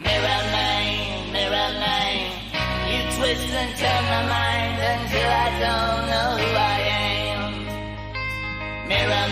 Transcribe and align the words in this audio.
Mirror 0.00 0.22
man, 0.22 1.32
mirror 1.32 1.50
man, 1.50 2.30
you 2.88 3.00
twist 3.16 3.48
and 3.48 3.76
turn 3.76 4.04
my 4.04 4.26
mind 4.28 4.78
until 4.80 5.28
I 5.28 5.50
don't 5.58 6.06
know 6.08 6.36
who 6.38 6.54
I 6.54 6.78
am. 7.34 7.66
Mirror 8.88 9.28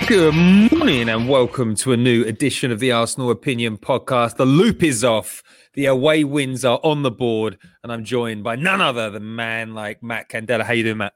man. 0.00 0.06
Good 0.08 0.34
morning 0.72 1.08
and 1.08 1.28
welcome 1.28 1.76
to 1.76 1.92
a 1.92 1.96
new 1.96 2.24
edition 2.24 2.72
of 2.72 2.80
the 2.80 2.90
Arsenal 2.90 3.30
Opinion 3.30 3.78
Podcast. 3.78 4.38
The 4.38 4.44
loop 4.44 4.82
is 4.82 5.04
off. 5.04 5.44
The 5.74 5.86
away 5.86 6.24
wins 6.24 6.64
are 6.64 6.80
on 6.82 7.02
the 7.02 7.12
board, 7.12 7.58
and 7.84 7.92
I'm 7.92 8.02
joined 8.02 8.42
by 8.42 8.56
none 8.56 8.80
other 8.80 9.08
than 9.08 9.36
man 9.36 9.72
like 9.72 10.02
Matt 10.02 10.28
Candela. 10.28 10.62
How 10.64 10.72
you 10.72 10.82
doing, 10.82 10.96
Matt? 10.96 11.14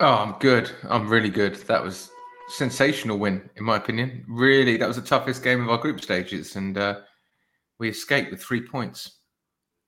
Oh, 0.00 0.06
I'm 0.06 0.38
good. 0.38 0.70
I'm 0.88 1.06
really 1.06 1.28
good. 1.28 1.56
That 1.66 1.84
was 1.84 2.11
sensational 2.52 3.18
win, 3.18 3.48
in 3.56 3.64
my 3.64 3.76
opinion. 3.76 4.24
Really, 4.28 4.76
that 4.76 4.86
was 4.86 4.96
the 4.96 5.02
toughest 5.02 5.42
game 5.42 5.62
of 5.62 5.68
our 5.70 5.78
group 5.78 6.00
stages, 6.00 6.56
and 6.56 6.76
uh, 6.78 7.00
we 7.78 7.88
escaped 7.88 8.30
with 8.30 8.42
three 8.42 8.60
points. 8.66 9.18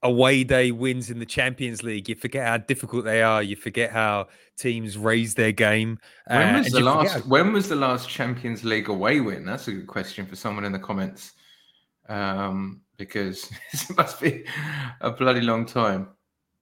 Away 0.02 0.44
day 0.44 0.70
wins 0.70 1.08
in 1.10 1.18
the 1.18 1.24
Champions 1.26 1.82
League. 1.82 2.08
You 2.10 2.14
forget 2.14 2.46
how 2.46 2.58
difficult 2.58 3.04
they 3.06 3.22
are. 3.22 3.42
You 3.42 3.56
forget 3.56 3.90
how 3.90 4.26
teams 4.58 4.98
raise 4.98 5.34
their 5.34 5.52
game. 5.52 5.98
When 6.26 6.54
Uh, 6.54 6.58
was 6.58 6.66
and 6.66 6.74
the 6.74 6.80
last? 6.80 7.12
how- 7.14 7.20
When 7.20 7.52
was 7.54 7.68
the 7.70 7.76
last 7.76 8.08
Champions 8.10 8.64
League 8.64 8.88
away 8.90 9.20
win? 9.20 9.46
That's 9.46 9.68
a 9.68 9.72
good 9.72 9.86
question 9.86 10.26
for 10.26 10.36
someone 10.36 10.64
in 10.66 10.72
the 10.72 10.78
comments, 10.78 11.32
um, 12.08 12.82
because 12.98 13.50
it 13.72 13.96
must 13.96 14.20
be 14.20 14.44
a 15.00 15.10
bloody 15.10 15.40
long 15.40 15.64
time. 15.64 16.08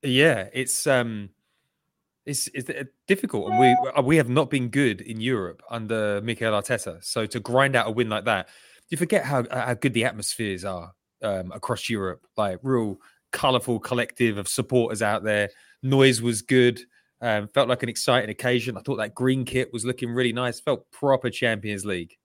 Yeah, 0.04 0.48
it's 0.52 0.86
um, 0.86 1.30
it's 2.24 2.48
it's 2.54 2.70
uh, 2.70 2.84
difficult, 3.08 3.50
and 3.50 3.58
we 3.58 3.76
uh, 3.96 4.02
we 4.02 4.16
have 4.16 4.28
not 4.28 4.50
been 4.50 4.68
good 4.68 5.00
in 5.00 5.20
Europe 5.20 5.62
under 5.70 6.20
Mikel 6.22 6.52
Arteta. 6.52 7.02
So 7.02 7.26
to 7.26 7.40
grind 7.40 7.76
out 7.76 7.88
a 7.88 7.90
win 7.90 8.08
like 8.08 8.24
that, 8.26 8.48
you 8.88 8.96
forget 8.96 9.24
how 9.24 9.44
how 9.50 9.74
good 9.74 9.94
the 9.94 10.04
atmospheres 10.04 10.64
are 10.64 10.92
um, 11.22 11.52
across 11.52 11.88
Europe. 11.88 12.26
Like 12.36 12.58
real 12.62 12.98
colourful 13.32 13.80
collective 13.80 14.38
of 14.38 14.48
supporters 14.48 15.02
out 15.02 15.24
there. 15.24 15.50
Noise 15.82 16.22
was 16.22 16.42
good. 16.42 16.80
Um, 17.20 17.48
felt 17.48 17.68
like 17.68 17.82
an 17.82 17.88
exciting 17.88 18.30
occasion. 18.30 18.76
I 18.76 18.80
thought 18.80 18.96
that 18.96 19.14
green 19.14 19.44
kit 19.44 19.72
was 19.72 19.84
looking 19.84 20.10
really 20.10 20.32
nice. 20.32 20.60
Felt 20.60 20.90
proper 20.90 21.30
Champions 21.30 21.84
League. 21.84 22.16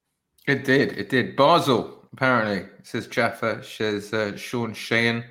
It 0.48 0.64
did. 0.64 0.98
It 0.98 1.10
did. 1.10 1.36
Basel, 1.36 2.08
apparently, 2.14 2.68
says 2.84 3.08
Jaffa, 3.08 3.64
says 3.64 4.14
uh, 4.14 4.36
Sean 4.36 4.74
Sheehan. 4.74 5.24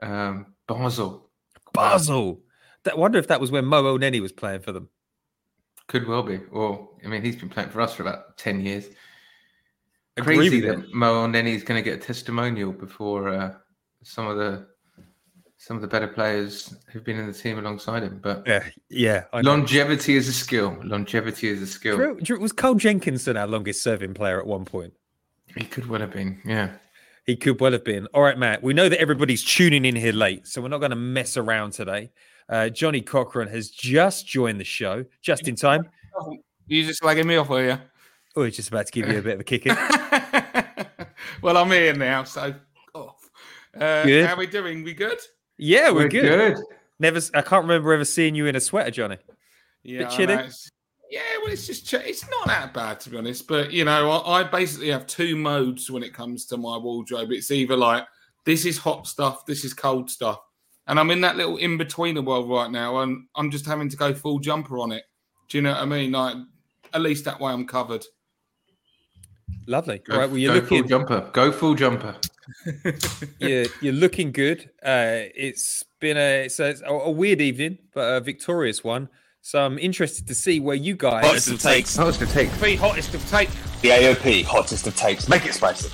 Um, 0.00 0.54
Basel. 0.68 1.30
Basel. 1.72 2.40
That, 2.84 2.98
wonder 2.98 3.18
if 3.18 3.28
that 3.28 3.40
was 3.40 3.50
when 3.50 3.64
Mo 3.64 3.82
Elneny 3.82 4.20
was 4.20 4.32
playing 4.32 4.60
for 4.60 4.72
them. 4.72 4.88
Could 5.86 6.06
well 6.06 6.22
be. 6.22 6.40
Or, 6.50 6.88
I 7.04 7.08
mean, 7.08 7.22
he's 7.22 7.36
been 7.36 7.48
playing 7.48 7.70
for 7.70 7.80
us 7.80 7.94
for 7.94 8.02
about 8.02 8.36
10 8.38 8.60
years. 8.60 8.86
Agree 10.16 10.36
Crazy 10.36 10.60
that 10.62 10.92
Mo 10.92 11.26
Elneny's 11.26 11.64
going 11.64 11.82
to 11.82 11.90
get 11.90 11.98
a 11.98 12.02
testimonial 12.02 12.72
before 12.72 13.28
uh, 13.28 13.54
some 14.02 14.26
of 14.26 14.36
the 14.36 14.66
some 15.56 15.76
of 15.76 15.80
the 15.80 15.86
better 15.86 16.08
players 16.08 16.74
who've 16.88 17.04
been 17.04 17.20
in 17.20 17.26
the 17.28 17.32
team 17.32 17.56
alongside 17.56 18.02
him. 18.02 18.18
But 18.20 18.42
Yeah, 18.48 18.64
yeah. 18.90 19.24
I 19.32 19.42
know. 19.42 19.52
longevity 19.52 20.16
is 20.16 20.26
a 20.26 20.32
skill. 20.32 20.76
Longevity 20.82 21.48
is 21.48 21.62
a 21.62 21.68
skill. 21.68 21.96
Drew, 21.96 22.20
Drew, 22.20 22.40
was 22.40 22.50
Carl 22.50 22.74
Jenkinson 22.74 23.36
our 23.36 23.46
longest 23.46 23.80
serving 23.80 24.12
player 24.14 24.40
at 24.40 24.46
one 24.46 24.64
point? 24.64 24.92
He 25.56 25.64
could 25.64 25.86
well 25.86 26.00
have 26.00 26.10
been. 26.10 26.40
Yeah. 26.44 26.72
He 27.26 27.36
could 27.36 27.60
well 27.60 27.70
have 27.70 27.84
been. 27.84 28.06
All 28.06 28.22
right, 28.22 28.36
Matt. 28.36 28.64
We 28.64 28.74
know 28.74 28.88
that 28.88 29.00
everybody's 29.00 29.44
tuning 29.44 29.84
in 29.84 29.94
here 29.94 30.12
late, 30.12 30.48
so 30.48 30.60
we're 30.60 30.66
not 30.66 30.78
going 30.78 30.90
to 30.90 30.96
mess 30.96 31.36
around 31.36 31.74
today. 31.74 32.10
Uh, 32.48 32.68
Johnny 32.68 33.00
Cochran 33.00 33.48
has 33.48 33.70
just 33.70 34.26
joined 34.26 34.60
the 34.60 34.64
show, 34.64 35.04
just 35.20 35.48
in 35.48 35.56
time. 35.56 35.88
You 36.66 36.84
just 36.84 37.02
slagging 37.02 37.26
me 37.26 37.36
off, 37.36 37.48
were 37.48 37.66
you? 37.66 37.78
Oh, 38.36 38.44
he's 38.44 38.56
just 38.56 38.68
about 38.68 38.86
to 38.86 38.92
give 38.92 39.08
you 39.08 39.18
a 39.18 39.22
bit 39.22 39.34
of 39.34 39.40
a 39.40 39.44
kick 39.44 39.66
in. 39.66 39.74
well, 41.42 41.56
I'm 41.56 41.70
here 41.70 41.94
now, 41.94 42.24
so 42.24 42.54
off. 42.94 43.30
Uh, 43.74 44.04
Good. 44.04 44.26
How 44.26 44.34
are 44.34 44.38
we 44.38 44.46
doing? 44.46 44.82
We 44.82 44.94
good? 44.94 45.18
Yeah, 45.58 45.90
we're, 45.90 46.02
We're 46.04 46.08
good. 46.08 46.54
good. 46.54 46.64
Never, 46.98 47.16
s- 47.18 47.30
I 47.34 47.42
can't 47.42 47.62
remember 47.64 47.92
ever 47.92 48.04
seeing 48.04 48.34
you 48.34 48.46
in 48.46 48.56
a 48.56 48.60
sweater, 48.60 48.90
Johnny. 48.90 49.18
Yeah, 49.82 50.06
I 50.06 50.10
chilly? 50.10 50.34
Yeah, 51.10 51.20
well, 51.42 51.52
it's 51.52 51.66
just 51.66 51.92
it's 51.92 52.28
not 52.30 52.46
that 52.46 52.72
bad 52.72 53.00
to 53.00 53.10
be 53.10 53.18
honest. 53.18 53.46
But 53.46 53.70
you 53.72 53.84
know, 53.84 54.10
I, 54.10 54.40
I 54.40 54.44
basically 54.44 54.90
have 54.90 55.06
two 55.06 55.36
modes 55.36 55.90
when 55.90 56.02
it 56.02 56.14
comes 56.14 56.46
to 56.46 56.56
my 56.56 56.76
wardrobe. 56.78 57.32
It's 57.32 57.50
either 57.50 57.76
like 57.76 58.06
this 58.46 58.64
is 58.64 58.78
hot 58.78 59.06
stuff, 59.06 59.44
this 59.44 59.64
is 59.64 59.74
cold 59.74 60.08
stuff, 60.10 60.40
and 60.92 61.00
I'm 61.00 61.10
in 61.10 61.22
that 61.22 61.38
little 61.38 61.56
in 61.56 61.78
betweener 61.78 62.22
world 62.22 62.50
right 62.50 62.70
now, 62.70 62.98
and 62.98 63.24
I'm 63.34 63.50
just 63.50 63.64
having 63.64 63.88
to 63.88 63.96
go 63.96 64.12
full 64.12 64.38
jumper 64.38 64.78
on 64.78 64.92
it. 64.92 65.04
Do 65.48 65.56
you 65.56 65.62
know 65.62 65.70
what 65.72 65.80
I 65.80 65.86
mean? 65.86 66.12
Like, 66.12 66.36
at 66.92 67.00
least 67.00 67.24
that 67.24 67.40
way 67.40 67.50
I'm 67.50 67.66
covered. 67.66 68.04
Lovely. 69.66 70.00
Go, 70.00 70.12
All 70.12 70.20
right, 70.20 70.28
well, 70.28 70.36
you're 70.36 70.52
go 70.52 70.60
looking, 70.60 70.82
full 70.82 70.88
jumper. 70.88 71.30
Go 71.32 71.50
full 71.50 71.74
jumper. 71.76 72.14
you're, 73.38 73.64
you're 73.80 73.94
looking 73.94 74.32
good. 74.32 74.68
Uh, 74.84 75.32
it's 75.34 75.82
been 75.98 76.18
a, 76.18 76.44
it's 76.44 76.60
a, 76.60 76.68
it's 76.68 76.82
a- 76.82 76.88
a 76.90 77.10
weird 77.10 77.40
evening, 77.40 77.78
but 77.94 78.16
a 78.16 78.20
victorious 78.20 78.84
one. 78.84 79.08
So 79.40 79.64
I'm 79.64 79.78
interested 79.78 80.26
to 80.26 80.34
see 80.34 80.60
where 80.60 80.76
you 80.76 80.94
guys. 80.94 81.24
Hottest 81.24 81.52
of 81.52 81.62
takes. 81.62 81.98
Oh, 81.98 82.08
it's 82.08 82.18
to 82.18 82.26
take. 82.26 82.50
The 82.60 82.76
hottest 82.76 83.14
of 83.14 83.26
takes, 83.30 83.54
The 83.80 83.88
AOP, 83.88 84.44
hottest 84.44 84.86
of 84.86 84.94
takes. 84.94 85.26
Make 85.26 85.46
it 85.46 85.54
spicy. 85.54 85.88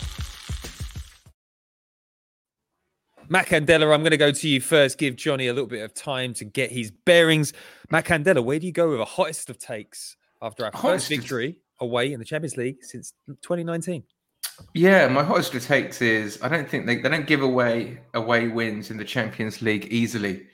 Matt 3.30 3.46
Candela, 3.46 3.92
I'm 3.92 4.00
going 4.00 4.10
to 4.10 4.16
go 4.16 4.32
to 4.32 4.48
you 4.48 4.60
first. 4.60 4.96
Give 4.96 5.14
Johnny 5.14 5.48
a 5.48 5.52
little 5.52 5.68
bit 5.68 5.82
of 5.82 5.92
time 5.92 6.32
to 6.34 6.44
get 6.44 6.70
his 6.70 6.90
bearings. 6.90 7.52
Matt 7.90 8.06
Candela, 8.06 8.42
where 8.42 8.58
do 8.58 8.66
you 8.66 8.72
go 8.72 8.90
with 8.90 9.00
a 9.00 9.04
hottest 9.04 9.50
of 9.50 9.58
takes 9.58 10.16
after 10.40 10.64
our 10.64 10.70
Hottest 10.72 11.08
first 11.08 11.08
victory 11.08 11.56
away 11.80 12.12
in 12.12 12.18
the 12.18 12.24
Champions 12.24 12.56
League 12.56 12.82
since 12.82 13.12
2019? 13.26 14.02
Yeah, 14.74 15.08
my 15.08 15.22
hottest 15.22 15.54
of 15.54 15.62
takes 15.62 16.00
is 16.00 16.40
I 16.42 16.48
don't 16.48 16.68
think 16.68 16.86
they, 16.86 16.96
they 16.96 17.08
don't 17.08 17.26
give 17.26 17.42
away 17.42 17.98
away 18.14 18.48
wins 18.48 18.90
in 18.90 18.96
the 18.96 19.04
Champions 19.04 19.60
League 19.62 19.86
easily. 19.90 20.46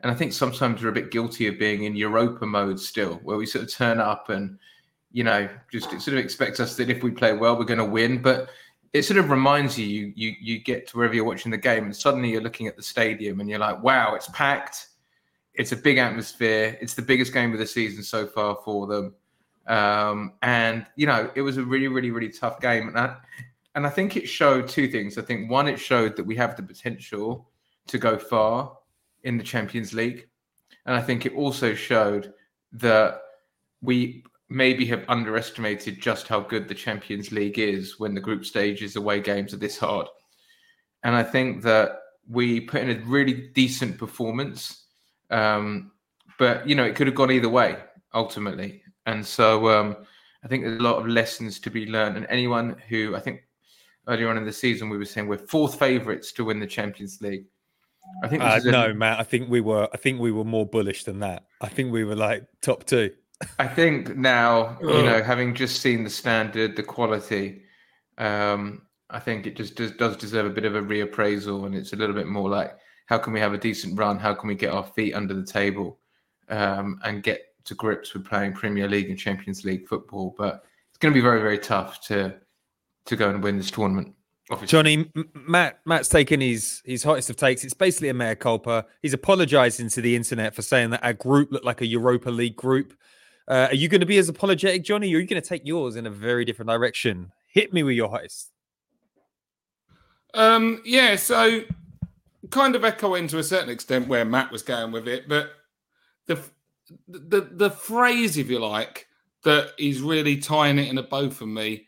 And 0.00 0.12
I 0.12 0.14
think 0.14 0.32
sometimes 0.32 0.82
we're 0.82 0.90
a 0.90 0.92
bit 0.92 1.10
guilty 1.10 1.48
of 1.48 1.58
being 1.58 1.84
in 1.84 1.96
Europa 1.96 2.46
mode 2.46 2.78
still, 2.78 3.14
where 3.24 3.36
we 3.36 3.46
sort 3.46 3.64
of 3.64 3.72
turn 3.72 3.98
up 3.98 4.28
and, 4.28 4.58
you 5.10 5.24
know, 5.24 5.48
just 5.72 5.92
it 5.92 6.02
sort 6.02 6.18
of 6.18 6.24
expects 6.24 6.60
us 6.60 6.76
that 6.76 6.90
if 6.90 7.02
we 7.02 7.10
play 7.10 7.32
well, 7.32 7.58
we're 7.58 7.64
going 7.64 7.78
to 7.78 7.84
win. 7.84 8.22
But 8.22 8.50
it 8.92 9.02
sort 9.02 9.18
of 9.18 9.30
reminds 9.30 9.78
you, 9.78 9.86
you, 9.86 10.12
you, 10.14 10.34
you 10.40 10.58
get 10.58 10.86
to 10.88 10.96
wherever 10.96 11.14
you're 11.14 11.24
watching 11.24 11.50
the 11.50 11.58
game, 11.58 11.84
and 11.84 11.94
suddenly 11.94 12.30
you're 12.30 12.42
looking 12.42 12.66
at 12.66 12.76
the 12.76 12.82
stadium 12.82 13.40
and 13.40 13.48
you're 13.48 13.58
like, 13.58 13.82
wow, 13.82 14.14
it's 14.14 14.28
packed. 14.30 14.88
It's 15.54 15.72
a 15.72 15.76
big 15.76 15.98
atmosphere. 15.98 16.78
It's 16.80 16.94
the 16.94 17.02
biggest 17.02 17.32
game 17.32 17.52
of 17.52 17.58
the 17.58 17.66
season 17.66 18.02
so 18.02 18.26
far 18.26 18.58
for 18.64 18.86
them. 18.86 19.14
Um, 19.66 20.32
and, 20.42 20.86
you 20.96 21.06
know, 21.06 21.30
it 21.34 21.42
was 21.42 21.56
a 21.58 21.62
really, 21.62 21.88
really, 21.88 22.10
really 22.10 22.30
tough 22.30 22.60
game. 22.60 22.88
And 22.88 22.98
I, 22.98 23.16
and 23.74 23.86
I 23.86 23.90
think 23.90 24.16
it 24.16 24.28
showed 24.28 24.68
two 24.68 24.88
things. 24.88 25.18
I 25.18 25.22
think 25.22 25.50
one, 25.50 25.68
it 25.68 25.78
showed 25.78 26.16
that 26.16 26.24
we 26.24 26.36
have 26.36 26.56
the 26.56 26.62
potential 26.62 27.48
to 27.88 27.98
go 27.98 28.18
far 28.18 28.76
in 29.24 29.36
the 29.36 29.42
Champions 29.42 29.92
League, 29.92 30.28
and 30.86 30.94
I 30.94 31.02
think 31.02 31.26
it 31.26 31.34
also 31.34 31.74
showed 31.74 32.32
that 32.72 33.20
we 33.82 34.24
maybe 34.48 34.86
have 34.86 35.04
underestimated 35.08 36.00
just 36.00 36.26
how 36.26 36.40
good 36.40 36.68
the 36.68 36.74
Champions 36.74 37.32
League 37.32 37.58
is 37.58 37.98
when 37.98 38.14
the 38.14 38.20
group 38.20 38.44
stages 38.44 38.96
away 38.96 39.20
games 39.20 39.52
are 39.52 39.58
this 39.58 39.78
hard. 39.78 40.06
And 41.04 41.14
I 41.14 41.22
think 41.22 41.62
that 41.62 42.00
we 42.28 42.60
put 42.60 42.82
in 42.82 42.90
a 42.90 43.04
really 43.06 43.50
decent 43.54 43.98
performance, 43.98 44.84
um, 45.30 45.92
but 46.38 46.68
you 46.68 46.74
know 46.74 46.84
it 46.84 46.94
could 46.94 47.06
have 47.06 47.16
gone 47.16 47.30
either 47.30 47.48
way 47.48 47.76
ultimately. 48.14 48.82
And 49.06 49.24
so 49.24 49.68
um, 49.68 49.96
I 50.44 50.48
think 50.48 50.64
there's 50.64 50.80
a 50.80 50.82
lot 50.82 50.96
of 50.96 51.06
lessons 51.06 51.60
to 51.60 51.70
be 51.70 51.86
learned. 51.86 52.16
And 52.16 52.26
anyone 52.28 52.76
who 52.88 53.14
I 53.16 53.20
think 53.20 53.42
earlier 54.08 54.28
on 54.28 54.38
in 54.38 54.44
the 54.44 54.52
season 54.52 54.88
we 54.88 54.96
were 54.96 55.04
saying 55.04 55.28
we're 55.28 55.38
fourth 55.38 55.78
favourites 55.78 56.32
to 56.32 56.44
win 56.44 56.60
the 56.60 56.66
Champions 56.66 57.20
League. 57.20 57.44
I 58.22 58.28
think 58.28 58.42
uh, 58.42 58.58
no, 58.64 58.94
Matt. 58.94 59.20
I 59.20 59.22
think 59.22 59.50
we 59.50 59.60
were. 59.60 59.86
I 59.92 59.98
think 59.98 60.18
we 60.18 60.32
were 60.32 60.44
more 60.44 60.64
bullish 60.64 61.04
than 61.04 61.20
that. 61.20 61.44
I 61.60 61.68
think 61.68 61.92
we 61.92 62.04
were 62.04 62.16
like 62.16 62.46
top 62.62 62.84
two. 62.84 63.10
I 63.58 63.68
think 63.68 64.16
now, 64.16 64.78
you 64.80 65.02
know, 65.02 65.22
having 65.22 65.54
just 65.54 65.80
seen 65.80 66.02
the 66.02 66.10
standard, 66.10 66.74
the 66.74 66.82
quality, 66.82 67.62
um, 68.18 68.82
I 69.10 69.20
think 69.20 69.46
it 69.46 69.56
just 69.56 69.76
does, 69.76 69.92
does 69.92 70.16
deserve 70.16 70.46
a 70.46 70.50
bit 70.50 70.64
of 70.64 70.74
a 70.74 70.82
reappraisal, 70.82 71.66
and 71.66 71.74
it's 71.74 71.92
a 71.92 71.96
little 71.96 72.14
bit 72.14 72.26
more 72.26 72.50
like, 72.50 72.76
how 73.06 73.16
can 73.16 73.32
we 73.32 73.40
have 73.40 73.54
a 73.54 73.58
decent 73.58 73.98
run? 73.98 74.18
How 74.18 74.34
can 74.34 74.48
we 74.48 74.54
get 74.54 74.72
our 74.72 74.84
feet 74.84 75.14
under 75.14 75.34
the 75.34 75.46
table 75.46 75.98
um, 76.48 77.00
and 77.04 77.22
get 77.22 77.54
to 77.64 77.74
grips 77.74 78.12
with 78.12 78.26
playing 78.26 78.54
Premier 78.54 78.88
League 78.88 79.08
and 79.08 79.18
Champions 79.18 79.64
League 79.64 79.88
football? 79.88 80.34
But 80.36 80.64
it's 80.90 80.98
going 80.98 81.14
to 81.14 81.18
be 81.18 81.22
very, 81.22 81.40
very 81.40 81.58
tough 81.58 82.00
to 82.08 82.34
to 83.06 83.16
go 83.16 83.30
and 83.30 83.42
win 83.42 83.56
this 83.56 83.70
tournament. 83.70 84.14
Obviously. 84.50 84.76
Johnny, 84.76 85.10
Matt, 85.34 85.80
Matt's 85.86 86.08
taken 86.08 86.40
his 86.40 86.82
his 86.84 87.02
hottest 87.02 87.30
of 87.30 87.36
takes. 87.36 87.64
It's 87.64 87.74
basically 87.74 88.08
a 88.08 88.14
mea 88.14 88.34
culpa. 88.34 88.86
He's 89.02 89.14
apologising 89.14 89.90
to 89.90 90.00
the 90.00 90.16
internet 90.16 90.54
for 90.54 90.62
saying 90.62 90.90
that 90.90 91.04
our 91.04 91.12
group 91.12 91.52
looked 91.52 91.64
like 91.64 91.80
a 91.80 91.86
Europa 91.86 92.30
League 92.30 92.56
group. 92.56 92.94
Uh, 93.48 93.68
are 93.70 93.74
you 93.74 93.88
going 93.88 94.00
to 94.00 94.06
be 94.06 94.18
as 94.18 94.28
apologetic, 94.28 94.84
Johnny, 94.84 95.12
or 95.14 95.16
are 95.16 95.20
you 95.20 95.26
going 95.26 95.40
to 95.40 95.48
take 95.48 95.66
yours 95.66 95.96
in 95.96 96.06
a 96.06 96.10
very 96.10 96.44
different 96.44 96.68
direction? 96.68 97.32
Hit 97.46 97.72
me 97.72 97.82
with 97.82 97.96
your 97.96 98.10
hottest. 98.10 98.52
Um, 100.34 100.82
yeah, 100.84 101.16
so 101.16 101.62
kind 102.50 102.76
of 102.76 102.84
echoing 102.84 103.26
to 103.28 103.38
a 103.38 103.42
certain 103.42 103.70
extent 103.70 104.06
where 104.06 104.26
Matt 104.26 104.52
was 104.52 104.62
going 104.62 104.92
with 104.92 105.08
it, 105.08 105.28
but 105.28 105.52
the 106.26 106.38
the 107.08 107.48
the 107.52 107.70
phrase, 107.70 108.36
if 108.36 108.50
you 108.50 108.58
like, 108.58 109.08
that 109.44 109.72
is 109.78 110.02
really 110.02 110.36
tying 110.36 110.78
it 110.78 110.88
in 110.88 110.98
a 110.98 111.02
bow 111.02 111.30
for 111.30 111.46
me 111.46 111.86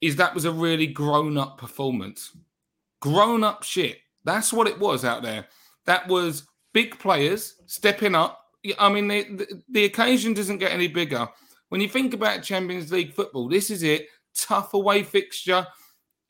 is 0.00 0.16
that 0.16 0.34
was 0.34 0.44
a 0.44 0.52
really 0.52 0.86
grown 0.86 1.36
up 1.36 1.58
performance. 1.58 2.36
Grown 3.00 3.42
up 3.42 3.62
shit. 3.62 3.98
That's 4.24 4.52
what 4.52 4.68
it 4.68 4.78
was 4.78 5.04
out 5.04 5.22
there. 5.22 5.46
That 5.84 6.06
was 6.06 6.44
big 6.72 6.98
players 6.98 7.56
stepping 7.66 8.14
up 8.14 8.45
I 8.78 8.88
mean, 8.88 9.08
the, 9.08 9.62
the, 9.68 9.84
occasion 9.84 10.34
doesn't 10.34 10.58
get 10.58 10.72
any 10.72 10.88
bigger. 10.88 11.28
When 11.68 11.80
you 11.80 11.88
think 11.88 12.14
about 12.14 12.42
Champions 12.42 12.90
League 12.90 13.12
football, 13.12 13.48
this 13.48 13.70
is 13.70 13.82
it. 13.82 14.08
Tough 14.36 14.74
away 14.74 15.02
fixture. 15.02 15.66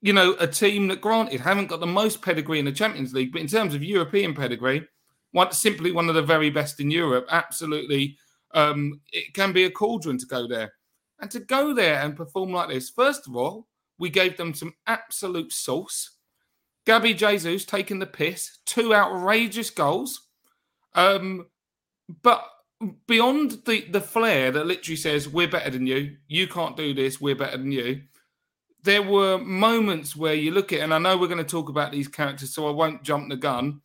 You 0.02 0.12
know, 0.12 0.36
a 0.38 0.46
team 0.46 0.88
that, 0.88 1.00
granted, 1.00 1.40
haven't 1.40 1.68
got 1.68 1.80
the 1.80 1.86
most 1.86 2.22
pedigree 2.22 2.58
in 2.58 2.64
the 2.64 2.72
Champions 2.72 3.14
League, 3.14 3.32
but 3.32 3.40
in 3.40 3.46
terms 3.46 3.74
of 3.74 3.82
European 3.82 4.34
pedigree, 4.34 4.86
one, 5.32 5.52
simply 5.52 5.92
one 5.92 6.08
of 6.08 6.14
the 6.14 6.22
very 6.22 6.50
best 6.50 6.80
in 6.80 6.90
Europe. 6.90 7.26
Absolutely, 7.30 8.16
um, 8.52 9.00
it 9.12 9.34
can 9.34 9.52
be 9.52 9.64
a 9.64 9.70
cauldron 9.70 10.18
to 10.18 10.26
go 10.26 10.46
there. 10.46 10.72
And 11.20 11.30
to 11.30 11.40
go 11.40 11.74
there 11.74 12.00
and 12.02 12.16
perform 12.16 12.52
like 12.52 12.68
this, 12.68 12.90
first 12.90 13.26
of 13.26 13.36
all, 13.36 13.66
we 13.98 14.10
gave 14.10 14.36
them 14.36 14.54
some 14.54 14.74
absolute 14.86 15.52
sauce. 15.52 16.10
Gabi 16.86 17.16
Jesus 17.16 17.64
taking 17.64 17.98
the 17.98 18.06
piss, 18.06 18.58
two 18.64 18.94
outrageous 18.94 19.70
goals. 19.70 20.28
Um, 20.94 21.46
but 22.22 22.44
beyond 23.06 23.62
the 23.66 23.86
the 23.90 24.00
flair 24.00 24.50
that 24.50 24.66
literally 24.66 24.96
says 24.96 25.28
we're 25.28 25.48
better 25.48 25.70
than 25.70 25.86
you, 25.86 26.16
you 26.28 26.46
can't 26.46 26.76
do 26.76 26.94
this, 26.94 27.20
we're 27.20 27.34
better 27.34 27.56
than 27.56 27.72
you. 27.72 28.02
There 28.82 29.02
were 29.02 29.38
moments 29.38 30.14
where 30.14 30.34
you 30.34 30.52
look 30.52 30.72
at, 30.72 30.80
and 30.80 30.94
I 30.94 30.98
know 30.98 31.16
we're 31.16 31.26
going 31.26 31.38
to 31.38 31.44
talk 31.44 31.68
about 31.68 31.90
these 31.90 32.08
characters, 32.08 32.54
so 32.54 32.68
I 32.68 32.70
won't 32.70 33.02
jump 33.02 33.28
the 33.28 33.36
gun, 33.36 33.80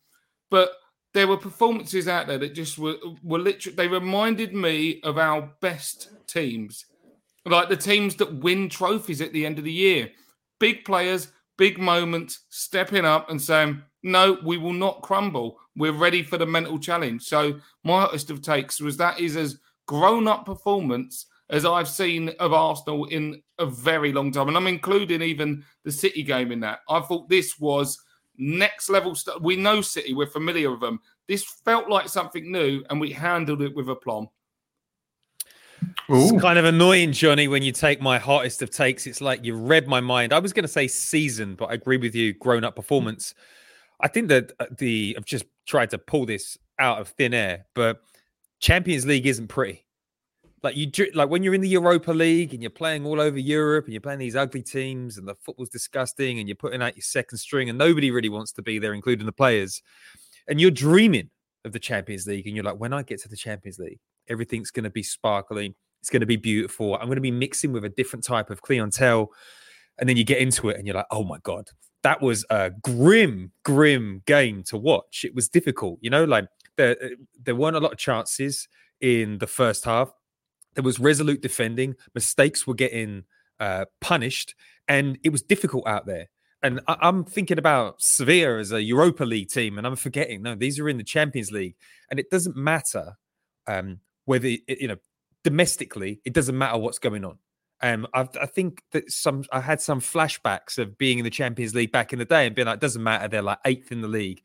but 0.50 0.70
there 1.14 1.26
were 1.26 1.36
performances 1.36 2.08
out 2.08 2.26
there 2.26 2.38
that 2.38 2.54
just 2.54 2.78
were 2.78 2.96
were 3.22 3.38
literally 3.38 3.76
they 3.76 3.88
reminded 3.88 4.54
me 4.54 5.00
of 5.02 5.18
our 5.18 5.50
best 5.60 6.10
teams, 6.26 6.86
like 7.44 7.68
the 7.68 7.76
teams 7.76 8.14
that 8.16 8.40
win 8.40 8.68
trophies 8.68 9.20
at 9.20 9.32
the 9.32 9.44
end 9.44 9.58
of 9.58 9.64
the 9.64 9.72
year. 9.72 10.10
Big 10.60 10.84
players, 10.84 11.32
big 11.58 11.78
moments, 11.78 12.40
stepping 12.50 13.04
up 13.04 13.30
and 13.30 13.42
saying, 13.42 13.82
"No, 14.02 14.38
we 14.44 14.58
will 14.58 14.72
not 14.72 15.02
crumble 15.02 15.58
we're 15.76 15.92
ready 15.92 16.22
for 16.22 16.38
the 16.38 16.46
mental 16.46 16.78
challenge. 16.78 17.22
So 17.22 17.60
my 17.84 18.02
hottest 18.02 18.30
of 18.30 18.42
takes 18.42 18.80
was 18.80 18.96
that 18.98 19.20
is 19.20 19.36
as 19.36 19.58
grown 19.86 20.28
up 20.28 20.44
performance 20.44 21.26
as 21.50 21.64
I've 21.64 21.88
seen 21.88 22.30
of 22.40 22.52
Arsenal 22.52 23.06
in 23.06 23.42
a 23.58 23.66
very 23.66 24.12
long 24.12 24.32
time, 24.32 24.48
and 24.48 24.56
I'm 24.56 24.66
including 24.66 25.22
even 25.22 25.64
the 25.84 25.92
City 25.92 26.22
game 26.22 26.50
in 26.52 26.60
that. 26.60 26.80
I 26.88 27.00
thought 27.00 27.28
this 27.28 27.58
was 27.58 28.02
next 28.38 28.88
level 28.88 29.14
stuff. 29.14 29.40
We 29.42 29.56
know 29.56 29.82
City, 29.82 30.14
we're 30.14 30.26
familiar 30.26 30.70
with 30.70 30.80
them. 30.80 31.00
This 31.28 31.44
felt 31.44 31.88
like 31.88 32.08
something 32.08 32.50
new, 32.50 32.82
and 32.88 33.00
we 33.00 33.12
handled 33.12 33.62
it 33.62 33.74
with 33.74 33.88
aplomb. 33.88 34.28
It's 36.08 36.40
kind 36.40 36.58
of 36.58 36.64
annoying, 36.64 37.12
Johnny, 37.12 37.48
when 37.48 37.62
you 37.62 37.72
take 37.72 38.00
my 38.00 38.18
hottest 38.18 38.62
of 38.62 38.70
takes. 38.70 39.06
It's 39.06 39.20
like 39.20 39.44
you 39.44 39.54
read 39.56 39.88
my 39.88 40.00
mind. 40.00 40.32
I 40.32 40.38
was 40.38 40.52
going 40.52 40.62
to 40.62 40.68
say 40.68 40.86
season, 40.86 41.54
but 41.54 41.66
I 41.66 41.74
agree 41.74 41.96
with 41.96 42.14
you. 42.14 42.32
Grown 42.34 42.64
up 42.64 42.76
performance. 42.76 43.34
I 44.02 44.08
think 44.08 44.28
that 44.28 44.52
uh, 44.58 44.66
the 44.76 45.14
I've 45.16 45.24
just 45.24 45.44
tried 45.66 45.90
to 45.90 45.98
pull 45.98 46.26
this 46.26 46.58
out 46.78 47.00
of 47.00 47.08
thin 47.08 47.32
air, 47.32 47.66
but 47.74 48.02
Champions 48.60 49.06
League 49.06 49.26
isn't 49.26 49.48
pretty. 49.48 49.84
Like 50.62 50.76
you, 50.76 50.90
like 51.14 51.28
when 51.28 51.42
you're 51.42 51.54
in 51.54 51.60
the 51.60 51.68
Europa 51.68 52.12
League 52.12 52.54
and 52.54 52.62
you're 52.62 52.70
playing 52.70 53.04
all 53.04 53.20
over 53.20 53.38
Europe 53.38 53.86
and 53.86 53.92
you're 53.92 54.00
playing 54.00 54.20
these 54.20 54.36
ugly 54.36 54.62
teams 54.62 55.18
and 55.18 55.26
the 55.26 55.34
football's 55.34 55.68
disgusting 55.68 56.38
and 56.38 56.48
you're 56.48 56.56
putting 56.56 56.80
out 56.80 56.96
your 56.96 57.02
second 57.02 57.38
string 57.38 57.68
and 57.68 57.76
nobody 57.76 58.12
really 58.12 58.28
wants 58.28 58.52
to 58.52 58.62
be 58.62 58.78
there, 58.78 58.94
including 58.94 59.26
the 59.26 59.32
players, 59.32 59.82
and 60.46 60.60
you're 60.60 60.70
dreaming 60.70 61.30
of 61.64 61.72
the 61.72 61.80
Champions 61.80 62.26
League 62.26 62.46
and 62.46 62.54
you're 62.54 62.64
like, 62.64 62.78
when 62.78 62.92
I 62.92 63.02
get 63.02 63.20
to 63.22 63.28
the 63.28 63.36
Champions 63.36 63.78
League, 63.80 63.98
everything's 64.28 64.70
going 64.70 64.84
to 64.84 64.90
be 64.90 65.02
sparkling, 65.02 65.74
it's 66.00 66.10
going 66.10 66.20
to 66.20 66.26
be 66.26 66.36
beautiful. 66.36 66.94
I'm 66.94 67.06
going 67.06 67.16
to 67.16 67.20
be 67.20 67.30
mixing 67.30 67.72
with 67.72 67.84
a 67.84 67.88
different 67.88 68.24
type 68.24 68.50
of 68.50 68.62
clientele, 68.62 69.30
and 69.98 70.08
then 70.08 70.16
you 70.16 70.24
get 70.24 70.38
into 70.38 70.68
it 70.68 70.76
and 70.76 70.86
you're 70.86 70.96
like, 70.96 71.06
oh 71.10 71.24
my 71.24 71.38
god, 71.42 71.68
that 72.02 72.20
was 72.20 72.44
a 72.50 72.70
grim, 72.70 73.52
grim 73.64 74.22
game 74.26 74.62
to 74.64 74.76
watch. 74.76 75.24
It 75.24 75.34
was 75.34 75.48
difficult, 75.48 75.98
you 76.02 76.10
know, 76.10 76.24
like 76.24 76.46
there, 76.76 76.96
uh, 77.02 77.08
there 77.42 77.54
weren't 77.54 77.76
a 77.76 77.80
lot 77.80 77.92
of 77.92 77.98
chances 77.98 78.68
in 79.00 79.38
the 79.38 79.46
first 79.46 79.84
half. 79.84 80.10
There 80.74 80.84
was 80.84 80.98
resolute 80.98 81.42
defending, 81.42 81.94
mistakes 82.14 82.66
were 82.66 82.74
getting 82.74 83.24
uh, 83.60 83.84
punished, 84.00 84.54
and 84.88 85.18
it 85.22 85.30
was 85.30 85.42
difficult 85.42 85.86
out 85.86 86.06
there. 86.06 86.28
And 86.62 86.80
I, 86.86 87.08
am 87.08 87.24
thinking 87.24 87.58
about 87.58 88.00
Sevilla 88.00 88.58
as 88.58 88.72
a 88.72 88.82
Europa 88.82 89.24
League 89.24 89.48
team, 89.48 89.78
and 89.78 89.86
I'm 89.86 89.96
forgetting, 89.96 90.42
no, 90.42 90.54
these 90.54 90.78
are 90.78 90.88
in 90.88 90.96
the 90.96 91.04
Champions 91.04 91.50
League. 91.50 91.74
And 92.10 92.20
it 92.20 92.30
doesn't 92.30 92.56
matter 92.56 93.16
um, 93.66 93.98
whether, 94.24 94.48
you 94.48 94.88
know, 94.88 94.96
domestically, 95.42 96.20
it 96.24 96.32
doesn't 96.32 96.56
matter 96.56 96.78
what's 96.78 97.00
going 97.00 97.24
on. 97.24 97.38
Um, 97.82 98.06
i 98.14 98.26
I 98.40 98.46
think 98.46 98.82
that 98.92 99.10
some 99.10 99.44
I 99.52 99.60
had 99.60 99.80
some 99.80 100.00
flashbacks 100.00 100.78
of 100.78 100.96
being 100.98 101.18
in 101.18 101.24
the 101.24 101.30
Champions 101.30 101.74
League 101.74 101.92
back 101.92 102.12
in 102.12 102.18
the 102.18 102.24
day 102.24 102.46
and 102.46 102.54
being 102.54 102.66
like, 102.66 102.80
doesn't 102.80 103.02
matter, 103.02 103.28
they're 103.28 103.42
like 103.42 103.58
eighth 103.64 103.92
in 103.92 104.00
the 104.00 104.08
league. 104.08 104.42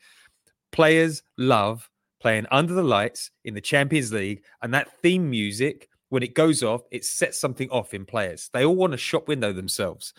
Players 0.72 1.24
love 1.38 1.90
playing 2.20 2.48
under 2.52 2.74
the 2.74 2.84
lights 2.84 3.32
in 3.46 3.54
the 3.54 3.62
Champions 3.62 4.12
League, 4.12 4.44
and 4.62 4.74
that 4.74 4.90
theme 5.02 5.30
music 5.30 5.88
when 6.10 6.24
it 6.24 6.34
goes 6.34 6.64
off, 6.64 6.82
it 6.90 7.04
sets 7.04 7.38
something 7.38 7.70
off 7.70 7.94
in 7.94 8.06
players. 8.06 8.50
They 8.54 8.64
all 8.64 8.76
want 8.76 8.92
to 8.94 8.98
shop 8.98 9.28
window 9.28 9.54
themselves, 9.54 10.14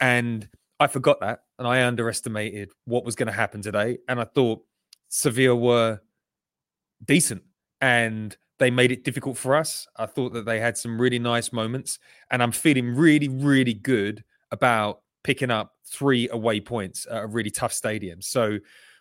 and 0.00 0.48
I 0.80 0.86
forgot 0.86 1.20
that, 1.20 1.40
and 1.58 1.66
I 1.66 1.84
underestimated 1.84 2.70
what 2.84 3.04
was 3.04 3.16
going 3.16 3.28
to 3.28 3.32
happen 3.32 3.62
today, 3.62 3.98
and 4.08 4.20
I 4.20 4.24
thought 4.24 4.62
Sevilla 5.08 5.56
were 5.56 6.00
decent 7.04 7.42
and 7.80 8.36
they 8.58 8.70
made 8.70 8.92
it 8.92 9.04
difficult 9.04 9.36
for 9.36 9.54
us. 9.54 9.86
I 9.96 10.06
thought 10.06 10.32
that 10.32 10.44
they 10.44 10.60
had 10.60 10.76
some 10.76 11.00
really 11.00 11.18
nice 11.18 11.52
moments, 11.52 11.98
and 12.30 12.42
I'm 12.42 12.52
feeling 12.52 12.94
really, 12.94 13.28
really 13.28 13.74
good 13.74 14.24
about 14.50 15.00
picking 15.22 15.50
up 15.50 15.74
three 15.84 16.28
away 16.30 16.60
points 16.60 17.06
at 17.10 17.24
a 17.24 17.26
really 17.26 17.50
tough 17.50 17.72
stadium. 17.72 18.20
So, 18.20 18.58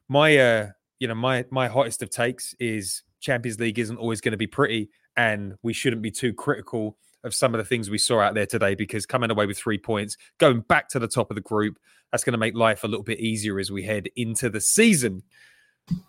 my, 0.08 0.38
uh, 0.38 0.68
you 1.00 1.08
know, 1.08 1.16
my 1.16 1.46
my 1.50 1.68
hottest 1.68 2.02
of 2.04 2.10
takes 2.10 2.54
is 2.60 3.04
Champions 3.20 3.60
League 3.60 3.80
isn't 3.80 3.98
always 3.98 4.22
going 4.22 4.32
to 4.32 4.38
be 4.38 4.48
pretty, 4.48 4.90
and 5.16 5.56
we 5.64 5.74
shouldn't 5.74 6.02
be 6.02 6.12
too 6.12 6.34
critical 6.34 6.98
of 7.24 7.34
some 7.34 7.54
of 7.54 7.58
the 7.58 7.66
things 7.66 7.90
we 7.90 7.98
saw 7.98 8.20
out 8.20 8.36
there 8.36 8.46
today 8.46 8.76
because 8.76 9.06
coming 9.06 9.32
away 9.32 9.46
with 9.48 9.58
three 9.58 9.78
points, 9.78 10.18
going 10.38 10.62
back 10.62 10.88
to 10.90 11.00
the 11.00 11.08
top 11.08 11.32
of 11.32 11.36
the 11.36 11.42
group, 11.42 11.78
that's 12.12 12.24
going 12.24 12.34
to 12.34 12.38
make 12.38 12.56
life 12.56 12.84
a 12.84 12.88
little 12.88 13.04
bit 13.04 13.20
easier 13.20 13.60
as 13.60 13.72
we 13.72 13.84
head 13.84 14.08
into 14.16 14.50
the 14.50 14.62
season. 14.62 15.24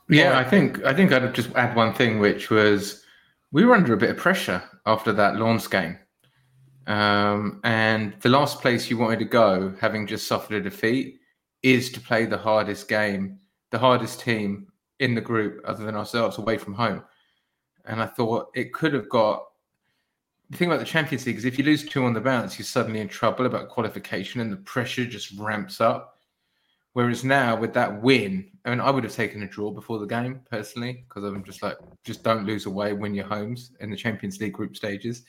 Yeah, 0.09 0.31
right. 0.31 0.47
I 0.47 0.49
think 0.49 0.85
I 0.85 0.93
think 0.93 1.13
I'd 1.13 1.35
just 1.35 1.51
add 1.55 1.77
one 1.77 1.95
thing, 1.95 2.19
which 2.19 2.51
was 2.51 3.05
we 3.53 3.65
were 3.65 3.75
under 3.75 3.95
a 3.95 3.99
bit 3.99 4.11
of 4.11 4.17
pressure 4.17 4.63
after 4.87 5.13
that 5.13 5.37
Lens 5.37 5.67
game. 5.67 5.99
Um, 6.87 7.61
and 7.65 8.15
the 8.21 8.29
last 8.29 8.61
place 8.61 8.89
you 8.89 8.97
wanted 8.97 9.19
to 9.19 9.25
go, 9.25 9.75
having 9.81 10.07
just 10.07 10.27
suffered 10.27 10.57
a 10.57 10.61
defeat, 10.61 11.19
is 11.63 11.91
to 11.93 12.01
play 12.01 12.25
the 12.25 12.39
hardest 12.39 12.89
game, 12.89 13.39
the 13.71 13.79
hardest 13.79 14.21
team 14.21 14.67
in 15.01 15.15
the 15.15 15.21
group, 15.21 15.61
other 15.65 15.85
than 15.85 15.97
ourselves, 15.97 16.39
away 16.39 16.57
from 16.57 16.75
home. 16.75 17.03
And 17.85 18.03
I 18.03 18.07
thought 18.07 18.51
it 18.55 18.73
could 18.73 18.93
have 18.95 19.09
got. 19.09 19.45
The 20.51 20.57
thing 20.57 20.69
about 20.69 20.81
the 20.81 20.87
Champions 20.87 21.27
League 21.27 21.37
is 21.37 21.45
if 21.45 21.59
you 21.59 21.65
lose 21.65 21.85
two 21.85 22.05
on 22.05 22.15
the 22.15 22.23
bounce, 22.23 22.59
you're 22.59 22.65
suddenly 22.65 23.01
in 23.01 23.09
trouble 23.09 23.45
about 23.45 23.69
qualification, 23.69 24.41
and 24.41 24.51
the 24.51 24.57
pressure 24.57 25.05
just 25.05 25.39
ramps 25.39 25.81
up. 25.81 26.19
Whereas 26.95 27.23
now 27.23 27.55
with 27.55 27.75
that 27.75 28.03
win, 28.03 28.51
I 28.69 28.71
mean, 28.71 28.81
I 28.81 28.91
would 28.91 29.05
have 29.05 29.15
taken 29.15 29.43
a 29.43 29.47
draw 29.47 29.71
before 29.71 29.99
the 29.99 30.05
game 30.05 30.41
personally 30.51 31.07
because 31.09 31.25
I'm 31.25 31.43
just 31.43 31.63
like, 31.63 31.79
just 32.05 32.23
don't 32.23 32.45
lose 32.45 32.67
away, 32.67 32.93
win 32.93 33.15
your 33.15 33.25
homes 33.25 33.73
in 33.81 33.91
the 33.91 33.97
Champions 33.97 34.39
League 34.43 34.53
group 34.53 34.77
stages. 34.77 35.23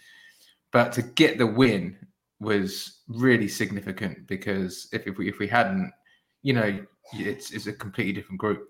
But 0.73 0.91
to 0.93 1.01
get 1.01 1.37
the 1.37 1.47
win 1.47 1.95
was 2.41 2.99
really 3.07 3.47
significant 3.47 4.27
because 4.27 4.89
if, 4.91 5.07
if 5.07 5.17
we 5.17 5.29
if 5.29 5.39
we 5.39 5.47
hadn't, 5.47 5.89
you 6.43 6.51
know, 6.51 6.85
it's 7.13 7.51
it's 7.51 7.67
a 7.67 7.71
completely 7.71 8.11
different 8.11 8.41
group. 8.41 8.67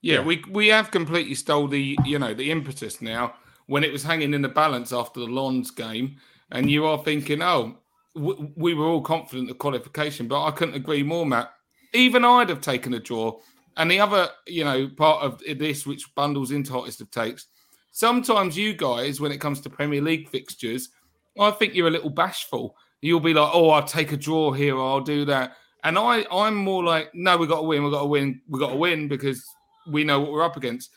Yeah, 0.00 0.16
yeah, 0.16 0.24
we 0.24 0.44
we 0.50 0.66
have 0.66 0.90
completely 0.90 1.36
stole 1.36 1.68
the 1.68 1.96
you 2.04 2.18
know 2.18 2.34
the 2.34 2.50
impetus 2.50 3.00
now 3.00 3.34
when 3.66 3.84
it 3.84 3.92
was 3.92 4.02
hanging 4.02 4.34
in 4.34 4.42
the 4.42 4.48
balance 4.48 4.92
after 4.92 5.20
the 5.20 5.26
Lens 5.26 5.70
game, 5.70 6.16
and 6.50 6.68
you 6.68 6.86
are 6.86 6.98
thinking, 7.04 7.40
oh, 7.40 7.78
w- 8.16 8.50
we 8.56 8.74
were 8.74 8.86
all 8.86 9.00
confident 9.00 9.48
of 9.48 9.58
qualification, 9.58 10.26
but 10.26 10.44
I 10.44 10.50
couldn't 10.50 10.74
agree 10.74 11.04
more, 11.04 11.24
Matt. 11.24 11.52
Even 11.92 12.24
I'd 12.24 12.48
have 12.48 12.60
taken 12.60 12.94
a 12.94 12.98
draw. 12.98 13.38
And 13.76 13.90
the 13.90 14.00
other, 14.00 14.28
you 14.46 14.64
know, 14.64 14.88
part 14.88 15.22
of 15.22 15.42
this 15.58 15.86
which 15.86 16.14
bundles 16.14 16.50
into 16.50 16.72
hottest 16.72 17.00
of 17.00 17.10
takes, 17.10 17.46
sometimes 17.92 18.56
you 18.56 18.74
guys, 18.74 19.20
when 19.20 19.32
it 19.32 19.40
comes 19.40 19.60
to 19.60 19.70
Premier 19.70 20.02
League 20.02 20.28
fixtures, 20.28 20.90
I 21.38 21.50
think 21.52 21.74
you're 21.74 21.88
a 21.88 21.92
little 21.92 22.10
bashful. 22.10 22.76
You'll 23.00 23.20
be 23.20 23.32
like, 23.32 23.50
"Oh, 23.54 23.70
I'll 23.70 23.84
take 23.84 24.12
a 24.12 24.16
draw 24.16 24.52
here, 24.52 24.76
or 24.76 24.86
I'll 24.90 25.00
do 25.00 25.24
that," 25.26 25.56
and 25.84 25.98
I, 25.98 26.26
I'm 26.30 26.56
more 26.56 26.84
like, 26.84 27.14
"No, 27.14 27.36
we 27.36 27.46
got 27.46 27.60
to 27.60 27.66
win. 27.66 27.84
We 27.84 27.90
got 27.90 28.00
to 28.00 28.06
win. 28.06 28.42
We 28.48 28.58
got 28.58 28.70
to 28.70 28.76
win 28.76 29.08
because 29.08 29.42
we 29.86 30.04
know 30.04 30.20
what 30.20 30.32
we're 30.32 30.44
up 30.44 30.56
against." 30.56 30.90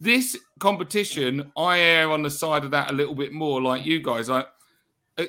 This 0.00 0.36
competition, 0.58 1.52
I 1.56 1.80
err 1.80 2.10
on 2.10 2.22
the 2.22 2.30
side 2.30 2.64
of 2.64 2.70
that 2.70 2.90
a 2.90 2.94
little 2.94 3.14
bit 3.14 3.32
more, 3.32 3.60
like 3.60 3.84
you 3.84 4.00
guys. 4.00 4.28
Like 4.28 4.48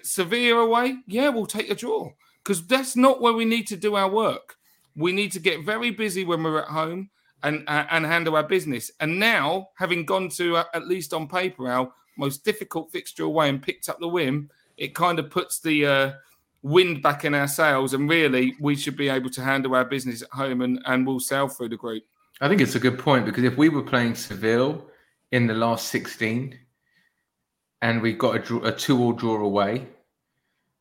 Sevilla 0.04 0.62
away, 0.62 0.98
yeah, 1.08 1.30
we'll 1.30 1.46
take 1.46 1.70
a 1.70 1.76
draw 1.76 2.10
because 2.44 2.66
that's 2.66 2.96
not 2.96 3.22
where 3.22 3.34
we 3.34 3.46
need 3.46 3.68
to 3.68 3.78
do 3.78 3.96
our 3.96 4.10
work. 4.10 4.56
We 4.96 5.12
need 5.12 5.32
to 5.32 5.40
get 5.40 5.66
very 5.66 5.92
busy 5.92 6.24
when 6.24 6.44
we're 6.44 6.62
at 6.62 6.68
home 6.68 7.10
and 7.44 7.64
uh, 7.68 7.86
and 7.92 8.06
handle 8.06 8.36
our 8.36 8.44
business. 8.44 8.92
And 9.00 9.20
now, 9.20 9.70
having 9.76 10.06
gone 10.06 10.30
to 10.30 10.58
uh, 10.58 10.64
at 10.74 10.88
least 10.88 11.14
on 11.14 11.28
paper 11.28 11.70
our 11.70 11.92
most 12.18 12.46
difficult 12.46 12.92
fixture 12.92 13.24
away 13.24 13.50
and 13.50 13.62
picked 13.62 13.90
up 13.90 14.00
the 14.00 14.08
win, 14.08 14.50
it 14.78 14.96
kind 14.96 15.20
of 15.20 15.30
puts 15.30 15.60
the 15.60 15.86
uh, 15.86 16.12
wind 16.62 17.02
back 17.02 17.26
in 17.26 17.34
our 17.34 17.48
sails. 17.48 17.94
And 17.94 18.10
really, 18.10 18.56
we 18.60 18.76
should 18.76 18.96
be 18.96 19.10
able 19.10 19.30
to 19.32 19.42
handle 19.42 19.76
our 19.76 19.86
business 19.86 20.22
at 20.22 20.30
home 20.30 20.62
and 20.62 20.80
and 20.86 21.06
we'll 21.06 21.20
sail 21.20 21.48
through 21.48 21.70
the 21.70 21.78
group. 21.78 22.04
I 22.42 22.48
think 22.48 22.62
it's 22.62 22.76
a 22.76 22.80
good 22.80 22.98
point 22.98 23.26
because 23.26 23.44
if 23.44 23.58
we 23.58 23.70
were 23.70 23.84
playing 23.84 24.16
Seville 24.16 24.86
in 25.32 25.48
the 25.48 25.54
last 25.54 25.88
sixteen, 25.88 26.60
and 27.82 28.02
we 28.02 28.14
got 28.14 28.50
a, 28.50 28.58
a 28.60 28.72
two-all 28.72 29.14
draw 29.14 29.42
away, 29.42 29.88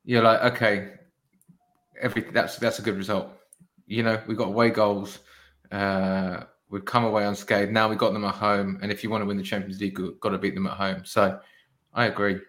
you're 0.04 0.23
like, 0.23 0.40
okay, 0.52 0.92
every 2.00 2.23
that's 2.31 2.57
that's 2.57 2.78
a 2.78 2.83
good 2.83 2.97
result 2.97 3.28
you 3.87 4.03
know, 4.03 4.21
we 4.27 4.35
got 4.35 4.49
away 4.49 4.71
goals. 4.71 5.21
Uh, 5.71 6.45
we've 6.71 6.85
come 6.85 7.05
away 7.05 7.25
unscathed. 7.25 7.73
Now 7.73 7.89
we 7.89 7.97
got 7.97 8.12
them 8.12 8.25
at 8.25 8.35
home, 8.35 8.79
and 8.83 8.91
if 8.91 9.03
you 9.03 9.11
want 9.11 9.23
to 9.23 9.27
win 9.27 9.37
the 9.37 9.43
Champions 9.43 9.81
League, 9.81 9.99
you've 9.99 10.21
got 10.21 10.31
to 10.31 10.39
beat 10.39 10.55
them 10.55 10.67
at 10.67 10.77
home. 10.77 11.03
So, 11.05 11.39
I 11.95 12.07
agree. 12.07 12.41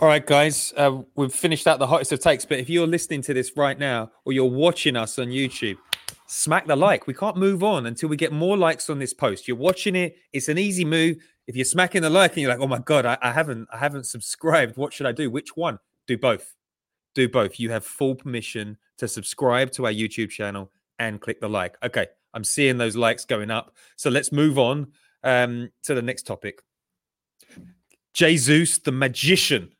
All 0.00 0.08
right, 0.08 0.26
guys, 0.26 0.72
uh, 0.76 1.02
we've 1.14 1.32
finished 1.32 1.68
out 1.68 1.78
the 1.78 1.86
hottest 1.86 2.10
of 2.10 2.18
takes. 2.18 2.44
But 2.44 2.58
if 2.58 2.68
you're 2.68 2.86
listening 2.86 3.22
to 3.22 3.34
this 3.34 3.56
right 3.56 3.78
now, 3.78 4.10
or 4.24 4.32
you're 4.32 4.44
watching 4.44 4.96
us 4.96 5.20
on 5.20 5.28
YouTube, 5.28 5.78
smack 6.26 6.66
the 6.66 6.74
like. 6.74 7.06
We 7.06 7.14
can't 7.14 7.36
move 7.36 7.62
on 7.62 7.86
until 7.86 8.08
we 8.08 8.16
get 8.16 8.32
more 8.32 8.56
likes 8.56 8.90
on 8.90 8.98
this 8.98 9.14
post. 9.14 9.46
You're 9.46 9.56
watching 9.56 9.94
it; 9.94 10.16
it's 10.32 10.48
an 10.48 10.58
easy 10.58 10.84
move. 10.84 11.18
If 11.46 11.54
you're 11.54 11.64
smacking 11.64 12.02
the 12.02 12.10
like 12.10 12.32
and 12.32 12.42
you're 12.42 12.50
like, 12.50 12.60
"Oh 12.60 12.66
my 12.66 12.80
god, 12.80 13.06
I, 13.06 13.18
I 13.22 13.30
haven't, 13.30 13.68
I 13.72 13.78
haven't 13.78 14.06
subscribed. 14.06 14.76
What 14.76 14.92
should 14.92 15.06
I 15.06 15.12
do? 15.12 15.30
Which 15.30 15.56
one? 15.56 15.78
Do 16.08 16.18
both. 16.18 16.56
Do 17.14 17.28
both. 17.28 17.60
You 17.60 17.70
have 17.70 17.84
full 17.84 18.16
permission 18.16 18.78
to 18.98 19.08
subscribe 19.08 19.70
to 19.72 19.86
our 19.86 19.92
YouTube 19.92 20.30
channel 20.30 20.70
and 20.98 21.20
click 21.20 21.40
the 21.40 21.48
like. 21.48 21.76
Okay, 21.82 22.06
I'm 22.32 22.44
seeing 22.44 22.78
those 22.78 22.96
likes 22.96 23.24
going 23.24 23.50
up. 23.50 23.74
So 23.96 24.10
let's 24.10 24.32
move 24.32 24.58
on 24.58 24.92
um, 25.22 25.70
to 25.84 25.94
the 25.94 26.02
next 26.02 26.26
topic. 26.26 26.60
Jesus, 28.12 28.78
the 28.78 28.92
magician. 28.92 29.70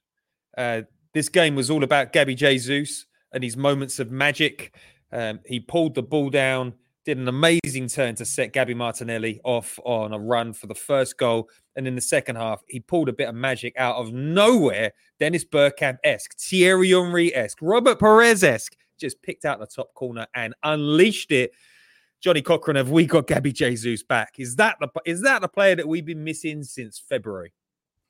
Uh, 0.56 0.82
this 1.12 1.28
game 1.28 1.54
was 1.54 1.70
all 1.70 1.84
about 1.84 2.12
Gabi 2.12 2.36
Jesus 2.36 3.06
and 3.32 3.44
his 3.44 3.56
moments 3.56 3.98
of 3.98 4.10
magic. 4.10 4.74
Um, 5.12 5.40
he 5.46 5.60
pulled 5.60 5.94
the 5.94 6.02
ball 6.02 6.30
down, 6.30 6.74
did 7.04 7.18
an 7.18 7.28
amazing 7.28 7.88
turn 7.88 8.16
to 8.16 8.24
set 8.24 8.52
Gabby 8.52 8.74
Martinelli 8.74 9.40
off 9.44 9.78
on 9.84 10.12
a 10.12 10.18
run 10.18 10.52
for 10.52 10.66
the 10.66 10.74
first 10.74 11.18
goal. 11.18 11.48
And 11.76 11.86
in 11.86 11.94
the 11.94 12.00
second 12.00 12.36
half, 12.36 12.62
he 12.68 12.80
pulled 12.80 13.08
a 13.08 13.12
bit 13.12 13.28
of 13.28 13.34
magic 13.34 13.74
out 13.76 13.96
of 13.96 14.12
nowhere. 14.12 14.92
Dennis 15.20 15.44
Bergkamp 15.44 15.98
esque, 16.02 16.36
Thierry 16.38 16.90
Henry 16.90 17.34
esque, 17.34 17.58
Robert 17.60 18.00
Pires 18.00 18.42
esque 18.42 18.76
just 19.04 19.22
picked 19.22 19.44
out 19.44 19.60
the 19.60 19.66
top 19.66 19.92
corner 19.94 20.26
and 20.34 20.54
unleashed 20.62 21.30
it. 21.30 21.52
Johnny 22.20 22.40
Cochran, 22.40 22.76
have 22.76 22.90
we 22.90 23.04
got 23.04 23.26
Gabi 23.26 23.52
Jesus 23.52 24.02
back? 24.02 24.36
Is 24.38 24.56
that 24.56 24.76
the 24.80 24.88
is 25.04 25.20
that 25.22 25.42
the 25.42 25.48
player 25.48 25.76
that 25.76 25.86
we've 25.86 26.06
been 26.06 26.24
missing 26.24 26.62
since 26.62 26.98
February? 26.98 27.52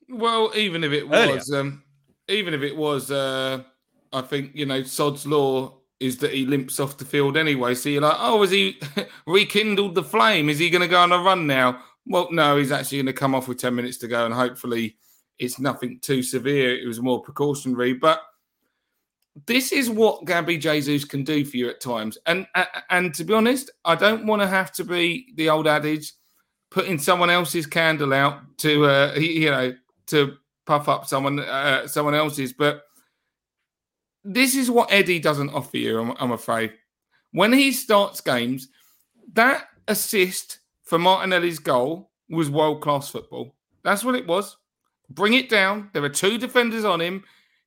Well, 0.07 0.51
even 0.55 0.83
if 0.83 0.93
it 0.93 1.07
was, 1.07 1.51
um, 1.51 1.83
even 2.29 2.53
if 2.53 2.61
it 2.61 2.77
was, 2.77 3.11
uh, 3.11 3.63
I 4.13 4.21
think 4.21 4.51
you 4.55 4.65
know, 4.65 4.83
Sod's 4.83 5.25
law 5.25 5.79
is 5.99 6.17
that 6.19 6.33
he 6.33 6.45
limps 6.45 6.79
off 6.79 6.97
the 6.97 7.05
field 7.05 7.35
anyway. 7.35 7.75
So 7.75 7.89
you're 7.89 8.01
like, 8.01 8.17
oh, 8.17 8.41
has 8.41 8.51
he 8.51 8.79
rekindled 9.27 9.95
the 9.95 10.03
flame? 10.03 10.49
Is 10.49 10.59
he 10.59 10.69
going 10.69 10.81
to 10.81 10.87
go 10.87 11.01
on 11.01 11.11
a 11.11 11.17
run 11.17 11.45
now? 11.45 11.81
Well, 12.05 12.29
no, 12.31 12.57
he's 12.57 12.71
actually 12.71 12.99
going 12.99 13.05
to 13.07 13.13
come 13.13 13.35
off 13.35 13.49
with 13.49 13.57
ten 13.57 13.75
minutes 13.75 13.97
to 13.97 14.07
go, 14.07 14.25
and 14.25 14.33
hopefully 14.33 14.95
it's 15.39 15.59
nothing 15.59 15.99
too 15.99 16.23
severe. 16.23 16.77
It 16.79 16.87
was 16.87 17.01
more 17.01 17.21
precautionary, 17.21 17.93
but 17.93 18.21
this 19.47 19.71
is 19.71 19.89
what 19.89 20.25
Gabi 20.25 20.59
Jesus 20.59 21.03
can 21.03 21.23
do 21.23 21.43
for 21.43 21.57
you 21.57 21.69
at 21.69 21.81
times. 21.81 22.17
And 22.25 22.47
and 22.89 23.13
to 23.15 23.23
be 23.23 23.33
honest, 23.33 23.69
I 23.83 23.95
don't 23.95 24.25
want 24.25 24.41
to 24.41 24.47
have 24.47 24.71
to 24.73 24.83
be 24.83 25.33
the 25.35 25.49
old 25.49 25.67
adage, 25.67 26.13
putting 26.71 26.97
someone 26.97 27.29
else's 27.29 27.67
candle 27.67 28.13
out 28.13 28.39
to 28.59 28.85
uh, 28.85 29.13
you 29.17 29.51
know 29.51 29.75
to 30.07 30.37
puff 30.65 30.87
up 30.87 31.05
someone 31.05 31.39
uh, 31.39 31.87
someone 31.87 32.15
else's. 32.15 32.53
But 32.53 32.83
this 34.23 34.55
is 34.55 34.71
what 34.71 34.91
Eddie 34.91 35.19
doesn't 35.19 35.49
offer 35.49 35.77
you. 35.77 35.99
I'm, 35.99 36.15
I'm 36.19 36.31
afraid 36.31 36.73
when 37.35 37.51
he 37.51 37.73
starts 37.73 38.21
games, 38.21 38.69
that 39.33 39.65
assist 39.89 40.59
for 40.83 40.97
Martinelli's 40.97 41.59
goal 41.59 42.09
was 42.29 42.49
world 42.49 42.81
class 42.81 43.09
football. 43.09 43.53
That's 43.83 44.05
what 44.05 44.15
it 44.15 44.25
was. 44.25 44.55
Bring 45.09 45.33
it 45.33 45.49
down. 45.49 45.89
There 45.91 46.03
are 46.03 46.09
two 46.09 46.37
defenders 46.37 46.85
on 46.85 47.01
him 47.01 47.25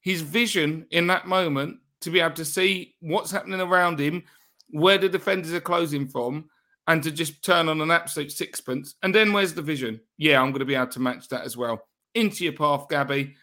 his 0.08 0.22
vision 0.22 0.86
in 0.90 1.06
that 1.06 1.26
moment 1.26 1.76
to 2.00 2.08
be 2.10 2.18
able 2.18 2.34
to 2.34 2.44
see 2.44 2.94
what's 3.00 3.30
happening 3.30 3.60
around 3.60 4.00
him, 4.00 4.24
where 4.70 4.96
the 4.96 5.06
defenders 5.06 5.52
are 5.52 5.60
closing 5.60 6.08
from, 6.08 6.48
and 6.86 7.02
to 7.02 7.10
just 7.10 7.44
turn 7.44 7.68
on 7.68 7.82
an 7.82 7.90
absolute 7.90 8.32
sixpence. 8.32 8.94
And 9.02 9.14
then 9.14 9.34
where's 9.34 9.52
the 9.52 9.60
vision? 9.60 10.00
Yeah, 10.16 10.40
I'm 10.40 10.50
going 10.50 10.60
to 10.60 10.64
be 10.64 10.74
able 10.74 10.86
to 10.92 11.00
match 11.00 11.28
that 11.28 11.44
as 11.44 11.58
well. 11.58 11.82
Into 12.14 12.44
your 12.44 12.54
path, 12.54 12.88
Gabby. 12.88 13.34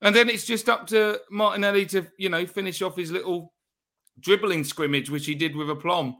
And 0.00 0.14
then 0.14 0.28
it's 0.28 0.46
just 0.46 0.68
up 0.68 0.86
to 0.88 1.18
Martinelli 1.28 1.86
to, 1.86 2.06
you 2.18 2.28
know, 2.28 2.46
finish 2.46 2.82
off 2.82 2.96
his 2.96 3.10
little 3.10 3.52
dribbling 4.20 4.62
scrimmage, 4.62 5.10
which 5.10 5.26
he 5.26 5.34
did 5.34 5.56
with 5.56 5.70
aplomb. 5.70 6.14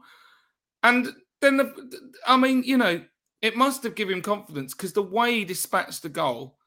And 0.83 1.13
then, 1.39 1.55
the, 1.55 2.11
I 2.27 2.35
mean, 2.35 2.63
you 2.63 2.77
know, 2.77 3.01
it 3.41 3.55
must 3.55 3.83
have 3.83 3.95
given 3.95 4.15
him 4.15 4.21
confidence 4.21 4.73
because 4.73 4.91
the 4.91 5.01
way 5.01 5.35
he 5.35 5.45
dispatched 5.45 6.03
the 6.03 6.09
goal 6.09 6.57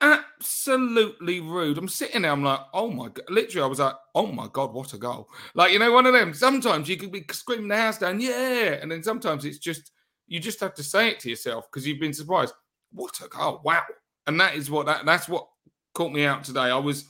absolutely 0.00 1.40
rude. 1.40 1.78
I'm 1.78 1.88
sitting 1.88 2.22
there, 2.22 2.32
I'm 2.32 2.44
like, 2.44 2.60
oh 2.72 2.90
my 2.90 3.08
god, 3.08 3.24
literally, 3.28 3.64
I 3.64 3.68
was 3.68 3.78
like, 3.78 3.94
oh 4.14 4.26
my 4.26 4.48
god, 4.52 4.72
what 4.72 4.92
a 4.92 4.98
goal! 4.98 5.28
Like 5.54 5.72
you 5.72 5.78
know, 5.78 5.92
one 5.92 6.06
of 6.06 6.12
them. 6.12 6.34
Sometimes 6.34 6.88
you 6.88 6.96
could 6.96 7.12
be 7.12 7.24
screaming 7.30 7.68
the 7.68 7.76
house 7.76 7.98
down, 7.98 8.20
yeah, 8.20 8.78
and 8.80 8.90
then 8.90 9.02
sometimes 9.02 9.44
it's 9.44 9.58
just 9.58 9.92
you 10.26 10.40
just 10.40 10.60
have 10.60 10.74
to 10.74 10.82
say 10.82 11.08
it 11.08 11.20
to 11.20 11.30
yourself 11.30 11.66
because 11.70 11.86
you've 11.86 12.00
been 12.00 12.14
surprised. 12.14 12.54
What 12.92 13.20
a 13.24 13.28
goal! 13.28 13.60
Wow, 13.64 13.82
and 14.26 14.40
that 14.40 14.54
is 14.54 14.70
what 14.70 14.86
that 14.86 15.04
that's 15.04 15.28
what 15.28 15.48
caught 15.94 16.12
me 16.12 16.24
out 16.24 16.44
today. 16.44 16.60
I 16.60 16.76
was 16.76 17.04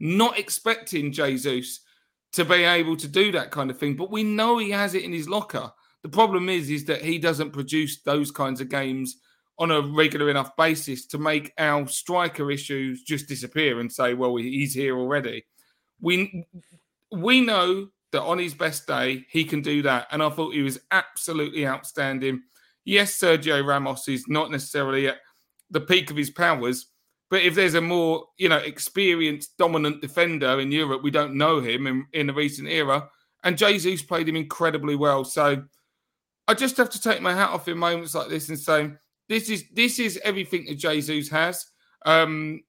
not 0.00 0.38
expecting 0.38 1.12
Jesus 1.12 1.80
to 2.32 2.44
be 2.44 2.62
able 2.62 2.96
to 2.96 3.08
do 3.08 3.32
that 3.32 3.50
kind 3.50 3.70
of 3.70 3.78
thing, 3.78 3.96
but 3.96 4.10
we 4.10 4.22
know 4.22 4.58
he 4.58 4.70
has 4.70 4.94
it 4.94 5.02
in 5.02 5.12
his 5.12 5.28
locker. 5.28 5.72
The 6.02 6.08
problem 6.08 6.48
is, 6.48 6.70
is 6.70 6.84
that 6.84 7.02
he 7.02 7.18
doesn't 7.18 7.52
produce 7.52 8.02
those 8.02 8.30
kinds 8.30 8.60
of 8.60 8.68
games 8.68 9.16
on 9.58 9.70
a 9.70 9.80
regular 9.80 10.30
enough 10.30 10.56
basis 10.56 11.06
to 11.06 11.18
make 11.18 11.52
our 11.58 11.86
striker 11.88 12.50
issues 12.50 13.02
just 13.02 13.28
disappear 13.28 13.80
and 13.80 13.92
say, 13.92 14.14
well, 14.14 14.36
he's 14.36 14.74
here 14.74 14.98
already. 14.98 15.44
We 16.00 16.44
we 17.10 17.40
know 17.40 17.88
that 18.12 18.22
on 18.22 18.38
his 18.38 18.54
best 18.54 18.86
day 18.86 19.26
he 19.30 19.44
can 19.44 19.62
do 19.62 19.82
that, 19.82 20.06
and 20.10 20.22
I 20.22 20.30
thought 20.30 20.54
he 20.54 20.62
was 20.62 20.78
absolutely 20.90 21.66
outstanding. 21.66 22.42
Yes, 22.84 23.18
Sergio 23.18 23.66
Ramos 23.66 24.08
is 24.08 24.26
not 24.28 24.50
necessarily 24.50 25.08
at 25.08 25.18
the 25.70 25.80
peak 25.80 26.10
of 26.10 26.16
his 26.16 26.30
powers, 26.30 26.86
But 27.30 27.42
if 27.42 27.54
there's 27.54 27.74
a 27.74 27.80
more, 27.80 28.26
you 28.38 28.48
know, 28.48 28.56
experienced, 28.56 29.56
dominant 29.58 30.00
defender 30.00 30.60
in 30.60 30.72
Europe, 30.72 31.02
we 31.02 31.10
don't 31.10 31.34
know 31.34 31.60
him 31.60 31.86
in, 31.86 32.06
in 32.12 32.26
the 32.28 32.32
recent 32.32 32.68
era. 32.68 33.08
And 33.44 33.58
Jesus 33.58 34.02
played 34.02 34.28
him 34.28 34.36
incredibly 34.36 34.96
well. 34.96 35.24
So 35.24 35.62
I 36.46 36.54
just 36.54 36.76
have 36.78 36.90
to 36.90 37.00
take 37.00 37.20
my 37.20 37.34
hat 37.34 37.50
off 37.50 37.68
in 37.68 37.76
moments 37.76 38.14
like 38.14 38.28
this 38.28 38.48
and 38.48 38.58
say, 38.58 38.92
this 39.28 39.50
is 39.50 39.64
this 39.74 39.98
is 39.98 40.18
everything 40.24 40.66
that 40.66 40.76
Jesus 40.76 41.28
has. 41.28 41.64
Um, 42.04 42.60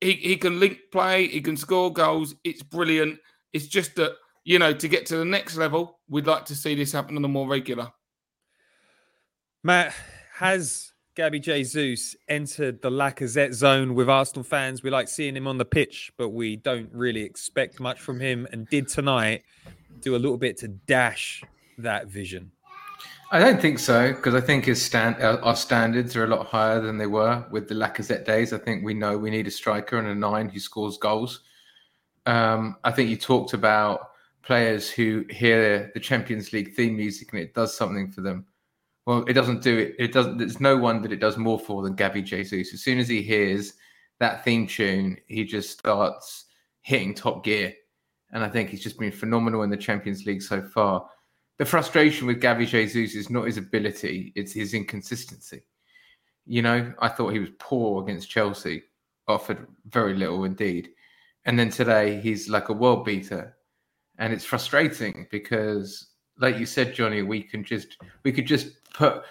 he, 0.00 0.12
he 0.12 0.36
can 0.36 0.60
link 0.60 0.78
play, 0.92 1.28
he 1.28 1.40
can 1.40 1.56
score 1.56 1.92
goals. 1.92 2.34
It's 2.44 2.62
brilliant. 2.62 3.18
It's 3.52 3.66
just 3.66 3.96
that, 3.96 4.12
you 4.44 4.58
know, 4.58 4.72
to 4.72 4.88
get 4.88 5.06
to 5.06 5.16
the 5.16 5.24
next 5.24 5.56
level, 5.56 6.00
we'd 6.08 6.26
like 6.26 6.44
to 6.46 6.54
see 6.54 6.74
this 6.74 6.92
happen 6.92 7.16
on 7.16 7.24
a 7.24 7.28
more 7.28 7.48
regular. 7.48 7.90
Matt, 9.64 9.94
has 10.34 10.92
Gabi 11.16 11.40
Jesus 11.40 12.14
entered 12.28 12.82
the 12.82 12.90
Lacazette 12.90 13.54
zone 13.54 13.94
with 13.94 14.08
Arsenal 14.08 14.44
fans? 14.44 14.82
We 14.82 14.90
like 14.90 15.08
seeing 15.08 15.34
him 15.34 15.48
on 15.48 15.56
the 15.56 15.64
pitch, 15.64 16.12
but 16.18 16.28
we 16.28 16.56
don't 16.56 16.90
really 16.92 17.22
expect 17.22 17.80
much 17.80 18.00
from 18.00 18.20
him. 18.20 18.46
And 18.52 18.68
did 18.68 18.88
tonight 18.88 19.42
do 20.00 20.14
a 20.14 20.18
little 20.18 20.36
bit 20.36 20.58
to 20.58 20.68
dash 20.68 21.42
that 21.78 22.08
vision? 22.08 22.52
I 23.30 23.40
don't 23.40 23.60
think 23.60 23.80
so 23.80 24.12
because 24.12 24.34
I 24.34 24.40
think 24.40 24.66
his 24.66 24.80
stand 24.80 25.16
uh, 25.20 25.38
our 25.42 25.56
standards 25.56 26.14
are 26.14 26.24
a 26.24 26.28
lot 26.28 26.46
higher 26.46 26.80
than 26.80 26.96
they 26.96 27.08
were 27.08 27.44
with 27.50 27.68
the 27.68 27.74
Lacazette 27.74 28.24
days. 28.24 28.52
I 28.52 28.58
think 28.58 28.84
we 28.84 28.94
know 28.94 29.18
we 29.18 29.30
need 29.30 29.48
a 29.48 29.50
striker 29.50 29.98
and 29.98 30.08
a 30.08 30.14
nine 30.14 30.48
who 30.48 30.60
scores 30.60 30.96
goals. 30.96 31.40
Um, 32.26 32.76
I 32.84 32.92
think 32.92 33.10
you 33.10 33.16
talked 33.16 33.52
about 33.52 34.10
players 34.42 34.88
who 34.88 35.24
hear 35.28 35.90
the 35.94 36.00
Champions 36.00 36.52
League 36.52 36.74
theme 36.74 36.96
music 36.96 37.32
and 37.32 37.42
it 37.42 37.52
does 37.52 37.76
something 37.76 38.12
for 38.12 38.20
them. 38.20 38.46
Well, 39.06 39.24
it 39.26 39.32
doesn't 39.32 39.62
do 39.62 39.76
it. 39.76 39.96
It 39.98 40.12
doesn't. 40.12 40.38
There's 40.38 40.60
no 40.60 40.76
one 40.76 41.02
that 41.02 41.12
it 41.12 41.20
does 41.20 41.36
more 41.36 41.58
for 41.58 41.82
than 41.82 41.96
Gabi 41.96 42.24
Jesus. 42.24 42.72
As 42.72 42.82
soon 42.82 42.98
as 42.98 43.08
he 43.08 43.22
hears 43.22 43.74
that 44.20 44.44
theme 44.44 44.68
tune, 44.68 45.16
he 45.26 45.44
just 45.44 45.70
starts 45.70 46.46
hitting 46.82 47.14
top 47.14 47.44
gear, 47.44 47.72
and 48.32 48.44
I 48.44 48.48
think 48.48 48.70
he's 48.70 48.82
just 48.82 48.98
been 48.98 49.12
phenomenal 49.12 49.62
in 49.62 49.70
the 49.70 49.76
Champions 49.76 50.26
League 50.26 50.42
so 50.42 50.62
far 50.62 51.08
the 51.58 51.64
frustration 51.64 52.26
with 52.26 52.42
Gabi 52.42 52.66
Jesus 52.66 53.14
is 53.14 53.30
not 53.30 53.46
his 53.46 53.56
ability, 53.56 54.32
it's 54.36 54.52
his 54.52 54.74
inconsistency. 54.74 55.62
You 56.44 56.62
know, 56.62 56.92
I 57.00 57.08
thought 57.08 57.32
he 57.32 57.38
was 57.38 57.50
poor 57.58 58.02
against 58.02 58.30
Chelsea, 58.30 58.84
offered 59.26 59.66
very 59.88 60.14
little 60.14 60.44
indeed. 60.44 60.90
And 61.44 61.58
then 61.58 61.70
today 61.70 62.20
he's 62.20 62.48
like 62.48 62.68
a 62.68 62.74
world 62.74 63.04
beater. 63.04 63.56
And 64.18 64.32
it's 64.32 64.44
frustrating 64.44 65.26
because, 65.30 66.08
like 66.38 66.58
you 66.58 66.66
said, 66.66 66.94
Johnny, 66.94 67.22
we 67.22 67.42
can 67.42 67.64
just 67.64 67.96
we 68.22 68.32
could 68.32 68.46
just 68.46 68.82
put 68.92 69.22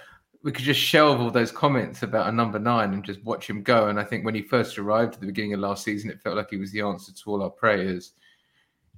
we 0.44 0.51
could 0.51 0.65
just 0.65 0.79
shelve 0.79 1.20
all 1.20 1.32
those 1.32 1.51
comments 1.51 2.03
about 2.03 2.29
a 2.29 2.32
number 2.32 2.60
nine 2.60 2.94
and 2.94 3.03
just 3.03 3.24
watch 3.24 3.50
him 3.50 3.63
go. 3.63 3.88
And 3.88 4.00
I 4.00 4.03
think 4.03 4.24
when 4.24 4.36
he 4.36 4.44
first 4.44 4.77
arrived 4.77 5.15
at 5.15 5.20
the 5.20 5.25
beginning 5.25 5.55
of 5.55 5.60
last 5.60 5.84
season, 5.84 6.12
it 6.12 6.22
felt 6.22 6.36
like 6.36 6.51
he 6.51 6.58
was 6.58 6.72
the 6.72 6.82
answer 6.82 7.12
to 7.12 7.32
all 7.32 7.41
our 7.41 7.50
prayers. 7.50 8.12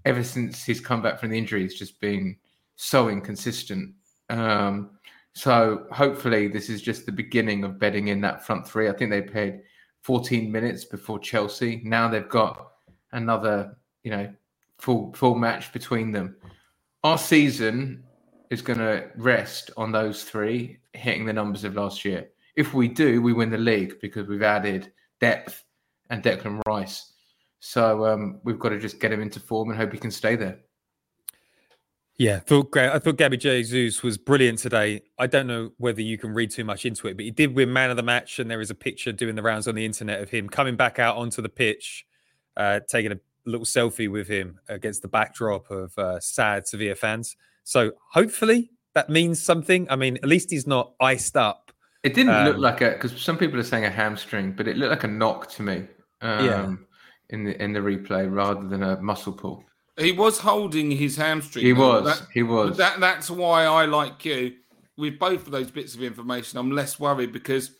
Ever 0.03 0.23
since 0.23 0.65
he's 0.65 0.81
come 0.81 1.01
back 1.01 1.19
from 1.19 1.29
the 1.29 1.37
injury, 1.37 1.63
it's 1.63 1.79
just 1.79 2.01
been 2.01 2.35
so 2.77 3.09
inconsistent. 3.09 3.93
Um, 4.29 4.91
so 5.33 5.85
hopefully 5.91 6.47
this 6.47 6.69
is 6.69 6.81
just 6.81 7.05
the 7.05 7.11
beginning 7.11 7.63
of 7.63 7.77
bedding 7.77 8.07
in 8.07 8.21
that 8.21 8.45
front 8.45 8.67
three. 8.67 8.87
I 8.87 8.93
think 8.93 9.11
they 9.11 9.21
played 9.21 9.59
14 10.03 10.51
minutes 10.51 10.85
before 10.85 11.19
Chelsea. 11.19 11.81
Now 11.83 12.07
they've 12.07 12.29
got 12.29 12.71
another, 13.11 13.77
you 14.03 14.11
know, 14.11 14.33
full 14.79 15.13
full 15.13 15.35
match 15.35 15.73
between 15.73 16.11
them. 16.11 16.37
Our 17.03 17.17
season 17.17 18.03
is 18.49 18.61
going 18.61 18.79
to 18.79 19.09
rest 19.17 19.71
on 19.75 19.91
those 19.91 20.23
three 20.23 20.79
hitting 20.93 21.25
the 21.25 21.33
numbers 21.33 21.63
of 21.63 21.75
last 21.75 22.05
year. 22.05 22.29
If 22.55 22.73
we 22.73 22.87
do, 22.87 23.21
we 23.21 23.33
win 23.33 23.49
the 23.49 23.57
league 23.57 23.99
because 24.01 24.27
we've 24.27 24.41
added 24.41 24.91
depth 25.19 25.63
and 26.09 26.23
Declan 26.23 26.61
Rice. 26.65 27.13
So 27.59 28.05
um, 28.05 28.39
we've 28.43 28.59
got 28.59 28.69
to 28.69 28.79
just 28.79 28.99
get 28.99 29.11
him 29.11 29.21
into 29.21 29.39
form 29.39 29.69
and 29.69 29.77
hope 29.77 29.91
he 29.91 29.99
can 29.99 30.11
stay 30.11 30.35
there. 30.35 30.59
Yeah, 32.17 32.39
thought. 32.39 32.75
I 32.75 32.97
thought 32.97 33.17
Gabi 33.17 33.39
Jesus 33.39 34.01
was 34.01 34.17
brilliant 34.17 34.59
today. 34.59 35.01
I 35.19 35.27
don't 35.27 35.45
know 35.45 35.71
whether 35.77 36.01
you 36.01 36.17
can 36.17 36.33
read 36.33 36.49
too 36.49 36.63
much 36.63 36.85
into 36.85 37.07
it, 37.07 37.15
but 37.15 37.25
he 37.25 37.31
did 37.31 37.55
win 37.55 37.71
man 37.71 37.91
of 37.91 37.97
the 37.97 38.03
match, 38.03 38.39
and 38.39 38.49
there 38.49 38.61
is 38.61 38.71
a 38.71 38.75
picture 38.75 39.11
doing 39.11 39.35
the 39.35 39.43
rounds 39.43 39.67
on 39.67 39.75
the 39.75 39.85
internet 39.85 40.21
of 40.21 40.29
him 40.29 40.49
coming 40.49 40.75
back 40.75 40.97
out 40.97 41.15
onto 41.15 41.43
the 41.43 41.49
pitch, 41.49 42.05
uh, 42.55 42.79
taking 42.87 43.11
a 43.11 43.19
little 43.45 43.65
selfie 43.65 44.11
with 44.11 44.27
him 44.27 44.59
against 44.67 45.03
the 45.03 45.07
backdrop 45.07 45.69
of 45.69 45.97
uh, 45.97 46.19
sad 46.19 46.67
Sevilla 46.67 46.95
fans. 46.95 47.35
So 47.63 47.91
hopefully 48.11 48.71
that 48.95 49.09
means 49.09 49.41
something. 49.41 49.87
I 49.89 49.95
mean, 49.95 50.17
at 50.17 50.25
least 50.25 50.49
he's 50.49 50.65
not 50.65 50.93
iced 50.99 51.37
up. 51.37 51.71
It 52.03 52.15
didn't 52.15 52.33
um, 52.33 52.45
look 52.45 52.57
like 52.57 52.81
a 52.81 52.91
because 52.91 53.19
some 53.21 53.37
people 53.37 53.59
are 53.59 53.63
saying 53.63 53.85
a 53.85 53.91
hamstring, 53.91 54.53
but 54.53 54.67
it 54.67 54.77
looked 54.77 54.89
like 54.89 55.03
a 55.03 55.07
knock 55.07 55.51
to 55.51 55.61
me. 55.61 55.85
Um, 56.21 56.45
yeah. 56.45 56.75
In 57.29 57.43
the 57.43 57.61
in 57.61 57.73
the 57.73 57.79
replay 57.79 58.31
rather 58.31 58.67
than 58.67 58.81
a 58.81 58.99
muscle 59.01 59.33
pull. 59.33 59.63
He 59.97 60.11
was 60.11 60.39
holding 60.39 60.91
his 60.91 61.17
hamstring. 61.17 61.65
He 61.65 61.71
though. 61.71 62.01
was. 62.01 62.19
That, 62.19 62.27
he 62.33 62.43
was. 62.43 62.77
That 62.77 62.99
that's 62.99 63.29
why 63.29 63.65
I 63.65 63.85
like 63.85 64.23
you. 64.25 64.53
With 64.97 65.19
both 65.19 65.45
of 65.45 65.51
those 65.51 65.69
bits 65.69 65.93
of 65.93 66.01
information, 66.01 66.57
I'm 66.57 66.71
less 66.71 66.99
worried 66.99 67.31
because 67.31 67.71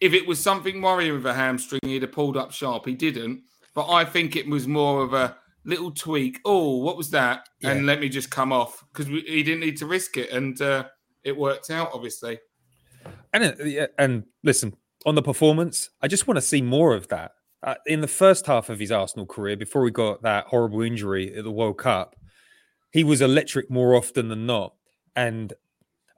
if 0.00 0.14
it 0.14 0.26
was 0.26 0.40
something 0.40 0.80
worrying 0.80 1.12
with 1.12 1.26
a 1.26 1.34
hamstring, 1.34 1.80
he'd 1.84 2.02
have 2.02 2.12
pulled 2.12 2.36
up 2.36 2.52
sharp. 2.52 2.86
He 2.86 2.94
didn't. 2.94 3.42
But 3.74 3.90
I 3.90 4.04
think 4.04 4.34
it 4.34 4.48
was 4.48 4.66
more 4.66 5.02
of 5.02 5.12
a 5.12 5.36
little 5.64 5.90
tweak. 5.90 6.40
Oh, 6.44 6.78
what 6.78 6.96
was 6.96 7.10
that? 7.10 7.48
Yeah. 7.60 7.72
And 7.72 7.86
let 7.86 8.00
me 8.00 8.08
just 8.08 8.30
come 8.30 8.52
off 8.52 8.82
because 8.92 9.08
he 9.08 9.42
didn't 9.42 9.60
need 9.60 9.76
to 9.78 9.86
risk 9.86 10.16
it, 10.16 10.30
and 10.30 10.60
uh, 10.60 10.84
it 11.22 11.36
worked 11.36 11.70
out 11.70 11.90
obviously. 11.92 12.38
And 13.32 13.90
and 13.98 14.24
listen 14.42 14.76
on 15.04 15.14
the 15.14 15.22
performance, 15.22 15.90
I 16.00 16.08
just 16.08 16.26
want 16.26 16.36
to 16.36 16.42
see 16.42 16.62
more 16.62 16.94
of 16.94 17.08
that 17.08 17.32
uh, 17.64 17.74
in 17.86 18.00
the 18.00 18.08
first 18.08 18.46
half 18.46 18.68
of 18.68 18.78
his 18.78 18.92
Arsenal 18.92 19.26
career, 19.26 19.56
before 19.56 19.84
he 19.84 19.90
got 19.90 20.22
that 20.22 20.46
horrible 20.46 20.82
injury 20.82 21.34
at 21.34 21.44
the 21.44 21.50
World 21.50 21.78
Cup, 21.78 22.14
he 22.92 23.02
was 23.02 23.20
electric 23.20 23.70
more 23.70 23.94
often 23.94 24.28
than 24.28 24.46
not. 24.46 24.74
And 25.16 25.52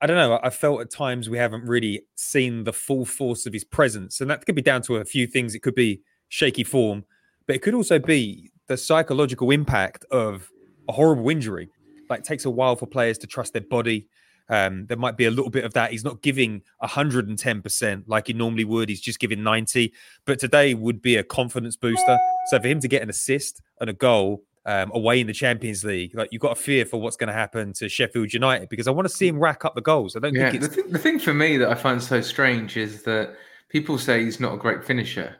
I 0.03 0.07
don't 0.07 0.17
know, 0.17 0.39
I 0.43 0.51
felt 0.51 0.81
at 0.81 0.91
times 0.91 1.31
we 1.31 1.39
haven't 1.39 1.65
really 1.65 2.03
seen 2.17 2.65
the 2.65 2.73
full 2.73 3.05
force 3.07 3.47
of 3.47 3.53
his 3.53 3.65
presence. 3.65 4.21
And 4.21 4.29
that 4.29 4.45
could 4.45 4.55
be 4.55 4.63
down 4.63 4.83
to 4.83 4.97
a 4.97 5.05
few 5.05 5.27
things. 5.27 5.55
It 5.55 5.61
could 5.61 5.75
be 5.75 6.03
shaky 6.29 6.65
form, 6.65 7.05
but 7.47 7.57
it 7.57 7.63
could 7.63 7.75
also 7.75 7.99
be 7.99 8.51
the 8.67 8.77
psychological 8.77 9.51
impact 9.53 10.05
of 10.11 10.51
a 10.89 10.93
horrible 10.93 11.31
injury. 11.31 11.71
Like, 12.11 12.21
it 12.21 12.25
takes 12.25 12.45
a 12.45 12.51
while 12.51 12.77
for 12.77 12.87
players 12.87 13.19
to 13.19 13.27
trust 13.27 13.53
their 13.53 13.63
body. 13.63 14.09
Um, 14.49 14.87
there 14.87 14.97
might 14.97 15.17
be 15.17 15.25
a 15.25 15.31
little 15.31 15.51
bit 15.51 15.65
of 15.65 15.75
that. 15.75 15.91
He's 15.91 16.05
not 16.05 16.23
giving 16.23 16.63
110% 16.83 18.05
like 18.07 18.29
he 18.29 18.33
normally 18.33 18.65
would. 18.65 18.89
He's 18.89 19.01
just 19.01 19.19
giving 19.19 19.43
90. 19.43 19.93
But 20.25 20.39
today 20.39 20.75
would 20.75 21.03
be 21.03 21.17
a 21.17 21.25
confidence 21.25 21.77
booster. 21.77 22.19
So 22.49 22.61
for 22.61 22.69
him 22.69 22.81
to 22.81 22.89
get 22.89 23.03
an 23.03 23.11
assist 23.11 23.61
and 23.81 23.91
a 23.91 23.93
goal 23.93 24.45
um, 24.65 24.91
away 24.95 25.21
in 25.21 25.27
the 25.27 25.33
Champions 25.33 25.85
League, 25.85 26.15
like 26.15 26.29
you've 26.33 26.43
got 26.43 26.53
a 26.53 26.61
fear 26.61 26.85
for 26.85 27.01
what's 27.01 27.17
going 27.17 27.29
to 27.29 27.35
happen 27.35 27.73
to 27.75 27.89
Sheffield 27.89 28.33
United 28.33 28.69
because 28.69 28.87
I 28.87 28.93
want 28.93 29.09
to 29.09 29.15
see 29.15 29.29
him 29.29 29.39
rack 29.39 29.65
up 29.65 29.75
the 29.75 29.81
goals. 29.81 30.17
I 30.17 30.21
don't 30.21 30.35
yeah, 30.35 30.51
think 30.51 30.63
it's... 30.63 30.75
the, 30.75 30.83
th- 30.83 30.93
the 30.93 30.99
thing 30.99 31.19
for 31.19 31.35
me 31.35 31.57
that 31.57 31.69
I 31.69 31.75
find 31.75 32.03
so 32.03 32.21
strange 32.21 32.77
is 32.77 33.03
that 33.03 33.35
people 33.69 33.99
say 33.99 34.25
he's 34.25 34.41
not 34.41 34.55
a 34.55 34.59
great 34.59 34.85
finisher, 34.85 35.37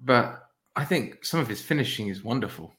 but 0.00 0.48
I 0.76 0.84
think 0.84 1.24
some 1.24 1.40
of 1.40 1.48
his 1.48 1.60
finishing 1.62 2.08
is 2.08 2.22
wonderful. 2.22 2.72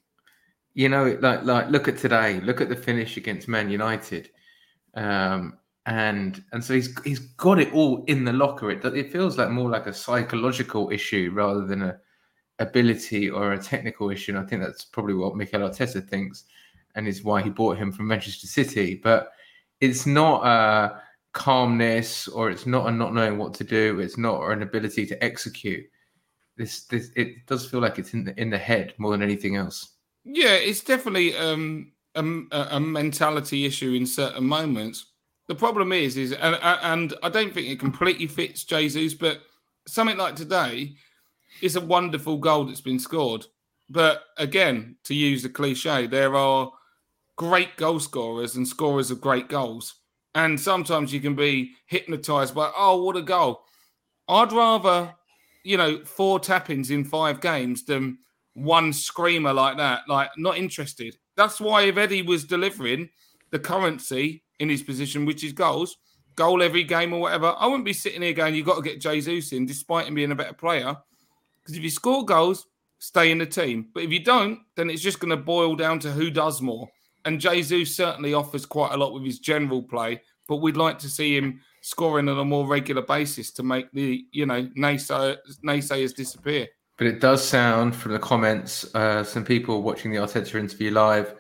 You 0.73 0.88
know, 0.88 1.17
like 1.19 1.43
like 1.43 1.69
look 1.69 1.88
at 1.88 1.97
today, 1.97 2.39
look 2.41 2.62
at 2.62 2.69
the 2.69 2.75
finish 2.75 3.17
against 3.17 3.47
Man 3.47 3.69
United 3.69 4.30
um, 4.99 5.57
and 5.85 6.43
and 6.51 6.63
so 6.63 6.73
he's 6.73 6.93
he's 7.03 7.19
got 7.19 7.57
it 7.57 7.73
all 7.73 8.03
in 8.05 8.25
the 8.25 8.33
locker. 8.33 8.69
It 8.69 8.83
it 8.85 9.12
feels 9.12 9.38
like 9.38 9.49
more 9.49 9.69
like 9.69 9.88
a 9.88 9.93
psychological 9.93 10.91
issue 10.91 11.31
rather 11.33 11.65
than 11.65 11.81
a 11.81 11.99
ability 12.59 13.29
or 13.29 13.53
a 13.53 13.57
technical 13.57 14.09
issue. 14.09 14.35
And 14.35 14.45
I 14.45 14.47
think 14.47 14.62
that's 14.62 14.83
probably 14.83 15.13
what 15.13 15.38
Mikel 15.38 15.62
Arteta 15.62 16.05
thinks, 16.05 16.43
and 16.95 17.07
is 17.07 17.23
why 17.23 17.41
he 17.41 17.49
bought 17.49 17.77
him 17.77 17.93
from 17.93 18.07
Manchester 18.07 18.45
City. 18.45 18.99
But 19.01 19.31
it's 19.79 20.05
not 20.05 20.45
a 20.45 21.01
calmness 21.31 22.27
or 22.27 22.49
it's 22.49 22.65
not 22.65 22.88
a 22.88 22.91
not 22.91 23.13
knowing 23.13 23.38
what 23.38 23.53
to 23.55 23.63
do. 23.63 24.01
It's 24.01 24.17
not 24.17 24.41
an 24.51 24.62
ability 24.63 25.05
to 25.07 25.23
execute. 25.23 25.85
This 26.57 26.83
this 26.83 27.09
it 27.15 27.45
does 27.45 27.65
feel 27.65 27.79
like 27.79 27.99
it's 27.99 28.13
in 28.13 28.25
the 28.25 28.39
in 28.39 28.49
the 28.49 28.57
head 28.57 28.93
more 28.97 29.12
than 29.12 29.23
anything 29.23 29.55
else. 29.55 29.93
Yeah, 30.25 30.55
it's 30.55 30.83
definitely 30.83 31.38
um 31.38 31.93
a, 32.19 32.67
a 32.71 32.79
mentality 32.79 33.65
issue 33.65 33.93
in 33.93 34.05
certain 34.05 34.45
moments. 34.45 35.05
The 35.47 35.55
problem 35.55 35.91
is, 35.91 36.17
is 36.17 36.32
and, 36.34 36.58
and 36.62 37.13
I 37.23 37.29
don't 37.29 37.53
think 37.53 37.67
it 37.67 37.79
completely 37.79 38.27
fits 38.27 38.63
Jesus, 38.63 39.13
but 39.13 39.41
something 39.88 40.17
like 40.17 40.36
today 40.36 40.95
is 41.62 41.75
a 41.75 41.82
wonderful 41.82 42.38
goal 42.38 42.65
that's 42.65 42.82
been 42.82 42.99
scored. 42.99 43.45
But 43.89 44.23
again, 44.38 44.97
to 45.05 45.15
use 45.15 45.41
the 45.41 45.49
cliche, 45.49 46.05
there 46.05 46.36
are 46.36 46.71
great 47.36 47.75
goal 47.77 47.99
scorers 47.99 48.55
and 48.55 48.67
scorers 48.67 49.10
of 49.10 49.21
great 49.21 49.49
goals. 49.49 49.95
And 50.36 50.60
sometimes 50.60 51.12
you 51.12 51.19
can 51.19 51.36
be 51.36 51.71
hypnotized 51.88 52.53
by, 52.53 52.71
oh, 52.77 53.03
what 53.03 53.17
a 53.17 53.21
goal. 53.23 53.63
I'd 54.27 54.51
rather, 54.51 55.15
you 55.63 55.77
know, 55.77 56.03
four 56.05 56.39
tappings 56.39 56.91
in 56.91 57.03
five 57.03 57.41
games 57.41 57.84
than 57.86 58.19
one 58.53 58.93
screamer 58.93 59.53
like 59.53 59.77
that. 59.77 60.01
Like, 60.08 60.29
not 60.38 60.58
interested. 60.58 61.17
That's 61.39 61.62
why 61.62 61.84
if 61.84 61.95
Eddie 61.95 62.21
was 62.21 62.43
delivering 62.43 63.08
the 63.52 63.60
currency 63.60 64.43
in 64.60 64.67
his 64.67 64.84
position, 64.84 65.23
which 65.23 65.41
is 65.41 65.54
goals, 65.54 65.95
goal 66.36 66.62
every 66.62 66.84
game 66.84 67.13
or 67.13 67.21
whatever, 67.21 67.56
I 67.58 67.65
wouldn't 67.65 67.86
be 67.86 67.93
sitting 67.93 68.21
here 68.21 68.34
going, 68.34 68.56
you've 68.56 68.65
got 68.65 68.75
to 68.75 68.82
get 68.82 68.99
Jesus 68.99 69.54
in, 69.54 69.65
despite 69.65 70.06
him 70.06 70.15
being 70.15 70.34
a 70.34 70.36
better 70.36 70.52
player. 70.52 70.97
Because 71.62 71.78
if 71.78 71.82
you 71.82 71.89
score 71.89 72.25
goals, 72.25 72.67
stay 72.97 73.32
in 73.32 73.38
the 73.38 73.45
team. 73.45 73.88
But 73.93 74.04
if 74.04 74.12
you 74.12 74.21
don't, 74.21 74.60
then 74.75 74.89
it's 74.89 75.02
just 75.02 75.21
going 75.21 75.30
to 75.30 75.38
boil 75.38 75.78
down 75.78 75.99
to 75.99 76.12
who 76.12 76.30
does 76.30 76.62
more. 76.62 76.89
And 77.23 77.39
Jesus 77.39 77.95
certainly 77.95 78.34
offers 78.34 78.65
quite 78.65 78.91
a 78.91 78.97
lot 78.97 79.13
with 79.13 79.23
his 79.23 79.39
general 79.39 79.82
play, 79.82 80.21
but 80.49 80.58
we'd 80.58 80.75
like 80.75 80.99
to 80.99 81.10
see 81.10 81.38
him 81.38 81.62
scoring 81.80 82.28
on 82.28 82.38
a 82.38 82.43
more 82.43 82.67
regular 82.67 83.02
basis 83.02 83.49
to 83.52 83.63
make 83.63 83.89
the 83.93 84.25
you 84.34 84.45
know 84.45 84.67
naysayers, 84.78 85.38
naysayers 85.65 86.13
disappear. 86.13 86.67
But 86.99 87.07
it 87.07 87.19
does 87.21 87.43
sound 87.47 87.95
from 87.95 88.12
the 88.12 88.19
comments, 88.19 88.93
uh, 88.93 89.23
some 89.23 89.43
people 89.45 89.81
watching 89.81 90.12
the 90.12 90.17
Arteta 90.17 90.59
interview 90.59 90.91
live, 90.91 91.33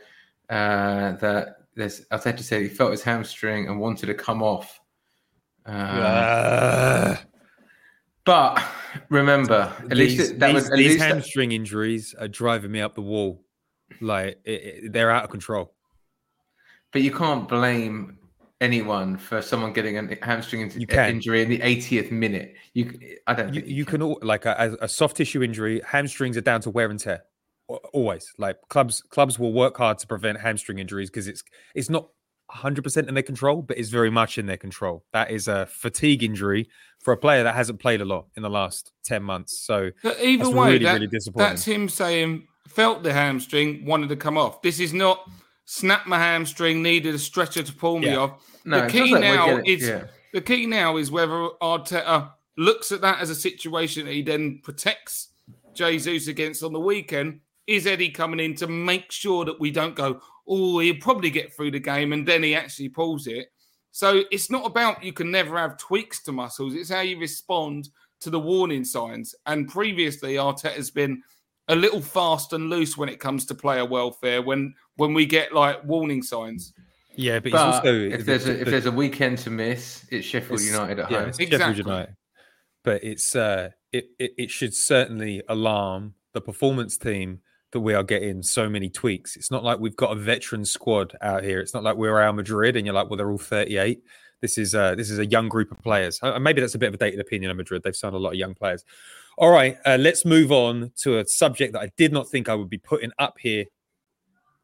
uh, 0.49 1.11
that 1.17 1.57
there's 1.75 2.05
Arteta 2.07 2.39
said 2.39 2.61
he 2.61 2.69
felt 2.69 2.91
his 2.91 3.03
hamstring 3.03 3.67
and 3.67 3.77
wanted 3.79 4.05
to 4.07 4.13
come 4.13 4.41
off. 4.41 4.79
Uh, 5.65 5.69
Uh, 5.71 7.17
but 8.23 8.63
remember, 9.09 9.73
at 9.79 9.89
these, 9.89 10.17
least 10.17 10.31
it, 10.31 10.39
that 10.39 10.47
these, 10.47 10.55
was 10.55 10.69
at 10.71 10.77
these 10.77 10.87
least 10.87 10.99
that- 10.99 11.09
hamstring 11.09 11.51
injuries 11.51 12.15
are 12.17 12.27
driving 12.29 12.71
me 12.71 12.79
up 12.79 12.95
the 12.95 13.01
wall. 13.01 13.43
Like 13.99 14.39
it, 14.45 14.51
it- 14.85 14.93
they're 14.93 15.11
out 15.11 15.25
of 15.25 15.29
control. 15.29 15.73
But 16.93 17.01
you 17.01 17.11
can't 17.11 17.49
blame 17.49 18.18
anyone 18.61 19.17
for 19.17 19.41
someone 19.41 19.73
getting 19.73 19.97
a 19.97 20.17
hamstring 20.25 20.61
in- 20.61 20.83
uh, 20.83 20.85
can. 20.87 21.09
injury 21.11 21.41
in 21.41 21.49
the 21.49 21.59
80th 21.59 22.11
minute. 22.11 22.55
You, 22.73 22.91
I 23.27 23.33
don't. 23.33 23.53
You, 23.53 23.61
think 23.61 23.73
you 23.73 23.85
can 23.85 24.01
al- 24.01 24.19
like 24.21 24.45
a, 24.45 24.77
a 24.81 24.87
soft 24.87 25.17
tissue 25.17 25.41
injury. 25.43 25.81
Hamstrings 25.85 26.37
are 26.37 26.41
down 26.41 26.61
to 26.61 26.69
wear 26.69 26.89
and 26.89 26.99
tear. 26.99 27.23
Always 27.93 28.33
like 28.37 28.57
clubs. 28.69 29.01
Clubs 29.09 29.37
will 29.37 29.53
work 29.53 29.77
hard 29.77 29.99
to 29.99 30.07
prevent 30.07 30.39
hamstring 30.39 30.79
injuries 30.79 31.09
because 31.11 31.27
it's 31.27 31.43
it's 31.75 31.89
not 31.89 32.09
100 32.47 32.83
percent 32.83 33.07
in 33.07 33.13
their 33.13 33.21
control, 33.23 33.61
but 33.61 33.77
it's 33.77 33.89
very 33.89 34.09
much 34.09 34.39
in 34.39 34.47
their 34.47 34.57
control. 34.57 35.05
That 35.13 35.29
is 35.29 35.47
a 35.47 35.67
fatigue 35.67 36.23
injury 36.23 36.67
for 36.99 37.11
a 37.13 37.17
player 37.17 37.43
that 37.43 37.53
hasn't 37.53 37.79
played 37.79 38.01
a 38.01 38.05
lot 38.05 38.25
in 38.35 38.41
the 38.41 38.49
last 38.49 38.91
10 39.05 39.21
months. 39.21 39.59
So 39.59 39.91
But 40.03 40.19
either 40.19 40.49
way, 40.49 40.73
really 40.73 40.85
that- 40.85 40.93
really 40.95 41.07
disappointing. 41.07 41.47
that's 41.49 41.63
him 41.63 41.87
saying 41.89 42.47
felt 42.67 43.03
the 43.03 43.13
hamstring, 43.13 43.85
wanted 43.85 44.09
to 44.09 44.15
come 44.15 44.37
off. 44.37 44.61
This 44.63 44.79
is 44.79 44.91
not 44.93 45.23
snap 45.71 46.07
my 46.07 46.17
hamstring, 46.17 46.81
needed 46.81 47.13
a 47.13 47.19
stretcher 47.19 47.61
to 47.61 47.71
pull 47.71 47.99
me 47.99 48.07
Yeah. 48.07 48.17
off. 48.17 48.59
No, 48.65 48.81
the 48.81 48.87
key 48.87 48.97
feels 48.97 49.11
like 49.11 49.21
we're 49.21 49.35
now 49.35 49.61
is 49.63 49.87
yeah. 49.87 50.05
the 50.33 50.41
key 50.41 50.65
now 50.65 50.97
is 50.97 51.11
whether 51.11 51.49
Arteta 51.61 52.31
looks 52.57 52.91
at 52.91 53.01
that 53.01 53.19
as 53.19 53.29
a 53.29 53.35
situation 53.35 54.07
that 54.07 54.13
he 54.13 54.23
then 54.23 54.61
protects 54.63 55.29
Jesus 55.75 56.27
against 56.27 56.63
on 56.63 56.73
the 56.73 56.79
weekend. 56.79 57.41
Is 57.67 57.85
Eddie 57.85 58.09
coming 58.09 58.39
in 58.39 58.55
to 58.55 58.67
make 58.67 59.11
sure 59.11 59.45
that 59.45 59.59
we 59.59 59.69
don't 59.69 59.95
go, 59.95 60.19
oh, 60.47 60.79
he'll 60.79 60.95
probably 60.95 61.29
get 61.29 61.53
through 61.55 61.69
the 61.69 61.79
game 61.79 62.13
and 62.13 62.27
then 62.27 62.41
he 62.41 62.55
actually 62.55 62.89
pulls 62.89 63.27
it? 63.27 63.51
So 63.91 64.23
it's 64.31 64.49
not 64.49 64.65
about 64.65 65.03
you 65.03 65.13
can 65.13 65.29
never 65.29 65.55
have 65.55 65.77
tweaks 65.77 66.23
to 66.23 66.31
muscles, 66.31 66.73
it's 66.73 66.89
how 66.89 67.01
you 67.01 67.19
respond 67.19 67.89
to 68.21 68.31
the 68.31 68.39
warning 68.39 68.83
signs. 68.83 69.35
And 69.45 69.69
previously, 69.69 70.33
Arteta's 70.33 70.89
been 70.89 71.21
a 71.69 71.75
little 71.75 72.01
fast 72.01 72.51
and 72.53 72.69
loose 72.69 72.97
when 72.97 73.07
it 73.09 73.19
comes 73.19 73.45
to 73.45 73.55
player 73.55 73.85
welfare 73.85 74.41
when 74.41 74.73
when 74.97 75.13
we 75.13 75.25
get 75.25 75.53
like 75.53 75.83
warning 75.85 76.21
signs. 76.21 76.73
yeah, 77.15 77.39
but, 77.39 77.51
But 77.51 77.67
it's 77.67 77.75
also 77.77 77.93
if 77.95 78.25
there's 78.25 78.47
a, 78.47 78.59
if 78.59 78.65
the- 78.65 78.71
there's 78.71 78.85
a 78.85 78.91
weekend 78.91 79.37
to 79.39 79.49
miss, 79.49 80.05
it's 80.11 80.25
Sheffield 80.27 80.59
It's- 80.59 80.71
United 80.71 80.99
at 80.99 81.09
yeah, 81.11 81.19
home. 81.19 81.29
it's 81.29 81.37
Sheffield 81.37 81.77
United. 81.77 82.15
But 82.83 83.03
it's 83.03 83.35
uh, 83.35 83.69
it, 83.93 84.09
it 84.19 84.31
it 84.37 84.51
should 84.51 84.73
certainly 84.73 85.41
alarm 85.47 86.15
the 86.33 86.41
performance 86.41 86.97
team 86.97 87.39
that 87.71 87.79
we 87.81 87.93
are 87.93 88.03
getting 88.03 88.41
so 88.41 88.67
many 88.69 88.89
tweaks. 88.89 89.35
It's 89.35 89.51
not 89.51 89.63
like 89.63 89.79
we've 89.79 89.95
got 89.95 90.11
a 90.11 90.15
veteran 90.15 90.65
squad 90.65 91.15
out 91.21 91.43
here. 91.43 91.59
It's 91.59 91.73
not 91.73 91.83
like 91.83 91.97
we're 91.97 92.17
Real 92.19 92.33
Madrid 92.33 92.75
and 92.75 92.85
you're 92.85 92.95
like, 92.95 93.09
well, 93.09 93.17
they're 93.17 93.29
all 93.29 93.37
38. 93.37 94.01
This 94.41 94.57
is 94.57 94.73
uh, 94.73 94.95
this 94.95 95.09
is 95.11 95.19
a 95.19 95.25
young 95.25 95.49
group 95.49 95.71
of 95.71 95.79
players. 95.83 96.17
Uh, 96.23 96.39
maybe 96.39 96.61
that's 96.61 96.73
a 96.75 96.79
bit 96.79 96.87
of 96.87 96.93
a 96.95 96.97
dated 96.97 97.19
opinion 97.19 97.51
of 97.51 97.57
Madrid. 97.57 97.83
They've 97.83 97.95
signed 97.95 98.15
a 98.15 98.17
lot 98.19 98.29
of 98.29 98.35
young 98.35 98.55
players. 98.55 98.83
All 99.39 99.51
right, 99.51 99.77
uh, 99.85 99.95
let's 99.97 100.25
move 100.25 100.51
on 100.51 100.91
to 100.97 101.19
a 101.19 101.25
subject 101.25 101.71
that 101.71 101.79
I 101.79 101.89
did 101.95 102.11
not 102.11 102.27
think 102.27 102.49
I 102.49 102.55
would 102.55 102.69
be 102.69 102.77
putting 102.77 103.11
up 103.19 103.37
here. 103.39 103.63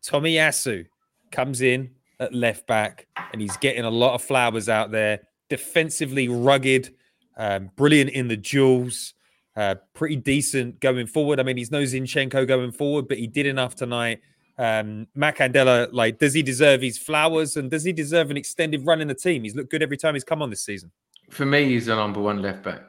Tomiyasu 0.05 0.85
comes 1.31 1.61
in 1.61 1.91
at 2.19 2.33
left 2.33 2.67
back 2.67 3.07
and 3.31 3.41
he's 3.41 3.55
getting 3.55 3.85
a 3.85 3.89
lot 3.89 4.15
of 4.15 4.21
flowers 4.21 4.67
out 4.67 4.91
there. 4.91 5.21
Defensively 5.49 6.27
rugged, 6.27 6.93
um, 7.37 7.71
brilliant 7.77 8.09
in 8.09 8.27
the 8.27 8.35
duels, 8.35 9.13
uh, 9.55 9.75
pretty 9.93 10.17
decent 10.17 10.81
going 10.81 11.07
forward. 11.07 11.39
I 11.39 11.43
mean, 11.43 11.55
he's 11.55 11.71
no 11.71 11.83
Zinchenko 11.83 12.45
going 12.45 12.73
forward, 12.73 13.07
but 13.07 13.17
he 13.17 13.27
did 13.27 13.45
enough 13.45 13.75
tonight. 13.75 14.19
Um, 14.57 15.07
Matt 15.15 15.37
Candela, 15.37 15.87
like, 15.93 16.19
does 16.19 16.33
he 16.33 16.43
deserve 16.43 16.81
his 16.81 16.97
flowers 16.97 17.55
and 17.55 17.71
does 17.71 17.85
he 17.85 17.93
deserve 17.93 18.29
an 18.29 18.35
extended 18.35 18.85
run 18.85 18.99
in 18.99 19.07
the 19.07 19.15
team? 19.15 19.43
He's 19.43 19.55
looked 19.55 19.71
good 19.71 19.83
every 19.83 19.95
time 19.95 20.15
he's 20.15 20.25
come 20.25 20.41
on 20.41 20.49
this 20.49 20.65
season. 20.65 20.91
For 21.29 21.45
me, 21.45 21.63
he's 21.69 21.85
the 21.85 21.95
number 21.95 22.19
one 22.19 22.41
left 22.41 22.61
back. 22.61 22.81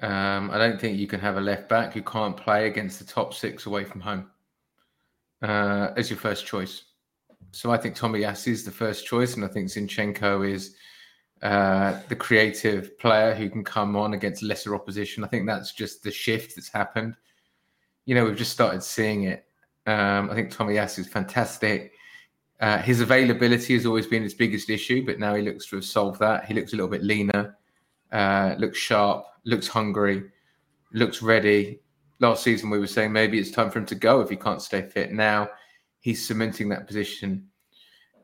Um, 0.00 0.50
I 0.50 0.58
don't 0.58 0.80
think 0.80 0.98
you 0.98 1.06
can 1.06 1.20
have 1.20 1.36
a 1.36 1.40
left 1.40 1.68
back 1.68 1.94
who 1.94 2.02
can't 2.02 2.36
play 2.36 2.66
against 2.66 2.98
the 2.98 3.06
top 3.06 3.32
six 3.32 3.66
away 3.66 3.84
from 3.84 4.00
home 4.00 4.30
uh, 5.42 5.92
as 5.96 6.10
your 6.10 6.18
first 6.18 6.46
choice. 6.46 6.82
So 7.52 7.70
I 7.70 7.78
think 7.78 7.96
Tomiyasu 7.96 8.48
is 8.48 8.64
the 8.64 8.70
first 8.70 9.06
choice, 9.06 9.34
and 9.34 9.44
I 9.44 9.48
think 9.48 9.68
Zinchenko 9.68 10.46
is 10.46 10.76
uh, 11.42 11.98
the 12.08 12.16
creative 12.16 12.98
player 12.98 13.34
who 13.34 13.48
can 13.48 13.64
come 13.64 13.96
on 13.96 14.14
against 14.14 14.42
lesser 14.42 14.74
opposition. 14.74 15.24
I 15.24 15.28
think 15.28 15.46
that's 15.46 15.72
just 15.72 16.02
the 16.02 16.10
shift 16.10 16.56
that's 16.56 16.68
happened. 16.68 17.16
You 18.04 18.14
know, 18.14 18.24
we've 18.24 18.36
just 18.36 18.52
started 18.52 18.82
seeing 18.82 19.24
it. 19.24 19.46
Um, 19.86 20.30
I 20.30 20.34
think 20.34 20.52
Tomiyasu 20.52 21.00
is 21.00 21.06
fantastic. 21.06 21.92
Uh, 22.60 22.78
his 22.78 23.00
availability 23.00 23.74
has 23.74 23.86
always 23.86 24.06
been 24.06 24.22
his 24.22 24.34
biggest 24.34 24.70
issue, 24.70 25.04
but 25.04 25.18
now 25.18 25.34
he 25.34 25.42
looks 25.42 25.66
to 25.68 25.76
have 25.76 25.84
solved 25.84 26.20
that. 26.20 26.46
He 26.46 26.54
looks 26.54 26.72
a 26.72 26.76
little 26.76 26.90
bit 26.90 27.02
leaner, 27.02 27.56
uh, 28.12 28.54
looks 28.58 28.78
sharp, 28.78 29.24
looks 29.44 29.68
hungry, 29.68 30.24
looks 30.92 31.22
ready. 31.22 31.80
Last 32.20 32.42
season, 32.42 32.70
we 32.70 32.78
were 32.78 32.86
saying 32.86 33.12
maybe 33.12 33.38
it's 33.38 33.50
time 33.50 33.70
for 33.70 33.78
him 33.78 33.86
to 33.86 33.94
go 33.94 34.20
if 34.20 34.30
he 34.30 34.36
can't 34.36 34.62
stay 34.62 34.82
fit. 34.82 35.12
Now 35.12 35.48
he's 36.00 36.26
cementing 36.26 36.68
that 36.70 36.86
position. 36.86 37.48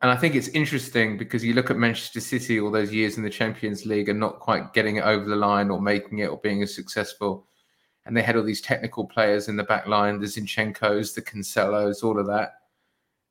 And 0.01 0.11
I 0.11 0.17
think 0.17 0.35
it's 0.35 0.49
interesting 0.49 1.17
because 1.17 1.45
you 1.45 1.55
look 1.55 1.71
at 1.71 1.77
Manchester 1.77 2.21
City 2.21 2.59
all 2.59 2.71
those 2.71 2.93
years 2.93 3.17
in 3.17 3.23
the 3.23 3.31
Champions 3.31 3.87
League 3.87 4.09
and 4.09 4.19
not 4.19 4.41
quite 4.41 4.73
getting 4.73 4.97
it 4.97 5.05
over 5.05 5.29
the 5.29 5.37
line 5.37 5.71
or 5.71 5.81
making 5.81 6.19
it 6.19 6.27
or 6.27 6.39
being 6.39 6.63
as 6.63 6.75
successful. 6.75 7.47
And 8.05 8.17
they 8.17 8.23
had 8.23 8.35
all 8.35 8.43
these 8.43 8.61
technical 8.61 9.07
players 9.07 9.49
in 9.49 9.57
the 9.57 9.63
back 9.63 9.87
line, 9.87 10.19
the 10.19 10.27
Zinchenko's, 10.27 11.15
the 11.15 11.23
Cancelos, 11.23 12.03
all 12.03 12.19
of 12.19 12.27
that 12.27 12.55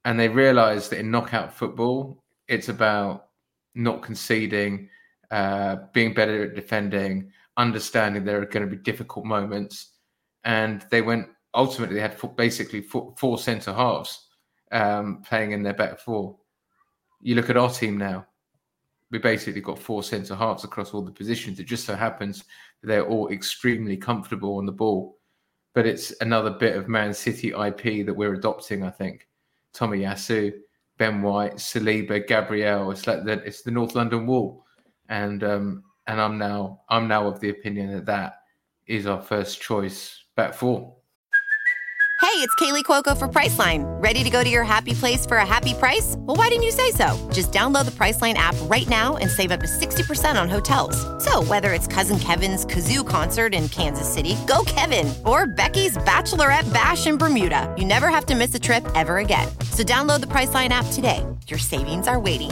and 0.05 0.19
they 0.19 0.29
realized 0.29 0.91
that 0.91 0.99
in 0.99 1.11
knockout 1.11 1.53
football, 1.53 2.23
it's 2.47 2.69
about 2.69 3.27
not 3.75 4.01
conceding, 4.01 4.89
uh, 5.31 5.77
being 5.93 6.13
better 6.13 6.43
at 6.43 6.55
defending, 6.55 7.31
understanding 7.57 8.23
there 8.23 8.41
are 8.41 8.45
going 8.45 8.67
to 8.67 8.75
be 8.75 8.81
difficult 8.81 9.25
moments, 9.25 9.97
and 10.43 10.85
they 10.91 11.01
went. 11.01 11.27
Ultimately, 11.53 11.95
they 11.95 12.01
had 12.01 12.17
four, 12.17 12.33
basically 12.33 12.81
four, 12.81 13.13
four 13.17 13.37
centre 13.37 13.73
halves 13.73 14.27
um, 14.71 15.21
playing 15.27 15.51
in 15.51 15.63
their 15.63 15.73
back 15.73 15.99
four. 15.99 16.37
You 17.21 17.35
look 17.35 17.49
at 17.49 17.57
our 17.57 17.69
team 17.69 17.97
now; 17.97 18.25
we 19.09 19.19
basically 19.19 19.61
got 19.61 19.79
four 19.79 20.03
centre 20.03 20.35
halves 20.35 20.63
across 20.63 20.93
all 20.93 21.01
the 21.01 21.11
positions. 21.11 21.59
It 21.59 21.65
just 21.65 21.85
so 21.85 21.95
happens 21.95 22.43
they're 22.83 23.05
all 23.05 23.29
extremely 23.29 23.95
comfortable 23.95 24.57
on 24.57 24.65
the 24.65 24.71
ball, 24.71 25.17
but 25.75 25.85
it's 25.85 26.13
another 26.21 26.49
bit 26.49 26.75
of 26.75 26.87
Man 26.87 27.13
City 27.13 27.49
IP 27.49 28.05
that 28.05 28.13
we're 28.13 28.33
adopting, 28.33 28.83
I 28.83 28.89
think. 28.89 29.27
Tomiyasu, 29.75 30.51
Ben 30.97 31.21
White, 31.21 31.55
Saliba, 31.55 32.27
Gabriel. 32.27 32.91
It's 32.91 33.07
like 33.07 33.23
the 33.23 33.33
it's 33.45 33.61
the 33.61 33.71
North 33.71 33.95
London 33.95 34.25
Wall, 34.25 34.65
and 35.12 35.43
um, 35.43 35.84
and 36.08 36.19
I'm 36.19 36.39
now 36.39 36.82
I'm 36.89 37.08
now 37.08 37.28
of 37.28 37.39
the 37.39 37.50
opinion 37.50 37.91
that 37.91 38.08
that 38.08 38.41
is 38.88 39.06
our 39.06 39.21
first 39.21 39.62
choice 39.62 40.24
back 40.36 40.56
four. 40.56 40.95
Hey, 42.21 42.38
it's 42.38 42.54
Kaley 42.56 42.84
Cuoco 42.84 43.17
for 43.17 43.28
Priceline. 43.28 43.84
Ready 44.02 44.24
to 44.24 44.30
go 44.30 44.43
to 44.43 44.50
your 44.50 44.63
happy 44.63 44.93
place 44.93 45.26
for 45.26 45.38
a 45.38 45.45
happy 45.45 45.74
price? 45.74 46.15
Well, 46.19 46.38
why 46.38 46.50
didn't 46.50 46.63
you 46.63 46.71
say 46.71 46.91
so? 46.91 47.30
Just 47.34 47.52
download 47.52 47.86
the 47.86 47.91
Priceline 47.91 48.36
app 48.36 48.56
right 48.69 48.88
now 48.88 49.17
and 49.17 49.30
save 49.30 49.52
up 49.52 49.60
to 49.60 49.65
60% 49.65 50.39
on 50.41 50.47
hotels. 50.47 50.95
So, 51.24 51.43
whether 51.43 51.74
it's 51.74 51.88
Cousin 51.88 52.19
Kevin's 52.19 52.63
Kazoo 52.63 53.06
concert 53.06 53.56
in 53.56 53.67
Kansas 53.69 54.08
City, 54.08 54.38
go 54.47 54.63
Kevin, 54.65 55.12
or 55.26 55.47
Becky's 55.47 55.97
Bachelorette 55.97 56.71
Bash 56.71 57.08
in 57.08 57.17
Bermuda, 57.17 57.74
you 57.78 57.86
never 57.86 58.10
have 58.10 58.28
to 58.28 58.36
miss 58.36 58.54
a 58.54 58.60
trip 58.60 58.88
ever 58.93 59.17
again. 59.17 59.47
So, 59.71 59.84
download 59.84 60.21
the 60.21 60.28
Priceline 60.28 60.69
app 60.69 60.86
today. 60.93 61.26
Your 61.47 61.60
savings 61.60 62.08
are 62.08 62.19
waiting. 62.19 62.52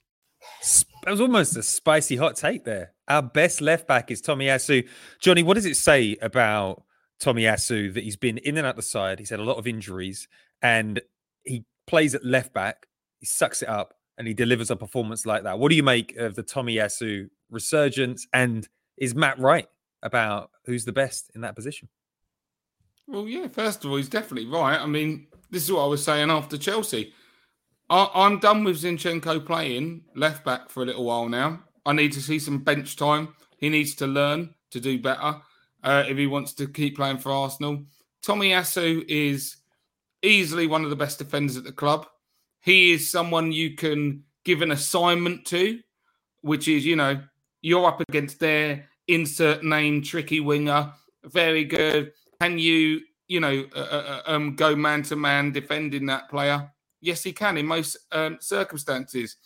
That 1.03 1.11
was 1.11 1.21
almost 1.21 1.57
a 1.57 1.63
spicy 1.63 2.15
hot 2.15 2.35
take 2.35 2.63
there. 2.63 2.93
Our 3.07 3.23
best 3.23 3.59
left 3.59 3.87
back 3.87 4.11
is 4.11 4.21
Tomiyasu. 4.21 4.87
Johnny, 5.19 5.41
what 5.41 5.55
does 5.55 5.65
it 5.65 5.75
say 5.75 6.15
about 6.21 6.83
Tomiyasu 7.19 7.93
that 7.95 8.03
he's 8.03 8.15
been 8.15 8.37
in 8.37 8.57
and 8.57 8.67
out 8.67 8.75
the 8.75 8.83
side? 8.83 9.17
He's 9.17 9.31
had 9.31 9.39
a 9.39 9.43
lot 9.43 9.57
of 9.57 9.65
injuries 9.65 10.27
and 10.61 11.01
he 11.43 11.65
plays 11.87 12.13
at 12.13 12.23
left 12.23 12.53
back. 12.53 12.87
He 13.19 13.25
sucks 13.25 13.63
it 13.63 13.69
up 13.69 13.95
and 14.17 14.27
he 14.27 14.35
delivers 14.35 14.69
a 14.69 14.75
performance 14.75 15.25
like 15.25 15.43
that. 15.43 15.57
What 15.57 15.69
do 15.69 15.75
you 15.75 15.83
make 15.83 16.15
of 16.17 16.35
the 16.35 16.43
Tomiyasu 16.43 17.29
resurgence? 17.49 18.27
And 18.31 18.67
is 18.97 19.15
Matt 19.15 19.39
right 19.39 19.67
about 20.03 20.51
who's 20.65 20.85
the 20.85 20.91
best 20.91 21.31
in 21.33 21.41
that 21.41 21.55
position? 21.55 21.89
Well, 23.07 23.27
yeah, 23.27 23.47
first 23.47 23.83
of 23.83 23.89
all, 23.89 23.97
he's 23.97 24.07
definitely 24.07 24.47
right. 24.47 24.79
I 24.79 24.85
mean, 24.85 25.27
this 25.49 25.63
is 25.63 25.71
what 25.71 25.83
I 25.83 25.87
was 25.87 26.03
saying 26.03 26.29
after 26.29 26.57
Chelsea. 26.57 27.13
I, 27.91 28.25
am 28.25 28.39
done 28.39 28.63
with 28.63 28.81
Zinchenko 28.81 29.45
playing 29.45 30.03
left 30.15 30.45
back 30.45 30.69
for 30.69 30.81
a 30.81 30.85
little 30.85 31.03
while 31.03 31.27
now. 31.27 31.59
I 31.85 31.91
need 31.91 32.13
to 32.13 32.21
see 32.21 32.39
some 32.39 32.59
bench 32.59 32.95
time. 32.95 33.35
He 33.57 33.67
needs 33.67 33.95
to 33.95 34.07
learn 34.07 34.55
to 34.71 34.79
do 34.79 34.97
better 34.97 35.41
uh, 35.83 36.05
if 36.07 36.17
he 36.17 36.25
wants 36.25 36.53
to 36.53 36.67
keep 36.67 36.95
playing 36.95 37.17
for 37.17 37.33
Arsenal. 37.33 37.83
Tomiyasu 38.25 39.03
is 39.09 39.57
easily 40.21 40.67
one 40.67 40.85
of 40.85 40.89
the 40.89 40.95
best 40.95 41.19
defenders 41.19 41.57
at 41.57 41.65
the 41.65 41.73
club. 41.73 42.07
He 42.61 42.93
is 42.93 43.11
someone 43.11 43.51
you 43.51 43.75
can 43.75 44.23
give 44.45 44.61
an 44.61 44.71
assignment 44.71 45.45
to, 45.47 45.81
which 46.41 46.69
is, 46.69 46.85
you 46.85 46.95
know, 46.95 47.21
you're 47.61 47.87
up 47.87 47.99
against 47.99 48.39
their 48.39 48.87
insert 49.09 49.65
name 49.65 50.01
tricky 50.01 50.39
winger. 50.39 50.93
Very 51.25 51.65
good. 51.65 52.13
Can 52.39 52.57
you, 52.57 53.01
you 53.27 53.41
know, 53.41 53.65
uh, 53.75 53.79
uh, 53.79 54.21
uh 54.27 54.31
um, 54.31 54.55
go 54.55 54.77
man 54.77 55.03
to 55.03 55.17
man 55.17 55.51
defending 55.51 56.05
that 56.05 56.29
player? 56.29 56.71
Yes, 57.01 57.23
he 57.23 57.33
can 57.33 57.57
in 57.57 57.65
most 57.65 57.97
um, 58.11 58.37
circumstances. 58.39 59.37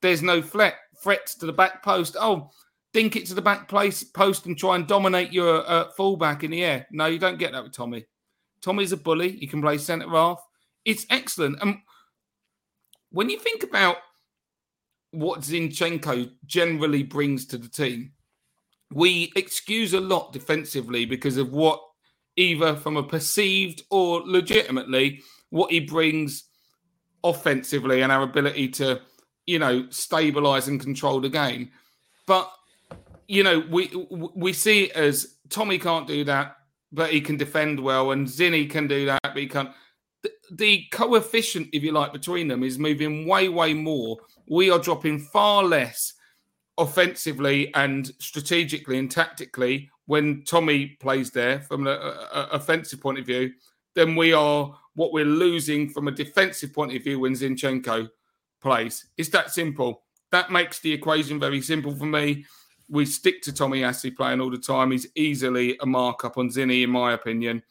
There's 0.00 0.22
no 0.22 0.40
threat 0.40 0.76
to 1.02 1.46
the 1.46 1.52
back 1.52 1.82
post. 1.82 2.16
Oh, 2.20 2.50
dink 2.92 3.16
it 3.16 3.26
to 3.26 3.34
the 3.34 3.42
back 3.42 3.68
place 3.68 4.04
post 4.04 4.46
and 4.46 4.56
try 4.56 4.76
and 4.76 4.86
dominate 4.86 5.32
your 5.32 5.68
uh, 5.68 5.90
fullback 5.96 6.44
in 6.44 6.50
the 6.50 6.64
air. 6.64 6.86
No, 6.90 7.06
you 7.06 7.18
don't 7.18 7.38
get 7.38 7.52
that 7.52 7.62
with 7.62 7.72
Tommy. 7.72 8.06
Tommy's 8.60 8.92
a 8.92 8.96
bully. 8.96 9.32
He 9.32 9.46
can 9.46 9.62
play 9.62 9.78
centre 9.78 10.08
half. 10.08 10.42
It's 10.84 11.06
excellent. 11.10 11.58
And 11.62 11.78
when 13.10 13.30
you 13.30 13.38
think 13.38 13.62
about 13.62 13.96
what 15.12 15.40
Zinchenko 15.40 16.30
generally 16.46 17.02
brings 17.02 17.46
to 17.46 17.58
the 17.58 17.68
team, 17.68 18.12
we 18.92 19.32
excuse 19.36 19.94
a 19.94 20.00
lot 20.00 20.32
defensively 20.32 21.04
because 21.04 21.36
of 21.36 21.52
what 21.52 21.80
either 22.36 22.76
from 22.76 22.96
a 22.96 23.02
perceived 23.02 23.82
or 23.90 24.22
legitimately 24.24 25.20
what 25.50 25.70
he 25.70 25.80
brings 25.80 26.44
offensively 27.24 28.02
and 28.02 28.12
our 28.12 28.22
ability 28.22 28.68
to, 28.68 29.00
you 29.46 29.58
know, 29.58 29.86
stabilize 29.90 30.68
and 30.68 30.80
control 30.80 31.20
the 31.20 31.28
game. 31.28 31.70
But 32.26 32.50
you 33.28 33.42
know, 33.42 33.62
we 33.70 33.88
we 34.34 34.52
see 34.52 34.84
it 34.84 34.92
as 34.92 35.36
Tommy 35.50 35.78
can't 35.78 36.06
do 36.06 36.24
that, 36.24 36.56
but 36.92 37.10
he 37.10 37.20
can 37.20 37.36
defend 37.36 37.78
well, 37.78 38.12
and 38.12 38.26
Zinny 38.26 38.68
can 38.68 38.86
do 38.86 39.06
that, 39.06 39.20
but 39.22 39.36
he 39.36 39.46
can't. 39.46 39.70
The, 40.22 40.32
the 40.50 40.84
coefficient, 40.90 41.68
if 41.72 41.82
you 41.82 41.92
like, 41.92 42.12
between 42.12 42.48
them 42.48 42.64
is 42.64 42.78
moving 42.78 43.26
way, 43.26 43.48
way 43.48 43.74
more. 43.74 44.18
We 44.48 44.70
are 44.70 44.78
dropping 44.78 45.20
far 45.20 45.62
less 45.62 46.14
offensively 46.78 47.72
and 47.74 48.10
strategically 48.18 48.98
and 48.98 49.10
tactically 49.10 49.90
when 50.06 50.42
Tommy 50.44 50.96
plays 51.00 51.30
there 51.30 51.60
from 51.60 51.86
an 51.86 51.98
offensive 52.32 53.00
point 53.00 53.18
of 53.18 53.26
view 53.26 53.52
than 53.94 54.16
we 54.16 54.32
are 54.32 54.74
what 54.98 55.12
we're 55.12 55.24
losing 55.24 55.88
from 55.88 56.08
a 56.08 56.10
defensive 56.10 56.74
point 56.74 56.92
of 56.92 57.04
view 57.04 57.20
when 57.20 57.32
Zinchenko 57.32 58.10
plays. 58.60 59.06
It's 59.16 59.28
that 59.28 59.52
simple. 59.52 60.02
That 60.32 60.50
makes 60.50 60.80
the 60.80 60.92
equation 60.92 61.38
very 61.38 61.62
simple 61.62 61.94
for 61.94 62.04
me. 62.04 62.44
We 62.88 63.06
stick 63.06 63.40
to 63.42 63.52
Tomiyasu 63.52 64.16
playing 64.16 64.40
all 64.40 64.50
the 64.50 64.58
time. 64.58 64.90
He's 64.90 65.06
easily 65.14 65.78
a 65.80 65.86
markup 65.86 66.36
on 66.36 66.48
Zinny, 66.48 66.82
in 66.82 66.90
my 66.90 67.12
opinion. 67.12 67.62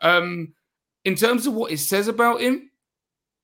Um, 0.00 0.54
in 1.04 1.16
terms 1.16 1.46
of 1.46 1.52
what 1.52 1.70
it 1.70 1.80
says 1.80 2.08
about 2.08 2.40
him, 2.40 2.70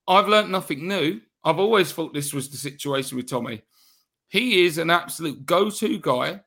I've 0.08 0.28
learnt 0.28 0.48
nothing 0.48 0.88
new. 0.88 1.20
I've 1.44 1.58
always 1.58 1.92
thought 1.92 2.14
this 2.14 2.32
was 2.32 2.48
the 2.48 2.56
situation 2.56 3.18
with 3.18 3.28
Tommy. 3.28 3.60
He 4.28 4.64
is 4.64 4.78
an 4.78 4.88
absolute 4.88 5.44
go-to 5.44 5.98
guy. 5.98 6.40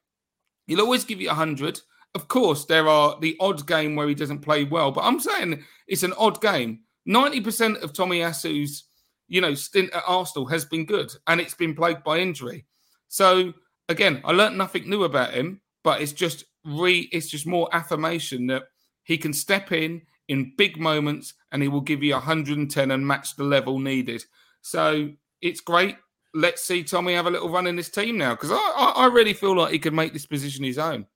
He'll 0.66 0.82
always 0.82 1.04
give 1.04 1.22
you 1.22 1.28
100. 1.28 1.82
Of 2.16 2.28
course, 2.28 2.66
there 2.66 2.88
are 2.88 3.20
the 3.20 3.38
odd 3.40 3.68
game 3.68 3.96
where 3.96 4.08
he 4.08 4.16
doesn't 4.16 4.40
play 4.40 4.64
well, 4.64 4.92
but 4.92 5.04
I'm 5.04 5.20
saying 5.20 5.64
it's 5.88 6.04
an 6.04 6.14
odd 6.18 6.42
game. 6.42 6.82
90% 7.08 7.82
of 7.84 7.94
Tomiyasu's, 7.94 8.86
you 9.28 9.42
know, 9.42 9.54
stint 9.54 9.92
at 9.94 10.04
Arsenal 10.08 10.48
has 10.48 10.66
been 10.66 10.86
good 10.86 11.12
and 11.28 11.40
it's 11.40 11.54
been 11.54 11.76
plagued 11.76 12.04
by 12.04 12.20
injury. 12.20 12.66
So 13.08 13.54
again, 13.90 14.22
I 14.24 14.32
learned 14.32 14.58
nothing 14.58 14.90
new 14.90 15.04
about 15.04 15.34
him, 15.34 15.62
but 15.84 16.02
it's 16.02 16.14
just 16.14 16.46
re 16.66 17.10
it's 17.12 17.28
just 17.28 17.48
more 17.48 17.70
affirmation 17.72 18.48
that 18.48 18.64
he 19.04 19.18
can 19.18 19.34
step 19.34 19.72
in 19.72 20.02
in 20.28 20.54
big 20.58 20.80
moments 20.80 21.34
and 21.52 21.62
he 21.62 21.68
will 21.68 21.82
give 21.82 22.04
you 22.04 22.14
110 22.14 22.92
and 22.92 23.08
match 23.08 23.36
the 23.36 23.44
level 23.44 23.80
needed. 23.80 24.24
So 24.62 25.10
it's 25.42 25.62
great. 25.62 25.98
Let's 26.34 26.64
see 26.64 26.84
Tommy 26.84 27.14
have 27.14 27.26
a 27.26 27.32
little 27.32 27.50
run 27.50 27.66
in 27.66 27.76
this 27.76 27.90
team 27.90 28.18
now 28.18 28.36
because 28.36 28.52
I, 28.52 28.56
I, 28.56 28.94
I 28.96 29.06
really 29.08 29.34
feel 29.34 29.58
like 29.58 29.74
he 29.74 29.80
could 29.80 29.94
make 29.94 30.14
this 30.14 30.28
position 30.28 30.64
his 30.64 30.78
own. 30.78 31.08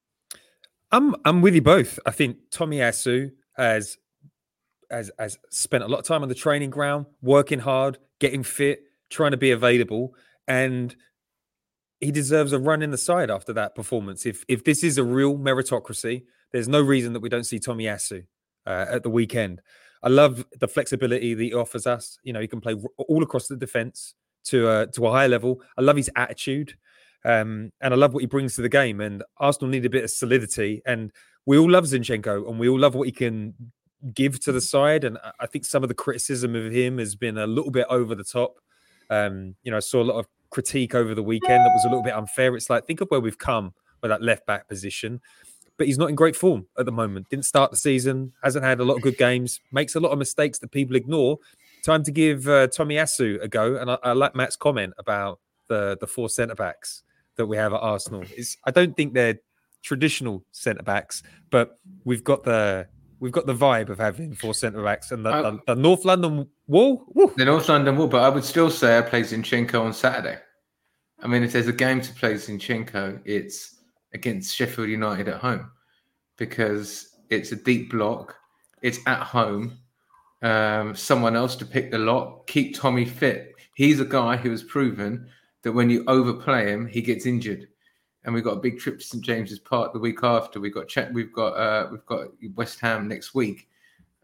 I'm 0.94 1.16
I'm 1.26 1.42
with 1.42 1.56
you 1.56 1.62
both. 1.62 2.00
I 2.06 2.12
think 2.12 2.38
Tomiyasu 2.52 3.32
has 3.58 3.98
has 4.92 5.12
has 5.18 5.38
spent 5.50 5.84
a 5.84 5.88
lot 5.88 6.00
of 6.00 6.06
time 6.06 6.22
on 6.22 6.30
the 6.30 6.36
training 6.36 6.70
ground, 6.70 7.08
working 7.22 7.60
hard, 7.60 7.98
getting 8.20 8.44
fit, 8.44 8.84
trying 9.10 9.32
to 9.32 9.38
be 9.38 9.52
available, 9.52 10.14
and 10.48 10.96
he 12.00 12.12
deserves 12.12 12.54
a 12.54 12.60
run 12.60 12.84
in 12.84 12.92
the 12.92 12.98
side 12.98 13.32
after 13.32 13.54
that 13.54 13.74
performance. 13.74 14.26
If 14.26 14.46
if 14.48 14.64
this 14.64 14.84
is 14.84 15.00
a 15.00 15.04
real 15.04 15.36
meritocracy, 15.36 16.26
there's 16.52 16.68
no 16.68 16.82
reason 16.82 17.14
that 17.14 17.22
we 17.22 17.30
don't 17.30 17.46
see 17.46 17.60
Tomiyasu 17.60 18.26
uh, 18.68 18.86
at 18.88 19.02
the 19.02 19.10
weekend. 19.10 19.62
I 20.04 20.10
love 20.10 20.46
the 20.60 20.68
flexibility 20.68 21.34
that 21.34 21.44
he 21.44 21.54
offers 21.56 21.88
us. 21.88 22.20
You 22.24 22.34
know, 22.34 22.40
he 22.40 22.48
can 22.48 22.62
play 22.62 22.76
all 22.98 23.24
across 23.24 23.48
the 23.48 23.56
defense 23.56 24.14
to 24.46 24.70
a, 24.70 24.88
to 24.88 25.08
a 25.08 25.12
high 25.12 25.28
level. 25.28 25.62
I 25.76 25.82
love 25.82 25.96
his 25.96 26.12
attitude. 26.16 26.76
Um, 27.26 27.72
and 27.82 27.94
I 27.94 27.98
love 27.98 28.14
what 28.14 28.22
he 28.22 28.28
brings 28.28 28.56
to 28.56 28.62
the 28.62 28.70
game. 28.70 29.00
And 29.00 29.24
Arsenal 29.38 29.70
need 29.70 29.86
a 29.86 29.90
bit 29.90 30.04
of 30.04 30.12
solidity. 30.12 30.82
And 30.86 31.12
we 31.46 31.58
all 31.58 31.70
love 31.70 31.86
Zinchenko 31.86 32.48
and 32.50 32.60
we 32.60 32.68
all 32.70 32.80
love 32.80 32.96
what 32.96 33.08
he 33.08 33.12
can 33.12 33.54
give 34.14 34.40
to 34.42 34.52
the 34.52 34.62
side. 34.62 35.04
And 35.04 35.18
I 35.40 35.46
think 35.46 35.66
some 35.66 35.84
of 35.84 35.90
the 35.90 35.96
criticism 35.96 36.56
of 36.56 36.72
him 36.72 36.98
has 36.98 37.16
been 37.16 37.38
a 37.38 37.48
little 37.48 37.72
bit 37.72 37.88
over 37.90 38.16
the 38.16 38.24
top. 38.24 38.60
Um, 39.10 39.56
you 39.64 39.72
know, 39.72 39.78
I 39.78 39.82
saw 39.82 40.02
a 40.02 40.04
lot 40.04 40.20
of 40.20 40.28
critique 40.50 40.96
over 40.96 41.16
the 41.16 41.24
weekend 41.24 41.66
that 41.66 41.74
was 41.74 41.86
a 41.86 41.90
little 41.90 42.04
bit 42.04 42.14
unfair. 42.14 42.56
It's 42.56 42.70
like, 42.70 42.86
think 42.86 43.02
of 43.02 43.10
where 43.10 43.20
we've 43.20 43.38
come 43.38 43.74
with 44.02 44.10
that 44.10 44.22
left 44.22 44.46
back 44.46 44.68
position. 44.68 45.22
But 45.78 45.88
he's 45.88 45.98
not 45.98 46.10
in 46.10 46.16
great 46.16 46.36
form 46.36 46.68
at 46.78 46.86
the 46.86 46.92
moment. 46.92 47.30
Didn't 47.30 47.46
start 47.46 47.72
the 47.72 47.78
season, 47.78 48.34
hasn't 48.44 48.64
had 48.64 48.80
a 48.80 48.84
lot 48.84 48.96
of 48.96 49.02
good 49.02 49.18
games, 49.18 49.60
makes 49.72 49.96
a 49.96 50.00
lot 50.00 50.12
of 50.12 50.20
mistakes 50.20 50.60
that 50.60 50.72
people 50.72 50.96
ignore. 50.96 51.40
Time 51.84 52.04
to 52.04 52.12
give 52.12 52.48
uh, 52.48 52.68
Tomiyasu 52.68 53.42
a 53.42 53.48
go. 53.48 53.76
And 53.78 53.90
I, 53.90 53.98
I 54.04 54.14
like 54.14 54.36
Matt's 54.36 54.56
comment 54.56 54.94
about 55.00 55.40
the 55.68 55.98
the 56.00 56.08
four 56.08 56.30
centre 56.30 56.56
backs 56.56 57.04
that 57.38 57.46
we 57.46 57.58
have 57.58 57.74
at 57.74 57.80
Arsenal. 57.80 58.24
Is 58.36 58.58
I 58.66 58.72
don't 58.72 58.96
think 58.96 59.14
they're 59.14 59.40
traditional 59.84 60.46
centre 60.52 60.84
backs, 60.84 61.24
but 61.50 61.78
we've 62.06 62.24
got 62.24 62.44
the 62.44 62.88
we've 63.20 63.32
got 63.32 63.46
the 63.46 63.56
vibe 63.56 63.90
of 63.90 64.00
having 64.00 64.36
four 64.36 64.54
centre 64.54 64.84
backs 64.84 65.12
and 65.12 65.26
the, 65.26 65.30
I, 65.30 65.42
the, 65.44 65.60
the, 65.68 65.76
North 65.76 66.04
London 66.04 66.48
wall. 66.68 67.06
Woo. 67.14 67.32
The 67.38 67.46
North 67.46 67.70
London 67.70 67.96
wall, 67.96 68.08
but 68.08 68.22
I 68.22 68.30
would 68.30 68.44
still 68.44 68.70
say 68.70 68.98
I 68.98 69.02
play 69.02 69.22
Zinchenko 69.22 69.82
on 69.82 69.94
Saturday. 69.94 70.40
I 71.22 71.28
mean, 71.28 71.42
if 71.42 71.54
there's 71.54 71.68
a 71.68 71.74
game 71.74 72.02
to 72.02 72.14
play 72.14 72.34
Zinchenko, 72.34 73.22
it's 73.24 73.80
against 74.14 74.56
Sheffield 74.56 74.90
United 74.90 75.30
at 75.30 75.40
home 75.40 75.72
because 76.38 77.16
it's 77.30 77.54
a 77.54 77.56
deep 77.56 77.92
block, 77.92 78.36
it's 78.82 79.00
at 79.08 79.22
home. 79.22 79.78
Um, 80.42 80.94
someone 80.94 81.38
else 81.38 81.56
to 81.56 81.66
pick 81.66 81.92
the 81.92 81.98
lock, 81.98 82.48
keep 82.48 82.76
Tommy 82.76 83.06
fit. 83.06 83.54
He's 83.76 84.02
a 84.02 84.06
guy 84.06 84.36
who 84.36 84.52
has 84.52 84.62
proven 84.62 85.30
that 85.64 85.72
when 85.72 85.90
you 85.90 86.04
overplay 86.08 86.72
him, 86.72 86.86
he 86.86 87.02
gets 87.02 87.26
injured. 87.26 87.68
And 88.26 88.34
we've 88.34 88.44
got 88.44 88.58
a 88.58 88.62
big 88.62 88.80
trip 88.80 89.00
to 89.00 89.06
St 89.06 89.24
James's 89.24 89.60
Park 89.60 89.92
the 89.92 90.00
week 90.00 90.20
after. 90.24 90.60
We've 90.60 90.74
got 90.74 90.94
we've 91.14 91.34
got 91.34 91.54
uh, 91.54 91.88
we've 91.92 92.06
got 92.06 92.28
West 92.56 92.80
Ham 92.80 93.08
next 93.08 93.34
week. 93.34 93.68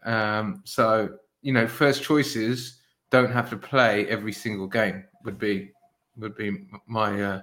Um, 0.04 0.62
so 0.64 1.16
you 1.42 1.52
know, 1.52 1.66
first 1.66 2.02
choices 2.02 2.80
don't 3.10 3.30
have 3.30 3.50
to 3.50 3.56
play 3.56 4.06
every 4.06 4.32
single 4.32 4.66
game. 4.66 5.04
Would 5.24 5.38
be 5.38 5.72
would 6.16 6.34
be 6.34 6.66
my 6.86 7.22
uh, 7.22 7.42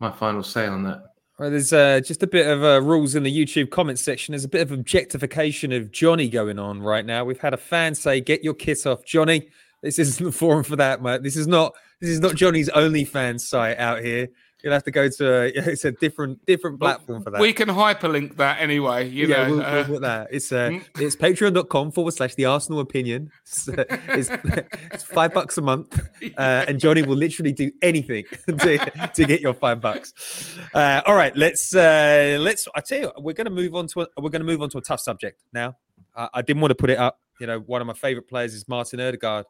my 0.00 0.10
final 0.10 0.42
say 0.42 0.66
on 0.66 0.82
that. 0.84 1.02
Well, 1.38 1.50
there's 1.50 1.72
uh, 1.72 2.00
just 2.00 2.22
a 2.22 2.26
bit 2.26 2.46
of 2.46 2.64
uh, 2.64 2.80
rules 2.82 3.14
in 3.14 3.22
the 3.22 3.44
YouTube 3.44 3.70
comment 3.70 3.98
section. 3.98 4.32
There's 4.32 4.44
a 4.44 4.48
bit 4.48 4.62
of 4.62 4.72
objectification 4.72 5.70
of 5.70 5.92
Johnny 5.92 6.30
going 6.30 6.58
on 6.58 6.80
right 6.80 7.04
now. 7.04 7.24
We've 7.24 7.40
had 7.40 7.54
a 7.54 7.58
fan 7.58 7.94
say, 7.94 8.20
"Get 8.20 8.42
your 8.42 8.54
kit 8.54 8.86
off, 8.86 9.04
Johnny." 9.04 9.48
This 9.82 9.98
isn't 9.98 10.24
the 10.24 10.32
forum 10.32 10.64
for 10.64 10.76
that, 10.76 11.02
mate. 11.02 11.22
This 11.22 11.36
is 11.36 11.46
not. 11.46 11.74
This 12.00 12.10
is 12.10 12.20
not 12.20 12.34
Johnny's 12.34 12.68
OnlyFans 12.68 13.40
site 13.40 13.78
out 13.78 14.02
here. 14.02 14.28
You'll 14.62 14.72
have 14.72 14.84
to 14.84 14.90
go 14.90 15.08
to 15.08 15.42
a, 15.42 15.46
it's 15.54 15.84
a 15.84 15.92
different 15.92 16.44
different 16.44 16.80
platform 16.80 17.22
for 17.22 17.30
that. 17.30 17.40
We 17.40 17.52
can 17.52 17.68
hyperlink 17.68 18.36
that 18.38 18.60
anyway. 18.60 19.08
You 19.08 19.28
yeah, 19.28 19.46
know, 19.46 19.50
we'll, 19.52 19.64
uh, 19.64 19.72
we'll 19.74 19.84
put 19.84 20.00
that. 20.00 20.28
It's 20.32 20.50
uh, 20.50 20.80
it's 20.98 21.14
patreon.com 21.14 21.92
forward 21.92 22.14
slash 22.14 22.34
the 22.34 22.46
Arsenal 22.46 22.80
opinion. 22.80 23.30
It's, 23.42 23.68
uh, 23.68 23.84
it's, 24.08 24.28
it's 24.92 25.04
five 25.04 25.32
bucks 25.32 25.56
a 25.58 25.62
month, 25.62 26.00
uh, 26.36 26.64
and 26.66 26.80
Johnny 26.80 27.02
will 27.02 27.16
literally 27.16 27.52
do 27.52 27.70
anything 27.80 28.24
to, 28.48 29.10
to 29.14 29.24
get 29.24 29.40
your 29.40 29.54
five 29.54 29.80
bucks. 29.80 30.58
Uh, 30.74 31.02
all 31.06 31.14
right, 31.14 31.36
let's 31.36 31.74
uh, 31.74 32.36
let's. 32.40 32.66
I 32.74 32.80
tell 32.80 32.98
you, 32.98 33.12
we're 33.18 33.34
going 33.34 33.44
to 33.44 33.52
move 33.52 33.74
on 33.74 33.86
to 33.88 34.00
a, 34.00 34.06
we're 34.16 34.30
going 34.30 34.40
to 34.42 34.46
move 34.46 34.62
on 34.62 34.70
to 34.70 34.78
a 34.78 34.82
tough 34.82 35.00
subject 35.00 35.42
now. 35.52 35.76
I, 36.16 36.28
I 36.34 36.42
didn't 36.42 36.60
want 36.60 36.70
to 36.70 36.76
put 36.76 36.90
it 36.90 36.98
up. 36.98 37.20
You 37.38 37.46
know, 37.46 37.60
one 37.60 37.82
of 37.82 37.86
my 37.86 37.92
favorite 37.92 38.28
players 38.28 38.54
is 38.54 38.66
Martin 38.66 38.98
Odegaard, 38.98 39.46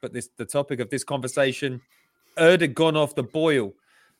but 0.00 0.12
this 0.12 0.28
the 0.36 0.44
topic 0.44 0.80
of 0.80 0.90
this 0.90 1.04
conversation. 1.04 1.80
Erde 2.36 2.68
gone 2.68 2.96
off 2.96 3.14
the 3.14 3.22
boil. 3.22 3.72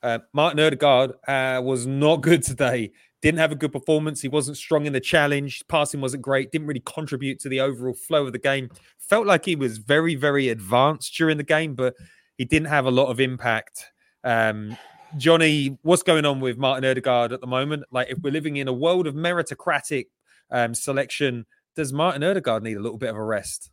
Uh, 0.02 0.18
Martin 0.32 0.60
Odegaard 0.60 1.12
uh, 1.26 1.60
was 1.62 1.86
not 1.86 2.16
good 2.22 2.42
today. 2.42 2.92
Didn't 3.20 3.38
have 3.40 3.50
a 3.50 3.56
good 3.56 3.72
performance. 3.72 4.22
He 4.22 4.28
wasn't 4.28 4.56
strong 4.56 4.86
in 4.86 4.92
the 4.92 5.00
challenge. 5.00 5.64
Passing 5.68 6.00
wasn't 6.00 6.22
great. 6.22 6.52
Didn't 6.52 6.68
really 6.68 6.82
contribute 6.86 7.40
to 7.40 7.48
the 7.48 7.60
overall 7.60 7.94
flow 7.94 8.26
of 8.26 8.32
the 8.32 8.38
game. 8.38 8.70
Felt 8.98 9.26
like 9.26 9.44
he 9.44 9.56
was 9.56 9.78
very, 9.78 10.14
very 10.14 10.50
advanced 10.50 11.16
during 11.16 11.36
the 11.36 11.42
game, 11.42 11.74
but 11.74 11.94
he 12.36 12.44
didn't 12.44 12.68
have 12.68 12.86
a 12.86 12.90
lot 12.90 13.06
of 13.06 13.18
impact. 13.18 13.86
Um, 14.22 14.76
Johnny, 15.16 15.78
what's 15.82 16.04
going 16.04 16.26
on 16.26 16.38
with 16.38 16.58
Martin 16.58 16.88
Odegaard 16.88 17.32
at 17.32 17.40
the 17.40 17.46
moment? 17.46 17.84
Like, 17.90 18.10
if 18.10 18.18
we're 18.18 18.32
living 18.32 18.58
in 18.58 18.68
a 18.68 18.72
world 18.72 19.06
of 19.08 19.14
meritocratic 19.14 20.06
um, 20.50 20.74
selection, 20.74 21.46
does 21.74 21.92
Martin 21.92 22.22
Odegaard 22.22 22.62
need 22.62 22.76
a 22.76 22.80
little 22.80 22.98
bit 22.98 23.10
of 23.10 23.16
a 23.16 23.22
rest? 23.22 23.70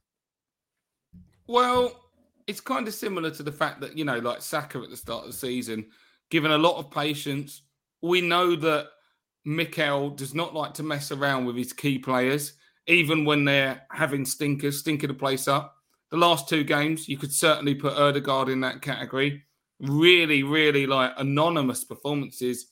Well, 1.48 2.10
it's 2.48 2.62
kind 2.62 2.88
of 2.88 2.94
similar 2.94 3.32
to 3.32 3.44
the 3.44 3.52
fact 3.52 3.82
that, 3.82 3.98
you 3.98 4.06
know, 4.06 4.20
like 4.20 4.42
Saka 4.42 4.80
at 4.80 4.90
the 4.90 4.98
start 4.98 5.26
of 5.26 5.32
the 5.32 5.38
season, 5.38 5.88
given 6.30 6.52
a 6.52 6.58
lot 6.58 6.78
of 6.78 6.92
patience. 6.92 7.62
We 8.02 8.22
know 8.22 8.56
that 8.56 8.88
Mikel 9.46 10.10
does 10.12 10.34
not 10.34 10.54
like 10.54 10.74
to 10.76 10.84
mess 10.84 11.12
around 11.12 11.46
with 11.46 11.56
his 11.56 11.74
key 11.74 11.98
players, 11.98 12.54
even 12.88 13.26
when 13.26 13.46
they're 13.46 13.82
having 13.92 14.26
stinkers, 14.26 14.80
stinking 14.80 15.08
the 15.08 15.14
place 15.14 15.48
up. 15.48 15.76
The 16.12 16.18
last 16.18 16.48
two 16.48 16.64
games, 16.64 17.08
you 17.08 17.18
could 17.18 17.34
certainly 17.34 17.76
put 17.76 17.98
Odegaard 17.98 18.50
in 18.50 18.62
that 18.62 18.82
category. 18.82 19.44
Really, 19.80 20.44
really 20.44 20.86
like 20.86 21.14
anonymous 21.18 21.84
performances, 21.84 22.68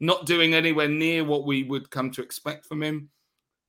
not 0.00 0.26
doing 0.26 0.54
anywhere 0.54 0.88
near 0.88 1.24
what 1.24 1.44
we 1.44 1.64
would 1.64 1.90
come 1.90 2.10
to 2.12 2.22
expect 2.22 2.66
from 2.66 2.82
him. 2.82 3.10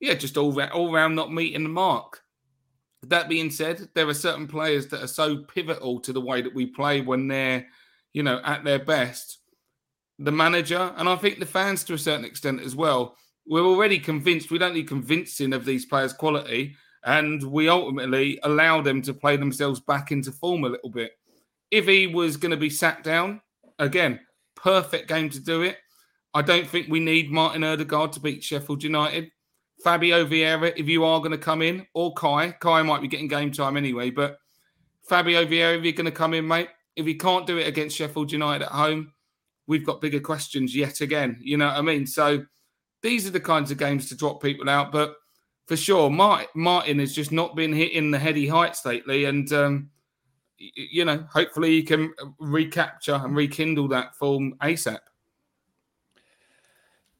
Yeah, 0.00 0.14
just 0.14 0.36
all, 0.36 0.60
all 0.62 0.92
round 0.92 1.14
not 1.14 1.32
meeting 1.32 1.62
the 1.64 1.68
mark. 1.68 2.22
That 3.04 3.28
being 3.28 3.50
said, 3.50 3.88
there 3.94 4.08
are 4.08 4.14
certain 4.14 4.46
players 4.46 4.86
that 4.88 5.02
are 5.02 5.08
so 5.08 5.38
pivotal 5.38 6.00
to 6.00 6.12
the 6.12 6.20
way 6.20 6.42
that 6.42 6.54
we 6.54 6.66
play 6.66 7.00
when 7.00 7.28
they're, 7.28 7.66
you 8.12 8.22
know, 8.22 8.40
at 8.44 8.62
their 8.62 8.78
best. 8.78 9.38
The 10.18 10.32
manager, 10.32 10.92
and 10.96 11.08
I 11.08 11.16
think 11.16 11.38
the 11.38 11.46
fans 11.46 11.82
to 11.84 11.94
a 11.94 11.98
certain 11.98 12.26
extent 12.26 12.60
as 12.60 12.76
well, 12.76 13.16
we're 13.46 13.64
already 13.64 13.98
convinced 13.98 14.50
we 14.50 14.58
don't 14.58 14.74
need 14.74 14.86
convincing 14.86 15.54
of 15.54 15.64
these 15.64 15.86
players' 15.86 16.12
quality, 16.12 16.76
and 17.04 17.42
we 17.42 17.70
ultimately 17.70 18.38
allow 18.42 18.82
them 18.82 19.00
to 19.02 19.14
play 19.14 19.36
themselves 19.38 19.80
back 19.80 20.12
into 20.12 20.30
form 20.30 20.64
a 20.64 20.68
little 20.68 20.90
bit. 20.90 21.12
If 21.70 21.86
he 21.86 22.06
was 22.06 22.36
going 22.36 22.50
to 22.50 22.58
be 22.58 22.68
sat 22.68 23.02
down, 23.02 23.40
again, 23.78 24.20
perfect 24.54 25.08
game 25.08 25.30
to 25.30 25.40
do 25.40 25.62
it. 25.62 25.78
I 26.34 26.42
don't 26.42 26.66
think 26.66 26.88
we 26.88 27.00
need 27.00 27.30
Martin 27.30 27.64
Odegaard 27.64 28.12
to 28.12 28.20
beat 28.20 28.44
Sheffield 28.44 28.84
United. 28.84 29.30
Fabio 29.82 30.26
Vieira, 30.26 30.72
if 30.76 30.88
you 30.88 31.04
are 31.04 31.20
going 31.20 31.30
to 31.30 31.38
come 31.38 31.62
in, 31.62 31.86
or 31.94 32.12
Kai, 32.14 32.52
Kai 32.52 32.82
might 32.82 33.02
be 33.02 33.08
getting 33.08 33.28
game 33.28 33.50
time 33.50 33.76
anyway, 33.76 34.10
but 34.10 34.38
Fabio 35.08 35.44
Vieira, 35.44 35.78
if 35.78 35.84
you're 35.84 35.92
going 35.92 36.04
to 36.04 36.12
come 36.12 36.34
in, 36.34 36.46
mate, 36.46 36.68
if 36.96 37.06
he 37.06 37.14
can't 37.14 37.46
do 37.46 37.58
it 37.58 37.66
against 37.66 37.96
Sheffield 37.96 38.30
United 38.30 38.64
at 38.64 38.72
home, 38.72 39.12
we've 39.66 39.86
got 39.86 40.00
bigger 40.00 40.20
questions 40.20 40.74
yet 40.74 41.00
again. 41.00 41.38
You 41.40 41.56
know 41.56 41.66
what 41.66 41.76
I 41.76 41.82
mean? 41.82 42.06
So 42.06 42.44
these 43.02 43.26
are 43.26 43.30
the 43.30 43.40
kinds 43.40 43.70
of 43.70 43.78
games 43.78 44.08
to 44.08 44.16
drop 44.16 44.42
people 44.42 44.68
out. 44.68 44.92
But 44.92 45.14
for 45.66 45.76
sure, 45.76 46.10
Martin 46.10 46.98
has 46.98 47.14
just 47.14 47.32
not 47.32 47.56
been 47.56 47.72
hitting 47.72 48.10
the 48.10 48.18
heady 48.18 48.46
heights 48.48 48.84
lately. 48.84 49.24
And, 49.24 49.50
um, 49.52 49.90
you 50.58 51.04
know, 51.04 51.24
hopefully 51.32 51.70
he 51.70 51.82
can 51.82 52.12
recapture 52.38 53.14
and 53.14 53.34
rekindle 53.34 53.88
that 53.88 54.16
form 54.16 54.54
ASAP. 54.60 54.98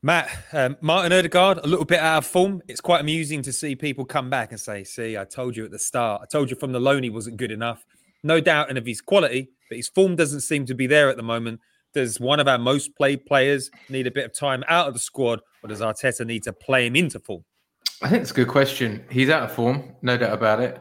Matt, 0.03 0.31
um, 0.55 0.79
Martin 0.81 1.13
Odegaard, 1.13 1.59
a 1.59 1.67
little 1.67 1.85
bit 1.85 2.01
out 2.01 2.19
of 2.19 2.27
form. 2.27 2.63
It's 2.69 2.81
quite 2.81 3.03
amusing 3.03 3.43
to 3.43 3.53
see 3.53 3.77
people 3.77 4.07
come 4.07 4.31
back 4.31 4.51
and 4.51 4.59
say, 4.59 4.83
see, 4.83 5.19
I 5.19 5.25
told 5.25 5.57
you 5.59 5.65
at 5.67 5.71
the 5.71 5.79
start. 5.79 6.23
I 6.23 6.27
told 6.27 6.49
you 6.49 6.57
from 6.57 6.73
the 6.73 6.81
loan 6.81 7.03
he 7.03 7.11
wasn't 7.11 7.37
good 7.37 7.51
enough. 7.51 7.85
No 8.23 8.41
doubt 8.41 8.71
in 8.71 8.79
of 8.79 8.87
his 8.87 9.03
quality, 9.03 9.51
but 9.69 9.77
his 9.77 9.89
form 9.89 10.17
doesn't 10.17 10.41
seem 10.41 10.65
to 10.67 10.75
be 10.75 10.87
there 10.87 11.11
at 11.11 11.19
the 11.19 11.23
moment. 11.23 11.61
Does 11.93 12.19
one 12.19 12.41
of 12.41 12.49
our 12.49 12.57
most 12.57 12.97
played 12.97 13.27
players 13.27 13.71
need 13.91 14.07
a 14.07 14.11
bit 14.11 14.25
of 14.25 14.33
time 14.33 14.65
out 14.69 14.89
of 14.89 14.95
the 14.95 15.01
squad, 15.01 15.41
or 15.63 15.69
does 15.69 15.81
Arteta 15.81 16.27
need 16.27 16.45
to 16.45 16.53
play 16.55 16.87
him 16.87 16.97
into 16.97 17.21
form? 17.21 17.45
I 18.01 18.09
think 18.09 18.23
it's 18.23 18.31
a 18.31 18.35
good 18.35 18.49
question. 18.49 19.05
He's 19.11 19.29
out 19.29 19.43
of 19.43 19.53
form, 19.53 19.97
no 20.01 20.17
doubt 20.17 20.33
about 20.33 20.61
it. 20.61 20.81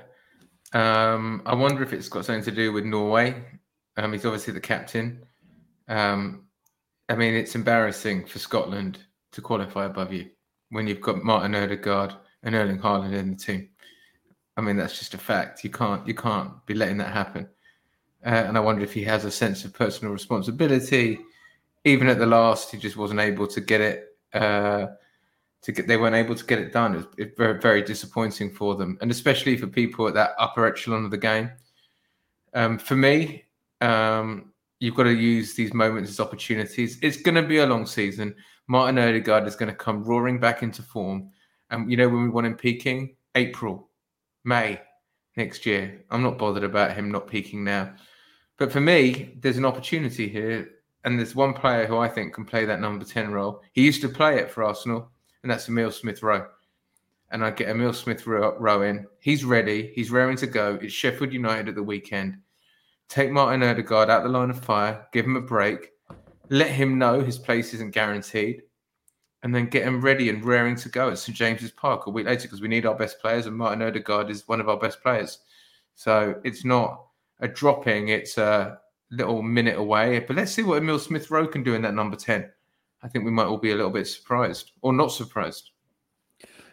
Um, 0.72 1.42
I 1.46 1.56
wonder 1.56 1.84
if 1.84 1.92
it's 1.92 2.08
got 2.08 2.24
something 2.24 2.44
to 2.46 2.52
do 2.52 2.72
with 2.72 2.86
Norway. 2.86 3.44
Um, 3.98 4.14
he's 4.14 4.26
obviously 4.26 4.54
the 4.54 4.62
captain. 4.62 5.26
Um, 5.90 6.46
I 7.10 7.16
mean, 7.16 7.34
it's 7.34 7.56
embarrassing 7.56 8.26
for 8.28 8.40
Scotland 8.40 9.00
to 9.32 9.42
qualify 9.42 9.86
above 9.86 10.14
you 10.14 10.30
when 10.70 10.88
you've 10.88 11.02
got 11.02 11.24
Martin 11.24 11.56
Odegaard 11.56 12.14
and 12.44 12.56
Erling 12.56 12.80
Haaland 12.80 13.14
in 13.14 13.32
the 13.32 13.36
team. 13.36 13.70
I 14.58 14.62
mean, 14.62 14.78
that's 14.78 15.00
just 15.00 15.14
a 15.14 15.18
fact. 15.18 15.64
You 15.64 15.70
can't 15.70 16.06
you 16.08 16.14
can't 16.14 16.66
be 16.66 16.74
letting 16.74 16.98
that 16.98 17.14
happen. 17.14 17.48
Uh, 18.26 18.30
and 18.48 18.58
I 18.58 18.60
wonder 18.60 18.84
if 18.84 18.94
he 18.94 19.04
has 19.06 19.24
a 19.26 19.32
sense 19.32 19.64
of 19.64 19.74
personal 19.74 20.14
responsibility. 20.14 21.20
Even 21.86 22.08
at 22.10 22.20
the 22.20 22.26
last, 22.26 22.72
he 22.72 22.78
just 22.78 22.98
wasn't 22.98 23.22
able 23.22 23.48
to 23.48 23.62
get 23.62 23.80
it. 23.80 24.08
Uh, 24.34 24.88
to 25.62 25.72
get, 25.72 25.88
they 25.88 25.98
weren't 25.98 26.16
able 26.16 26.36
to 26.36 26.46
get 26.46 26.60
it 26.60 26.72
done. 26.72 26.94
It 26.94 26.98
was, 26.98 27.06
it 27.18 27.38
very, 27.38 27.60
very 27.60 27.82
disappointing 27.82 28.52
for 28.52 28.76
them, 28.76 28.98
and 29.02 29.12
especially 29.12 29.58
for 29.58 29.68
people 29.68 30.08
at 30.08 30.14
that 30.14 30.32
upper 30.38 30.66
echelon 30.66 31.06
of 31.06 31.12
the 31.12 31.18
game. 31.18 31.52
Um, 32.54 32.78
for 32.78 32.96
me, 32.96 33.46
um, 33.82 34.52
you've 34.80 34.96
got 34.96 35.04
to 35.04 35.14
use 35.14 35.56
these 35.56 35.74
moments 35.74 36.10
as 36.10 36.20
opportunities. 36.20 36.98
It's 37.02 37.22
going 37.22 37.36
to 37.36 37.44
be 37.44 37.58
a 37.58 37.66
long 37.66 37.86
season. 37.86 38.36
Martin 38.70 39.00
Odegaard 39.00 39.48
is 39.48 39.56
going 39.56 39.72
to 39.72 39.76
come 39.76 40.04
roaring 40.04 40.40
back 40.40 40.62
into 40.62 40.84
form. 40.84 41.32
And 41.72 41.90
you 41.90 41.98
know 41.98 42.08
when 42.08 42.22
we 42.22 42.30
want 42.30 42.46
him 42.46 42.56
peaking? 42.56 43.16
April, 43.34 43.90
May 44.44 44.80
next 45.36 45.66
year. 45.66 46.06
I'm 46.12 46.22
not 46.22 46.38
bothered 46.38 46.64
about 46.64 46.94
him 46.94 47.12
not 47.12 47.28
peaking 47.28 47.64
now. 47.64 47.94
But 48.58 48.72
for 48.72 48.80
me, 48.80 49.34
there's 49.42 49.58
an 49.58 49.66
opportunity 49.66 50.30
here. 50.30 50.70
And 51.04 51.18
there's 51.18 51.34
one 51.34 51.54
player 51.54 51.88
who 51.88 51.98
I 51.98 52.10
think 52.10 52.36
can 52.36 52.46
play 52.46 52.66
that 52.66 52.80
number 52.80 53.06
10 53.06 53.32
role. 53.32 53.64
He 53.72 53.84
used 53.84 54.02
to 54.02 54.10
play 54.10 54.38
it 54.38 54.52
for 54.52 54.64
Arsenal, 54.64 55.10
and 55.42 55.52
that's 55.52 55.68
Emil 55.68 55.92
Smith 55.92 56.22
Rowe. 56.22 56.46
And 57.32 57.44
I 57.44 57.50
get 57.50 57.70
Emil 57.70 57.94
Smith 57.94 58.28
Rowe 58.28 58.82
in. 58.84 59.08
He's 59.20 59.46
ready. 59.46 59.94
He's 59.96 60.12
raring 60.12 60.38
to 60.38 60.48
go. 60.48 60.78
It's 60.80 60.94
Sheffield 60.94 61.34
United 61.34 61.70
at 61.70 61.76
the 61.76 61.82
weekend. 61.82 62.38
Take 63.08 63.32
Martin 63.32 63.64
Odegaard 63.64 64.10
out 64.12 64.24
the 64.24 64.30
line 64.30 64.52
of 64.52 64.64
fire, 64.64 65.08
give 65.12 65.26
him 65.26 65.38
a 65.38 65.42
break, 65.42 65.94
let 66.50 66.70
him 66.70 66.98
know 66.98 67.22
his 67.22 67.38
place 67.38 67.74
isn't 67.74 67.92
guaranteed, 67.92 68.64
and 69.44 69.54
then 69.54 69.68
get 69.68 69.84
him 69.84 70.02
ready 70.02 70.30
and 70.30 70.44
raring 70.44 70.76
to 70.78 70.90
go 70.90 71.10
at 71.10 71.18
St 71.18 71.38
James's 71.38 71.72
Park 71.72 72.08
a 72.08 72.10
week 72.10 72.26
later 72.26 72.44
because 72.44 72.62
we 72.62 72.68
need 72.68 72.86
our 72.86 72.96
best 72.96 73.20
players, 73.20 73.46
and 73.46 73.56
Martin 73.56 73.82
Odegaard 73.82 74.30
is 74.30 74.48
one 74.48 74.60
of 74.60 74.70
our 74.70 74.78
best 74.78 75.02
players. 75.02 75.40
So 75.96 76.40
it's 76.44 76.66
not 76.66 77.06
a 77.40 77.48
dropping; 77.48 78.10
it's 78.10 78.38
a 78.38 78.80
little 79.12 79.42
minute 79.42 79.78
away. 79.78 80.20
But 80.20 80.36
let's 80.36 80.52
see 80.52 80.64
what 80.64 80.78
Emil 80.78 81.00
Smith 81.00 81.32
Rowe 81.32 81.48
can 81.48 81.64
do 81.64 81.74
in 81.74 81.82
that 81.84 81.94
number 81.94 82.18
ten. 82.18 82.50
I 83.02 83.08
think 83.08 83.26
we 83.26 83.32
might 83.32 83.46
all 83.46 83.58
be 83.58 83.72
a 83.72 83.76
little 83.76 83.92
bit 83.92 84.08
surprised 84.08 84.72
or 84.82 84.92
not 84.94 85.12
surprised. 85.12 85.72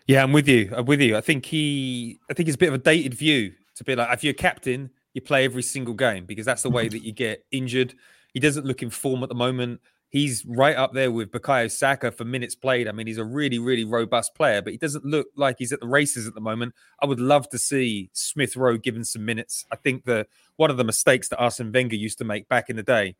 Yeah, 0.07 0.23
I'm 0.23 0.33
with 0.33 0.49
you. 0.49 0.73
I'm 0.75 0.87
with 0.87 1.01
you. 1.01 1.17
I 1.17 1.21
think 1.21 1.47
he, 1.47 2.21
I 2.31 2.35
think 2.35 2.49
it's 2.49 2.55
a 2.55 2.59
bit 2.59 2.69
of 2.69 2.75
a 2.75 2.79
dated 2.79 3.15
view 3.15 3.53
to 3.75 3.85
be 3.85 3.97
like, 3.97 4.13
if 4.13 4.23
you're 4.23 4.35
captain, 4.35 4.91
you 5.15 5.21
play 5.21 5.45
every 5.45 5.63
single 5.63 5.95
game 5.95 6.27
because 6.27 6.47
that's 6.47 6.63
the 6.63 6.71
way 6.71 6.89
that 6.89 7.01
you 7.01 7.13
get 7.13 7.45
injured. 7.51 7.95
He 8.37 8.41
doesn't 8.41 8.67
look 8.67 8.83
in 8.83 8.91
form 8.91 9.23
at 9.23 9.31
the 9.31 9.35
moment. 9.35 9.81
He's 10.11 10.45
right 10.45 10.77
up 10.77 10.93
there 10.93 11.11
with 11.11 11.31
Bukayo 11.31 11.71
Saka 11.71 12.13
for 12.13 12.27
minutes 12.27 12.55
played. 12.55 12.87
I 12.87 12.93
mean, 12.93 13.07
he's 13.07 13.17
a 13.17 13.25
really, 13.25 13.59
really 13.59 13.87
robust 13.87 14.35
player, 14.35 14.61
but 14.61 14.75
he 14.75 14.77
doesn't 14.77 15.07
look 15.07 15.29
like 15.37 15.57
he's 15.59 15.73
at 15.73 15.81
the 15.81 15.87
races 15.87 16.27
at 16.29 16.35
the 16.35 16.41
moment. 16.43 16.75
I 17.01 17.07
would 17.07 17.19
love 17.19 17.49
to 17.49 17.59
see 17.59 18.11
Smith 18.13 18.55
Rowe 18.55 18.77
given 18.77 19.05
some 19.05 19.25
minutes. 19.25 19.65
I 19.73 19.77
think 19.77 20.05
that 20.05 20.27
one 20.57 20.71
of 20.71 20.77
the 20.77 20.85
mistakes 20.85 21.31
that 21.31 21.39
Arsene 21.39 21.73
Wenger 21.73 21.97
used 21.97 22.19
to 22.19 22.25
make 22.25 22.47
back 22.51 22.69
in 22.69 22.77
the 22.77 22.83
day 22.83 23.17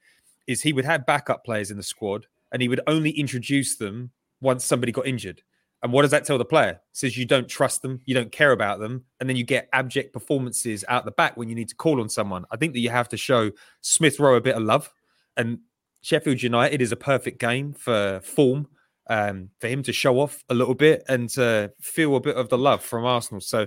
is 0.47 0.61
he 0.61 0.75
would 0.75 0.85
have 0.85 1.07
backup 1.07 1.47
players 1.47 1.71
in 1.71 1.79
the 1.79 1.83
squad 1.83 2.27
and 2.53 2.61
he 2.61 2.69
would 2.69 2.83
only 2.87 3.13
introduce 3.13 3.77
them 3.77 4.11
once 4.43 4.67
somebody 4.67 4.93
got 4.93 5.07
injured. 5.07 5.41
And 5.83 5.95
what 5.95 6.03
does 6.03 6.11
that 6.11 6.27
tell 6.27 6.37
the 6.37 6.45
player? 6.45 6.73
It 6.73 6.81
says 6.93 7.17
you 7.17 7.25
don't 7.25 7.49
trust 7.49 7.81
them, 7.81 8.03
you 8.05 8.15
don't 8.15 8.33
care 8.33 8.53
about 8.53 8.81
them, 8.81 9.05
and 9.19 9.31
then 9.31 9.37
you 9.37 9.45
get 9.45 9.71
abject 9.73 10.13
performances 10.13 10.85
out 10.89 11.07
the 11.07 11.11
back 11.11 11.39
when 11.39 11.49
you 11.49 11.55
need 11.55 11.71
to 11.71 11.75
call 11.75 12.03
on 12.03 12.11
someone. 12.11 12.45
I 12.51 12.59
think 12.59 12.75
that 12.75 12.81
you 12.81 12.91
have 12.91 13.09
to 13.09 13.17
show 13.17 13.51
Smith 13.81 14.21
Rowe 14.21 14.35
a 14.35 14.43
bit 14.43 14.57
of 14.57 14.63
love, 14.63 14.93
and 15.37 15.59
Sheffield 16.03 16.43
United 16.43 16.81
is 16.81 16.93
a 16.93 16.97
perfect 16.97 17.41
game 17.41 17.73
for 17.73 18.21
form, 18.21 18.69
um, 19.09 19.51
for 19.61 19.69
him 19.69 19.83
to 19.83 19.93
show 19.93 20.21
off 20.21 20.45
a 20.49 20.55
little 20.55 20.75
bit 20.75 21.03
and 21.09 21.29
to 21.31 21.73
feel 21.81 22.17
a 22.17 22.21
bit 22.21 22.37
of 22.37 22.49
the 22.49 22.59
love 22.59 22.83
from 22.83 23.05
Arsenal. 23.05 23.41
So 23.41 23.67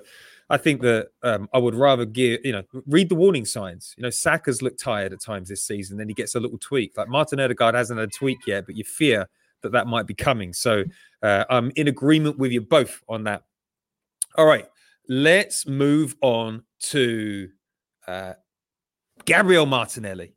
I 0.50 0.58
think 0.58 0.82
that 0.82 1.10
um, 1.22 1.48
I 1.54 1.58
would 1.58 1.76
rather 1.76 2.06
give, 2.06 2.40
you 2.44 2.52
know, 2.52 2.64
read 2.88 3.10
the 3.10 3.16
warning 3.16 3.46
signs. 3.46 3.94
You 3.98 4.04
know, 4.04 4.10
Saka's 4.10 4.62
looked 4.62 4.80
tired 4.80 5.14
at 5.14 5.22
times 5.22 5.50
this 5.50 5.64
season, 5.64 5.98
then 5.98 6.08
he 6.08 6.14
gets 6.14 6.36
a 6.36 6.40
little 6.40 6.58
tweak. 6.58 6.98
Like 6.98 7.10
Martin 7.10 7.40
Odegaard 7.40 7.76
hasn't 7.76 8.00
had 8.00 8.10
a 8.10 8.12
tweak 8.12 8.40
yet, 8.48 8.66
but 8.66 8.76
you 8.76 8.84
fear 8.84 9.28
that 9.62 9.72
that 9.74 9.88
might 9.88 10.08
be 10.08 10.14
coming. 10.14 10.54
So 10.54 10.84
uh, 11.22 11.46
I'm 11.50 11.72
in 11.76 11.88
agreement 11.88 12.38
with 12.38 12.52
you 12.52 12.62
both 12.62 13.04
on 13.08 13.26
that. 13.26 13.44
All 14.38 14.46
right, 14.46 14.66
let's 15.08 15.68
move 15.68 16.16
on 16.22 16.64
to 16.84 17.50
uh, 18.08 18.34
Gabriel 19.26 19.66
Martinelli. 19.66 20.36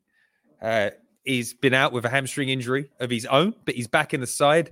Uh, 0.61 0.91
he's 1.23 1.53
been 1.53 1.73
out 1.73 1.93
with 1.93 2.05
a 2.05 2.09
hamstring 2.09 2.49
injury 2.49 2.89
of 2.99 3.09
his 3.09 3.25
own, 3.25 3.53
but 3.65 3.75
he's 3.75 3.87
back 3.87 4.13
in 4.13 4.21
the 4.21 4.27
side. 4.27 4.71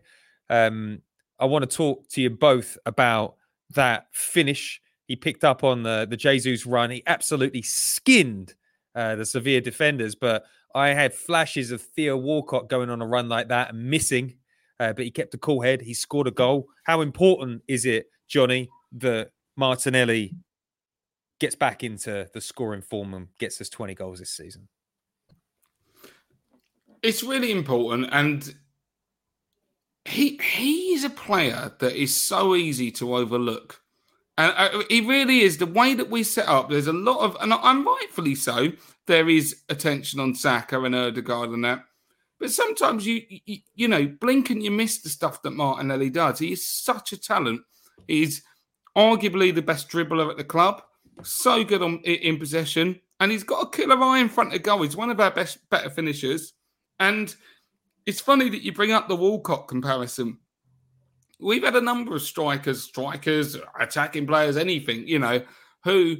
Um, 0.49 1.01
I 1.39 1.45
want 1.45 1.69
to 1.69 1.75
talk 1.75 2.07
to 2.09 2.21
you 2.21 2.29
both 2.29 2.77
about 2.85 3.35
that 3.71 4.07
finish 4.11 4.81
he 5.11 5.17
picked 5.17 5.43
up 5.43 5.65
on 5.65 5.83
the 5.83 6.07
the 6.09 6.15
Jesus 6.15 6.65
run. 6.65 6.89
He 6.89 7.03
absolutely 7.05 7.63
skinned 7.63 8.55
uh, 8.95 9.15
the 9.15 9.25
Sevilla 9.25 9.59
defenders, 9.59 10.15
but 10.15 10.45
I 10.73 10.89
had 10.89 11.13
flashes 11.13 11.71
of 11.71 11.81
Theo 11.81 12.15
Walcott 12.15 12.69
going 12.69 12.89
on 12.89 13.01
a 13.01 13.05
run 13.05 13.27
like 13.27 13.49
that 13.49 13.73
and 13.73 13.89
missing, 13.89 14.35
uh, 14.79 14.93
but 14.93 15.03
he 15.03 15.11
kept 15.11 15.33
a 15.33 15.37
cool 15.37 15.63
head. 15.63 15.81
He 15.81 15.93
scored 15.93 16.27
a 16.27 16.31
goal. 16.31 16.67
How 16.85 17.01
important 17.01 17.61
is 17.67 17.85
it, 17.85 18.05
Johnny, 18.29 18.69
that 18.93 19.31
Martinelli 19.57 20.33
gets 21.41 21.55
back 21.55 21.83
into 21.83 22.29
the 22.33 22.39
scoring 22.39 22.81
form 22.81 23.13
and 23.13 23.27
gets 23.37 23.59
us 23.59 23.67
20 23.67 23.93
goals 23.95 24.19
this 24.19 24.31
season? 24.31 24.69
It's 27.03 27.23
really 27.23 27.51
important, 27.51 28.09
and 28.11 28.53
he 30.05 30.37
he 30.37 30.93
is 30.93 31.03
a 31.03 31.09
player 31.09 31.73
that 31.79 31.95
is 31.95 32.15
so 32.15 32.55
easy 32.55 32.91
to 32.91 33.15
overlook. 33.15 33.81
And 34.37 34.53
uh, 34.55 34.83
he 34.89 35.01
really 35.01 35.41
is 35.41 35.57
the 35.57 35.65
way 35.65 35.93
that 35.93 36.09
we 36.09 36.23
set 36.23 36.47
up. 36.47 36.69
There's 36.69 36.87
a 36.87 36.93
lot 36.93 37.19
of, 37.19 37.37
and 37.41 37.53
I'm 37.53 37.85
rightfully 37.85 38.35
so. 38.35 38.71
There 39.05 39.29
is 39.29 39.61
attention 39.69 40.19
on 40.19 40.35
Saka 40.35 40.81
and 40.81 40.95
Odegaard 40.95 41.49
and 41.49 41.65
that, 41.65 41.83
but 42.39 42.51
sometimes 42.51 43.05
you, 43.05 43.21
you, 43.29 43.57
you 43.75 43.87
know, 43.87 44.07
blink 44.07 44.49
and 44.49 44.63
you 44.63 44.71
miss 44.71 45.01
the 45.01 45.09
stuff 45.09 45.41
that 45.41 45.51
Martinelli 45.51 46.09
does. 46.09 46.39
He 46.39 46.53
is 46.53 46.65
such 46.65 47.11
a 47.13 47.17
talent. 47.17 47.61
He's 48.07 48.41
arguably 48.95 49.53
the 49.53 49.61
best 49.61 49.89
dribbler 49.89 50.29
at 50.29 50.37
the 50.37 50.43
club. 50.43 50.81
So 51.23 51.63
good 51.63 51.81
on 51.81 51.99
in 51.99 52.39
possession, 52.39 52.99
and 53.19 53.31
he's 53.31 53.43
got 53.43 53.67
a 53.67 53.69
killer 53.69 54.01
eye 54.01 54.19
in 54.19 54.29
front 54.29 54.55
of 54.55 54.63
goal. 54.63 54.81
He's 54.81 54.97
one 54.97 55.11
of 55.11 55.19
our 55.19 55.31
best, 55.31 55.69
better 55.69 55.89
finishers. 55.89 56.53
And 57.01 57.35
it's 58.05 58.21
funny 58.21 58.47
that 58.47 58.63
you 58.63 58.71
bring 58.71 58.93
up 58.93 59.09
the 59.09 59.15
Walcott 59.17 59.67
comparison 59.67 60.37
we've 61.41 61.63
had 61.63 61.75
a 61.75 61.81
number 61.81 62.15
of 62.15 62.21
strikers, 62.21 62.83
strikers, 62.83 63.57
attacking 63.79 64.27
players, 64.27 64.57
anything, 64.57 65.07
you 65.07 65.19
know, 65.19 65.41
who, 65.83 66.17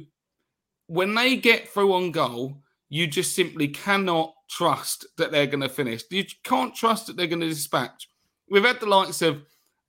when 0.88 1.14
they 1.14 1.36
get 1.36 1.68
through 1.68 1.92
on 1.92 2.10
goal, 2.10 2.58
you 2.88 3.06
just 3.06 3.34
simply 3.34 3.68
cannot 3.68 4.34
trust 4.50 5.06
that 5.16 5.30
they're 5.30 5.46
going 5.46 5.62
to 5.62 5.68
finish. 5.68 6.02
You 6.10 6.24
can't 6.44 6.74
trust 6.74 7.06
that 7.06 7.16
they're 7.16 7.26
going 7.26 7.40
to 7.40 7.48
dispatch. 7.48 8.08
We've 8.50 8.64
had 8.64 8.80
the 8.80 8.86
likes 8.86 9.22
of 9.22 9.42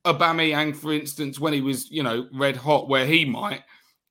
Aubameyang, 0.05 0.75
for 0.75 0.93
instance, 0.93 1.39
when 1.39 1.51
he 1.51 1.61
was, 1.61 1.89
you 1.91 2.03
know, 2.03 2.27
red 2.33 2.55
hot, 2.55 2.87
where 2.87 3.05
he 3.05 3.25
might. 3.25 3.63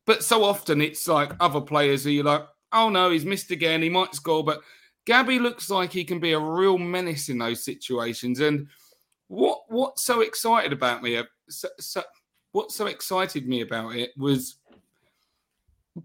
But 0.04 0.24
so 0.24 0.44
often 0.44 0.82
it's 0.82 1.06
like 1.08 1.32
other 1.40 1.60
players 1.60 2.04
who 2.04 2.10
you're 2.10 2.24
like, 2.24 2.44
oh 2.72 2.90
no, 2.90 3.10
he's 3.10 3.24
missed 3.24 3.50
again. 3.50 3.82
He 3.82 3.88
might 3.88 4.14
score. 4.14 4.44
But 4.44 4.60
Gabby 5.06 5.38
looks 5.38 5.68
like 5.68 5.92
he 5.92 6.04
can 6.04 6.20
be 6.20 6.32
a 6.32 6.38
real 6.38 6.78
menace 6.78 7.28
in 7.28 7.38
those 7.38 7.64
situations. 7.64 8.40
And 8.40 8.68
what 9.28 9.62
what's 9.68 10.04
so 10.04 10.20
excited 10.20 10.72
about 10.72 11.02
me? 11.02 11.16
Uh, 11.16 11.24
so, 11.48 11.68
so, 11.78 12.02
what 12.52 12.70
so 12.70 12.86
excited 12.86 13.48
me 13.48 13.62
about 13.62 13.96
it 13.96 14.10
was 14.16 14.56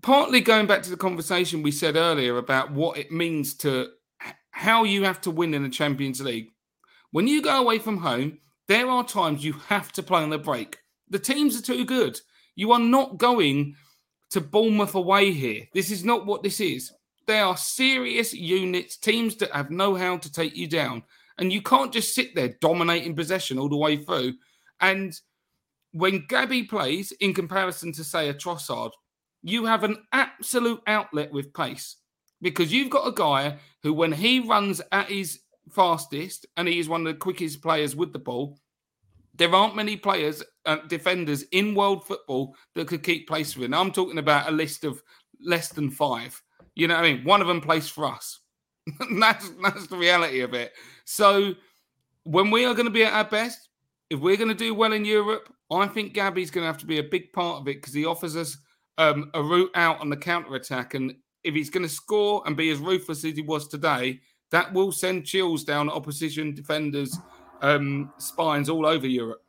partly 0.02 0.42
going 0.42 0.68
back 0.68 0.84
to 0.84 0.90
the 0.90 0.98
conversation 0.98 1.62
we 1.62 1.72
said 1.72 1.96
earlier 1.96 2.38
about 2.38 2.72
what 2.72 2.98
it 2.98 3.12
means 3.12 3.56
to 3.56 3.90
how 4.52 4.84
you 4.84 5.04
have 5.04 5.22
to 5.22 5.32
win 5.32 5.54
in 5.54 5.64
the 5.64 5.70
Champions 5.70 6.22
League. 6.22 6.50
When 7.12 7.28
you 7.28 7.42
go 7.42 7.62
away 7.62 7.80
from 7.80 7.98
home, 7.98 8.40
there 8.68 8.90
are 8.90 9.04
times 9.04 9.44
you 9.44 9.54
have 9.54 9.92
to 9.94 10.04
play 10.04 10.22
on 10.22 10.30
the 10.30 10.38
break. 10.38 10.78
The 11.10 11.20
teams 11.20 11.58
are 11.58 11.64
too 11.64 11.86
good. 11.86 12.20
You 12.56 12.72
are 12.72 12.80
not 12.80 13.18
going 13.18 13.76
to 14.32 14.42
Bournemouth 14.42 14.96
away 14.96 15.32
here. 15.32 15.68
This 15.74 15.92
is 15.92 16.04
not 16.04 16.26
what 16.26 16.44
this 16.44 16.60
is. 16.60 16.92
They 17.28 17.40
are 17.40 17.58
serious 17.58 18.34
units, 18.34 18.98
teams 18.98 19.36
that 19.38 19.52
have 19.52 19.70
know 19.70 19.96
how 19.96 20.18
to 20.18 20.32
take 20.32 20.56
you 20.56 20.68
down. 20.68 21.04
And 21.38 21.54
you 21.54 21.62
can't 21.62 21.94
just 21.94 22.16
sit 22.16 22.34
there 22.34 22.56
dominating 22.62 23.16
possession 23.16 23.60
all 23.60 23.70
the 23.70 23.78
way 23.78 23.98
through. 23.98 24.34
And 24.80 25.14
when 25.92 26.26
Gabby 26.28 26.64
plays, 26.64 27.12
in 27.12 27.34
comparison 27.34 27.92
to, 27.94 28.04
say, 28.04 28.30
a 28.30 28.34
Trossard, 28.34 28.92
you 29.44 29.66
have 29.66 29.84
an 29.84 29.98
absolute 30.14 30.82
outlet 30.88 31.32
with 31.32 31.54
pace 31.54 31.98
because 32.42 32.72
you've 32.72 32.90
got 32.90 33.08
a 33.08 33.12
guy 33.12 33.58
who, 33.84 33.94
when 33.94 34.12
he 34.12 34.40
runs 34.40 34.82
at 34.92 35.10
his 35.10 35.40
fastest 35.72 36.46
and 36.56 36.68
he 36.68 36.80
is 36.80 36.90
one 36.90 37.02
of 37.02 37.14
the 37.14 37.20
quickest 37.20 37.62
players 37.62 37.96
with 37.96 38.14
the 38.14 38.20
ball, 38.20 38.58
there 39.36 39.54
aren't 39.54 39.76
many 39.76 39.96
players, 39.96 40.44
uh, 40.66 40.78
defenders 40.88 41.44
in 41.52 41.76
world 41.76 42.06
football 42.06 42.56
that 42.74 42.88
could 42.88 43.04
keep 43.04 43.30
pace 43.30 43.56
with 43.56 43.66
him. 43.66 43.74
I'm 43.74 43.92
talking 43.92 44.18
about 44.18 44.50
a 44.50 44.52
list 44.52 44.84
of 44.84 45.04
less 45.40 45.70
than 45.70 45.92
five. 45.92 46.42
You 46.78 46.88
know 46.88 46.94
what 46.94 47.06
I 47.06 47.14
mean? 47.14 47.24
One 47.24 47.42
of 47.42 47.48
them 47.48 47.60
plays 47.60 47.90
for 47.90 48.06
us. 48.06 48.40
that's 49.20 49.50
that's 49.64 49.88
the 49.88 49.98
reality 49.98 50.42
of 50.42 50.54
it. 50.54 50.74
So 51.06 51.56
when 52.24 52.52
we 52.52 52.66
are 52.66 52.76
going 52.76 52.86
to 52.86 52.92
be 52.92 53.04
at 53.04 53.14
our 53.14 53.26
best, 53.26 53.70
if 54.12 54.20
we're 54.20 54.38
going 54.38 54.50
to 54.50 54.56
do 54.56 54.76
well 54.76 54.94
in 54.94 55.04
Europe, 55.04 55.52
I 55.72 55.88
think 55.88 56.14
Gabby's 56.14 56.52
going 56.52 56.62
to 56.62 56.68
have 56.68 56.78
to 56.78 56.86
be 56.86 57.00
a 57.00 57.04
big 57.04 57.34
part 57.34 57.62
of 57.62 57.68
it 57.68 57.82
because 57.82 57.96
he 57.96 58.06
offers 58.06 58.36
us 58.36 58.58
um, 59.00 59.32
a 59.34 59.42
route 59.42 59.72
out 59.74 60.00
on 60.02 60.10
the 60.10 60.18
counter 60.18 60.54
attack, 60.54 60.94
and 60.94 61.16
if 61.44 61.56
he's 61.56 61.72
going 61.72 61.84
to 61.84 61.90
score 61.90 62.44
and 62.46 62.56
be 62.56 62.70
as 62.70 62.78
ruthless 62.78 63.26
as 63.26 63.36
he 63.36 63.42
was 63.42 63.68
today, 63.68 64.20
that 64.52 64.72
will 64.72 64.92
send 64.92 65.26
chills 65.26 65.64
down 65.64 65.90
opposition 65.90 66.54
defenders' 66.54 67.18
um, 67.64 68.14
spines 68.20 68.70
all 68.70 68.86
over 68.86 69.08
Europe. 69.08 69.44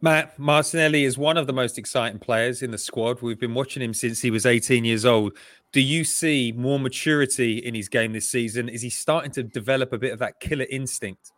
Matt 0.00 0.38
Martinelli 0.38 1.04
is 1.04 1.18
one 1.18 1.36
of 1.36 1.48
the 1.48 1.52
most 1.52 1.76
exciting 1.76 2.20
players 2.20 2.62
in 2.62 2.70
the 2.70 2.78
squad. 2.78 3.20
We've 3.20 3.38
been 3.38 3.54
watching 3.54 3.82
him 3.82 3.92
since 3.92 4.20
he 4.20 4.30
was 4.30 4.46
18 4.46 4.84
years 4.84 5.04
old. 5.04 5.36
Do 5.72 5.80
you 5.80 6.04
see 6.04 6.52
more 6.56 6.78
maturity 6.78 7.58
in 7.58 7.74
his 7.74 7.88
game 7.88 8.12
this 8.12 8.28
season? 8.28 8.68
Is 8.68 8.80
he 8.80 8.90
starting 8.90 9.30
to 9.32 9.42
develop 9.42 9.92
a 9.92 9.98
bit 9.98 10.12
of 10.12 10.18
that 10.20 10.40
killer 10.40 10.66
instinct? 10.70 11.32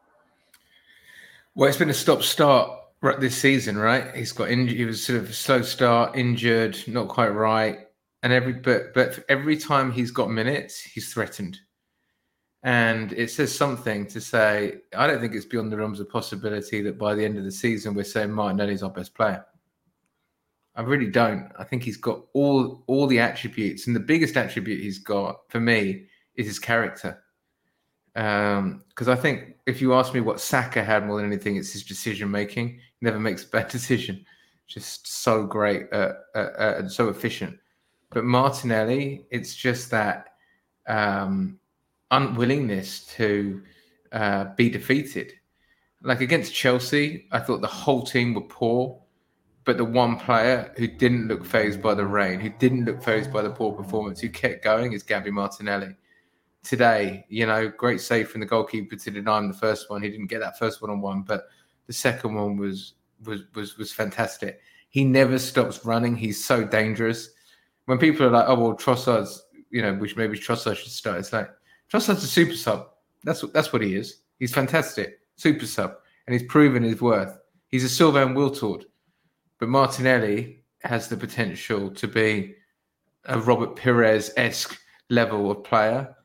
Well, 1.55 1.69
it's 1.69 1.79
been 1.79 1.91
a 1.91 1.95
stop 1.95 2.23
start 2.23 2.71
this 3.19 3.37
season, 3.37 3.77
right? 3.77 4.15
He's 4.15 4.33
got 4.33 4.51
injured. 4.51 4.77
He 4.77 4.85
was 4.85 5.05
sort 5.05 5.19
of 5.19 5.35
slow 5.35 5.63
start, 5.63 6.17
injured, 6.17 6.79
not 6.87 7.09
quite 7.09 7.31
right, 7.31 7.87
and 8.23 8.33
every 8.33 8.53
but 8.53 8.95
but 8.95 9.25
every 9.29 9.57
time 9.57 9.91
he's 9.91 10.13
got 10.13 10.31
minutes, 10.31 10.81
he's 10.81 11.13
threatened, 11.13 11.59
and 12.63 13.13
it 13.15 13.31
says 13.31 13.53
something 13.55 14.07
to 14.07 14.21
say. 14.21 14.75
I 14.97 15.09
don't 15.09 15.21
think 15.21 15.35
it's 15.35 15.45
beyond 15.45 15.73
the 15.73 15.77
realms 15.77 15.99
of 15.99 16.09
possibility 16.09 16.83
that 16.83 16.99
by 16.99 17.15
the 17.15 17.25
end 17.25 17.37
of 17.37 17.45
the 17.45 17.51
season, 17.51 17.95
we're 17.95 18.05
saying 18.05 18.31
Martinelli's 18.31 18.85
our 18.85 18.91
best 18.91 19.15
player. 19.15 19.45
I 20.81 20.83
really 20.83 21.11
don't. 21.11 21.53
I 21.59 21.65
think 21.65 21.83
he's 21.83 21.99
got 21.99 22.23
all 22.33 22.83
all 22.87 23.07
the 23.07 23.19
attributes, 23.19 23.87
and 23.87 23.95
the 23.95 24.01
biggest 24.01 24.39
attribute 24.39 24.81
he's 24.81 24.99
got 24.99 25.41
for 25.51 25.61
me 25.61 26.07
is 26.37 26.47
his 26.47 26.59
character. 26.59 27.23
Because 28.15 29.09
um, 29.09 29.09
I 29.09 29.15
think 29.15 29.57
if 29.67 29.83
you 29.83 29.93
ask 29.93 30.15
me 30.15 30.21
what 30.21 30.41
Saka 30.41 30.83
had 30.83 31.07
more 31.07 31.19
than 31.19 31.27
anything, 31.27 31.57
it's 31.57 31.75
his 31.75 31.85
decision 31.85 32.31
making. 32.31 32.69
He 32.69 33.03
never 33.03 33.21
makes 33.29 33.45
a 33.45 33.49
bad 33.49 33.69
decision. 33.69 34.25
Just 34.69 35.07
so 35.07 35.45
great 35.45 35.93
uh, 35.93 36.15
uh, 36.35 36.39
uh, 36.59 36.75
and 36.79 36.91
so 36.91 37.11
efficient. 37.11 37.59
But 38.09 38.25
Martinelli, 38.25 39.27
it's 39.31 39.55
just 39.55 39.91
that 39.91 40.29
um, 40.87 41.59
unwillingness 42.11 43.05
to 43.17 43.63
uh, 44.13 44.45
be 44.57 44.71
defeated. 44.71 45.35
Like 46.01 46.23
against 46.23 46.55
Chelsea, 46.55 47.29
I 47.33 47.41
thought 47.41 47.61
the 47.61 47.67
whole 47.67 48.03
team 48.03 48.33
were 48.33 48.41
poor 48.41 49.00
but 49.71 49.77
the 49.77 49.85
one 49.85 50.17
player 50.17 50.75
who 50.79 50.89
didn't 50.89 51.29
look 51.29 51.45
phased 51.45 51.81
by 51.81 51.95
the 51.95 52.05
rain, 52.05 52.41
who 52.41 52.49
didn't 52.49 52.87
look 52.87 53.01
phased 53.01 53.33
by 53.33 53.41
the 53.41 53.51
poor 53.51 53.73
performance, 53.73 54.19
who 54.19 54.29
kept 54.29 54.65
going 54.65 54.93
is 54.95 55.05
Gabby 55.05 55.31
Martinelli. 55.31 55.95
Today, 56.65 57.25
you 57.29 57.47
know, 57.47 57.69
great 57.69 58.01
save 58.01 58.29
from 58.29 58.41
the 58.41 58.49
goalkeeper 58.49 58.97
to 58.97 59.11
deny 59.13 59.39
him 59.39 59.47
the 59.47 59.55
first 59.55 59.89
one. 59.89 60.03
He 60.03 60.11
didn't 60.11 60.27
get 60.27 60.41
that 60.41 60.59
first 60.59 60.83
one 60.83 60.91
on 60.91 61.01
one, 61.01 61.23
but 61.23 61.45
the 61.87 61.93
second 61.93 62.35
one 62.35 62.57
was 62.57 62.95
was 63.25 63.43
was 63.55 63.79
was 63.79 63.93
fantastic. 63.93 64.61
He 64.89 65.05
never 65.05 65.39
stops 65.39 65.85
running. 65.85 66.17
He's 66.17 66.45
so 66.45 66.65
dangerous. 66.65 67.31
When 67.85 67.99
people 67.99 68.27
are 68.27 68.31
like, 68.31 68.47
"Oh 68.49 68.59
well, 68.59 68.77
Trossard's," 68.77 69.41
you 69.71 69.83
know, 69.83 69.95
which 69.95 70.17
maybe 70.17 70.37
Trossard 70.37 70.79
should 70.79 70.91
start. 70.91 71.21
It's 71.21 71.33
like 71.33 71.49
Trossard's 71.93 72.25
a 72.25 72.27
super 72.27 72.57
sub. 72.57 72.89
That's 73.23 73.41
what 73.41 73.53
that's 73.53 73.73
what 73.73 73.83
he 73.83 73.95
is. 73.95 74.23
He's 74.41 74.53
fantastic, 74.53 75.21
super 75.37 75.67
sub, 75.67 75.95
and 76.27 76.35
he's 76.35 76.49
proven 76.49 76.83
his 76.83 77.01
worth. 77.01 77.39
He's 77.69 77.85
a 77.85 77.89
Sylvain 77.89 78.35
Wiltord, 78.35 78.87
but 79.61 79.69
Martinelli 79.69 80.65
has 80.83 81.09
the 81.09 81.17
potential 81.17 81.91
to 81.91 82.09
be 82.09 82.55
a 83.27 83.39
Robert 83.39 83.77
Pires 83.77 84.31
esque 84.37 84.81
level 85.11 85.51
of 85.51 85.63
player. 85.63 86.17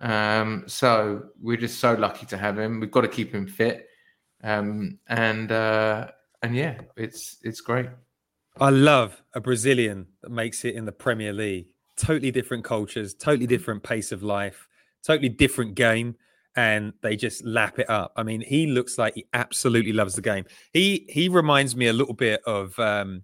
Um, 0.00 0.64
so 0.66 1.24
we're 1.40 1.58
just 1.58 1.78
so 1.78 1.92
lucky 1.92 2.24
to 2.26 2.38
have 2.38 2.58
him. 2.58 2.80
We've 2.80 2.90
got 2.90 3.02
to 3.02 3.08
keep 3.08 3.32
him 3.34 3.46
fit, 3.46 3.86
um, 4.42 4.98
and 5.08 5.52
uh, 5.52 6.08
and 6.42 6.56
yeah, 6.56 6.80
it's 6.96 7.36
it's 7.42 7.60
great. 7.60 7.86
I 8.58 8.70
love 8.70 9.22
a 9.34 9.40
Brazilian 9.40 10.06
that 10.22 10.30
makes 10.30 10.64
it 10.64 10.74
in 10.74 10.86
the 10.86 10.92
Premier 10.92 11.34
League. 11.34 11.74
Totally 11.96 12.30
different 12.30 12.64
cultures, 12.64 13.12
totally 13.12 13.46
different 13.46 13.82
pace 13.82 14.10
of 14.10 14.22
life, 14.22 14.66
totally 15.02 15.28
different 15.28 15.74
game, 15.74 16.16
and 16.56 16.92
they 17.02 17.16
just 17.16 17.44
lap 17.44 17.78
it 17.78 17.88
up. 17.88 18.12
I 18.16 18.22
mean, 18.22 18.40
he 18.40 18.66
looks 18.66 18.98
like 18.98 19.14
he 19.14 19.26
absolutely 19.32 19.92
loves 19.92 20.14
the 20.14 20.22
game. 20.22 20.44
He 20.72 21.06
he 21.08 21.28
reminds 21.28 21.76
me 21.76 21.86
a 21.86 21.92
little 21.92 22.14
bit 22.14 22.40
of 22.46 22.78
um, 22.78 23.22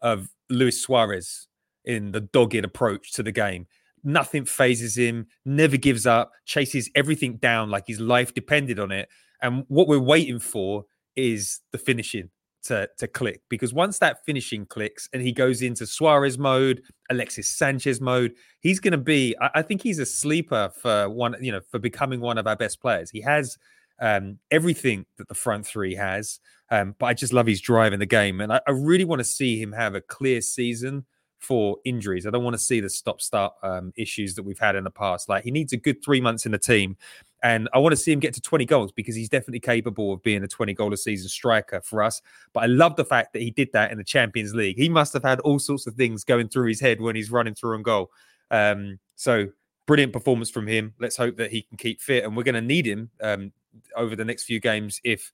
of 0.00 0.28
Luis 0.50 0.80
Suarez 0.80 1.46
in 1.84 2.12
the 2.12 2.20
dogged 2.20 2.64
approach 2.64 3.12
to 3.12 3.22
the 3.22 3.32
game. 3.32 3.66
Nothing 4.02 4.44
phases 4.44 4.96
him, 4.98 5.26
never 5.44 5.76
gives 5.76 6.06
up, 6.06 6.30
chases 6.44 6.90
everything 6.94 7.36
down 7.36 7.70
like 7.70 7.84
his 7.86 8.00
life 8.00 8.34
depended 8.34 8.78
on 8.78 8.90
it. 8.92 9.08
And 9.40 9.64
what 9.68 9.88
we're 9.88 9.98
waiting 9.98 10.38
for 10.38 10.84
is 11.16 11.60
the 11.72 11.78
finishing 11.78 12.30
to, 12.64 12.88
to 12.98 13.06
click 13.06 13.42
because 13.48 13.72
once 13.72 13.98
that 13.98 14.24
finishing 14.24 14.66
clicks 14.66 15.08
and 15.12 15.22
he 15.22 15.32
goes 15.32 15.62
into 15.62 15.86
Suarez 15.86 16.38
mode, 16.38 16.82
Alexis 17.10 17.48
Sanchez 17.48 18.00
mode, 18.00 18.34
he's 18.60 18.80
going 18.80 18.92
to 18.92 18.98
be. 18.98 19.36
I, 19.40 19.50
I, 19.56 19.62
think 19.62 19.82
he's 19.82 19.98
a 19.98 20.06
sleeper 20.06 20.70
for 20.80 21.08
one. 21.08 21.36
You 21.40 21.52
know, 21.52 21.60
for 21.70 21.78
becoming 21.78 22.20
one 22.20 22.38
of 22.38 22.46
our 22.46 22.56
best 22.56 22.80
players. 22.80 23.10
He 23.10 23.20
has 23.20 23.58
um, 24.00 24.38
everything 24.50 25.06
that 25.18 25.28
the 25.28 25.34
front 25.34 25.66
three 25.66 25.94
has, 25.94 26.40
um, 26.70 26.94
but 26.98 27.06
I 27.06 27.14
just 27.14 27.32
love 27.32 27.46
his 27.46 27.60
drive 27.60 27.92
in 27.92 28.00
the 28.00 28.06
game, 28.06 28.40
and 28.40 28.52
I, 28.52 28.60
I 28.66 28.70
really 28.72 29.04
want 29.04 29.20
to 29.20 29.24
see 29.24 29.60
him 29.60 29.72
have 29.72 29.94
a 29.94 30.00
clear 30.00 30.40
season 30.40 31.04
for 31.44 31.76
injuries. 31.84 32.26
I 32.26 32.30
don't 32.30 32.42
want 32.42 32.54
to 32.54 32.62
see 32.62 32.80
the 32.80 32.88
stop 32.88 33.20
start 33.20 33.52
um, 33.62 33.92
issues 33.96 34.34
that 34.34 34.42
we've 34.42 34.58
had 34.58 34.74
in 34.74 34.84
the 34.84 34.90
past. 34.90 35.28
Like 35.28 35.44
he 35.44 35.50
needs 35.50 35.72
a 35.72 35.76
good 35.76 36.02
three 36.02 36.20
months 36.20 36.46
in 36.46 36.52
the 36.52 36.58
team. 36.58 36.96
And 37.42 37.68
I 37.74 37.78
want 37.78 37.92
to 37.92 37.96
see 37.96 38.10
him 38.10 38.20
get 38.20 38.32
to 38.34 38.40
20 38.40 38.64
goals 38.64 38.90
because 38.90 39.14
he's 39.14 39.28
definitely 39.28 39.60
capable 39.60 40.12
of 40.12 40.22
being 40.22 40.42
a 40.42 40.48
20 40.48 40.72
goal 40.72 40.92
a 40.94 40.96
season 40.96 41.28
striker 41.28 41.82
for 41.82 42.02
us. 42.02 42.22
But 42.54 42.62
I 42.64 42.66
love 42.66 42.96
the 42.96 43.04
fact 43.04 43.34
that 43.34 43.42
he 43.42 43.50
did 43.50 43.68
that 43.74 43.92
in 43.92 43.98
the 43.98 44.04
Champions 44.04 44.54
League. 44.54 44.78
He 44.78 44.88
must 44.88 45.12
have 45.12 45.22
had 45.22 45.40
all 45.40 45.58
sorts 45.58 45.86
of 45.86 45.94
things 45.94 46.24
going 46.24 46.48
through 46.48 46.68
his 46.68 46.80
head 46.80 47.02
when 47.02 47.14
he's 47.14 47.30
running 47.30 47.54
through 47.54 47.74
and 47.74 47.84
goal. 47.84 48.10
Um, 48.50 48.98
so 49.14 49.48
brilliant 49.86 50.14
performance 50.14 50.48
from 50.48 50.66
him. 50.66 50.94
Let's 50.98 51.18
hope 51.18 51.36
that 51.36 51.50
he 51.50 51.62
can 51.62 51.76
keep 51.76 52.00
fit. 52.00 52.24
And 52.24 52.34
we're 52.34 52.44
going 52.44 52.54
to 52.54 52.62
need 52.62 52.86
him 52.86 53.10
um, 53.20 53.52
over 53.94 54.16
the 54.16 54.24
next 54.24 54.44
few 54.44 54.58
games 54.58 55.00
if 55.04 55.30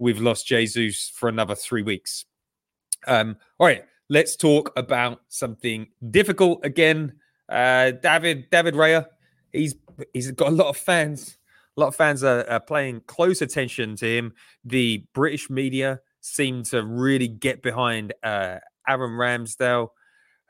we've 0.00 0.20
lost 0.20 0.48
Jesus 0.48 1.12
for 1.14 1.28
another 1.28 1.54
three 1.54 1.82
weeks. 1.82 2.24
Um, 3.06 3.36
all 3.58 3.68
right 3.68 3.84
let's 4.12 4.36
talk 4.36 4.70
about 4.76 5.22
something 5.28 5.88
difficult 6.10 6.60
again. 6.64 7.14
Uh, 7.48 7.92
David 7.92 8.50
David 8.50 8.74
Raya, 8.74 9.06
he's 9.52 9.74
he's 10.12 10.30
got 10.32 10.48
a 10.48 10.54
lot 10.54 10.68
of 10.68 10.76
fans. 10.76 11.38
A 11.76 11.80
lot 11.80 11.88
of 11.88 11.96
fans 11.96 12.22
are, 12.22 12.46
are 12.50 13.00
close 13.06 13.40
attention 13.40 13.96
to 13.96 14.06
him. 14.06 14.34
The 14.62 15.06
British 15.14 15.48
media 15.48 16.00
seem 16.20 16.62
to 16.64 16.84
really 16.84 17.26
get 17.26 17.62
behind 17.62 18.12
uh, 18.22 18.58
Aaron 18.86 19.12
Ramsdale. 19.12 19.88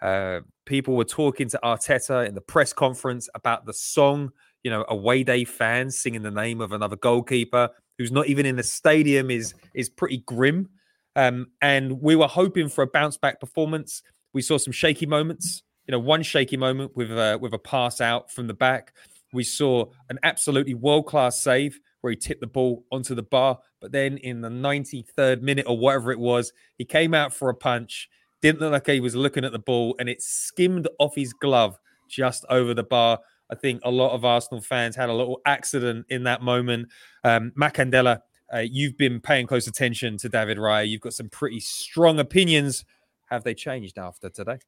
Uh, 0.00 0.40
people 0.66 0.96
were 0.96 1.04
talking 1.04 1.48
to 1.50 1.60
Arteta 1.62 2.26
in 2.26 2.34
the 2.34 2.40
press 2.40 2.72
conference 2.72 3.28
about 3.36 3.64
the 3.64 3.72
song. 3.72 4.32
You 4.64 4.72
know, 4.72 4.84
away 4.88 5.22
day 5.22 5.44
fans 5.44 5.96
singing 5.96 6.22
the 6.22 6.32
name 6.32 6.60
of 6.60 6.72
another 6.72 6.96
goalkeeper 6.96 7.70
who's 7.96 8.10
not 8.10 8.26
even 8.26 8.44
in 8.44 8.56
the 8.56 8.64
stadium 8.64 9.30
is 9.30 9.54
is 9.72 9.88
pretty 9.88 10.18
grim. 10.26 10.68
Um, 11.16 11.48
and 11.60 12.00
we 12.00 12.16
were 12.16 12.26
hoping 12.26 12.68
for 12.68 12.82
a 12.82 12.86
bounce 12.86 13.16
back 13.16 13.40
performance. 13.40 14.02
We 14.32 14.42
saw 14.42 14.58
some 14.58 14.72
shaky 14.72 15.06
moments. 15.06 15.62
You 15.86 15.92
know, 15.92 15.98
one 15.98 16.22
shaky 16.22 16.56
moment 16.56 16.96
with 16.96 17.10
a, 17.10 17.38
with 17.40 17.52
a 17.52 17.58
pass 17.58 18.00
out 18.00 18.30
from 18.30 18.46
the 18.46 18.54
back. 18.54 18.94
We 19.32 19.44
saw 19.44 19.86
an 20.10 20.18
absolutely 20.22 20.74
world 20.74 21.06
class 21.06 21.42
save 21.42 21.78
where 22.02 22.10
he 22.10 22.16
tipped 22.16 22.40
the 22.40 22.46
ball 22.46 22.84
onto 22.92 23.14
the 23.14 23.22
bar. 23.22 23.58
But 23.80 23.92
then 23.92 24.18
in 24.18 24.40
the 24.42 24.48
93rd 24.48 25.40
minute 25.40 25.66
or 25.66 25.78
whatever 25.78 26.12
it 26.12 26.18
was, 26.18 26.52
he 26.76 26.84
came 26.84 27.14
out 27.14 27.32
for 27.32 27.48
a 27.48 27.54
punch. 27.54 28.08
Didn't 28.42 28.60
look 28.60 28.72
like 28.72 28.86
he 28.86 29.00
was 29.00 29.14
looking 29.14 29.44
at 29.44 29.52
the 29.52 29.58
ball, 29.58 29.94
and 29.98 30.08
it 30.08 30.20
skimmed 30.20 30.88
off 30.98 31.14
his 31.14 31.32
glove 31.32 31.78
just 32.10 32.44
over 32.50 32.74
the 32.74 32.82
bar. 32.82 33.20
I 33.50 33.54
think 33.54 33.80
a 33.84 33.90
lot 33.90 34.12
of 34.12 34.24
Arsenal 34.24 34.60
fans 34.60 34.96
had 34.96 35.08
a 35.08 35.14
little 35.14 35.40
accident 35.46 36.06
in 36.08 36.24
that 36.24 36.42
moment. 36.42 36.88
Um, 37.22 37.52
Matt 37.54 37.74
Candela 37.74 38.20
uh, 38.52 38.58
you've 38.58 38.96
been 38.96 39.20
paying 39.20 39.46
close 39.46 39.66
attention 39.66 40.18
to 40.18 40.28
David 40.28 40.58
Raya. 40.58 40.88
You've 40.88 41.00
got 41.00 41.14
some 41.14 41.28
pretty 41.28 41.60
strong 41.60 42.18
opinions. 42.18 42.84
Have 43.30 43.44
they 43.44 43.54
changed 43.54 43.98
after 43.98 44.28
today? 44.28 44.58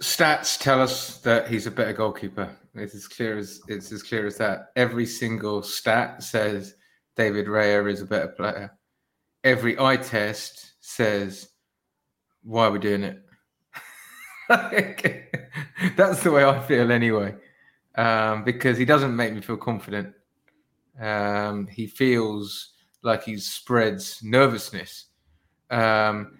Stats 0.00 0.58
tell 0.58 0.80
us 0.80 1.18
that 1.18 1.48
he's 1.48 1.66
a 1.66 1.70
better 1.70 1.92
goalkeeper. 1.92 2.50
It's 2.74 2.94
as 2.94 3.08
clear 3.08 3.38
as 3.38 3.60
it's 3.68 3.92
as 3.92 4.02
clear 4.02 4.26
as 4.26 4.36
that. 4.38 4.72
Every 4.76 5.06
single 5.06 5.62
stat 5.62 6.22
says 6.22 6.74
David 7.16 7.46
Raya 7.46 7.90
is 7.90 8.02
a 8.02 8.06
better 8.06 8.28
player. 8.28 8.76
Every 9.44 9.78
eye 9.78 9.96
test 9.96 10.74
says, 10.80 11.48
"Why 12.42 12.66
are 12.66 12.72
we 12.72 12.78
doing 12.78 13.02
it?" 13.02 13.22
That's 15.96 16.22
the 16.22 16.30
way 16.30 16.44
I 16.44 16.60
feel 16.62 16.92
anyway, 16.92 17.34
um, 17.96 18.44
because 18.44 18.78
he 18.78 18.84
doesn't 18.84 19.14
make 19.14 19.32
me 19.32 19.40
feel 19.40 19.56
confident. 19.56 20.14
Um, 21.00 21.66
he 21.66 21.86
feels 21.86 22.72
like 23.02 23.24
he 23.24 23.38
spreads 23.38 24.20
nervousness. 24.22 25.06
Um, 25.70 26.38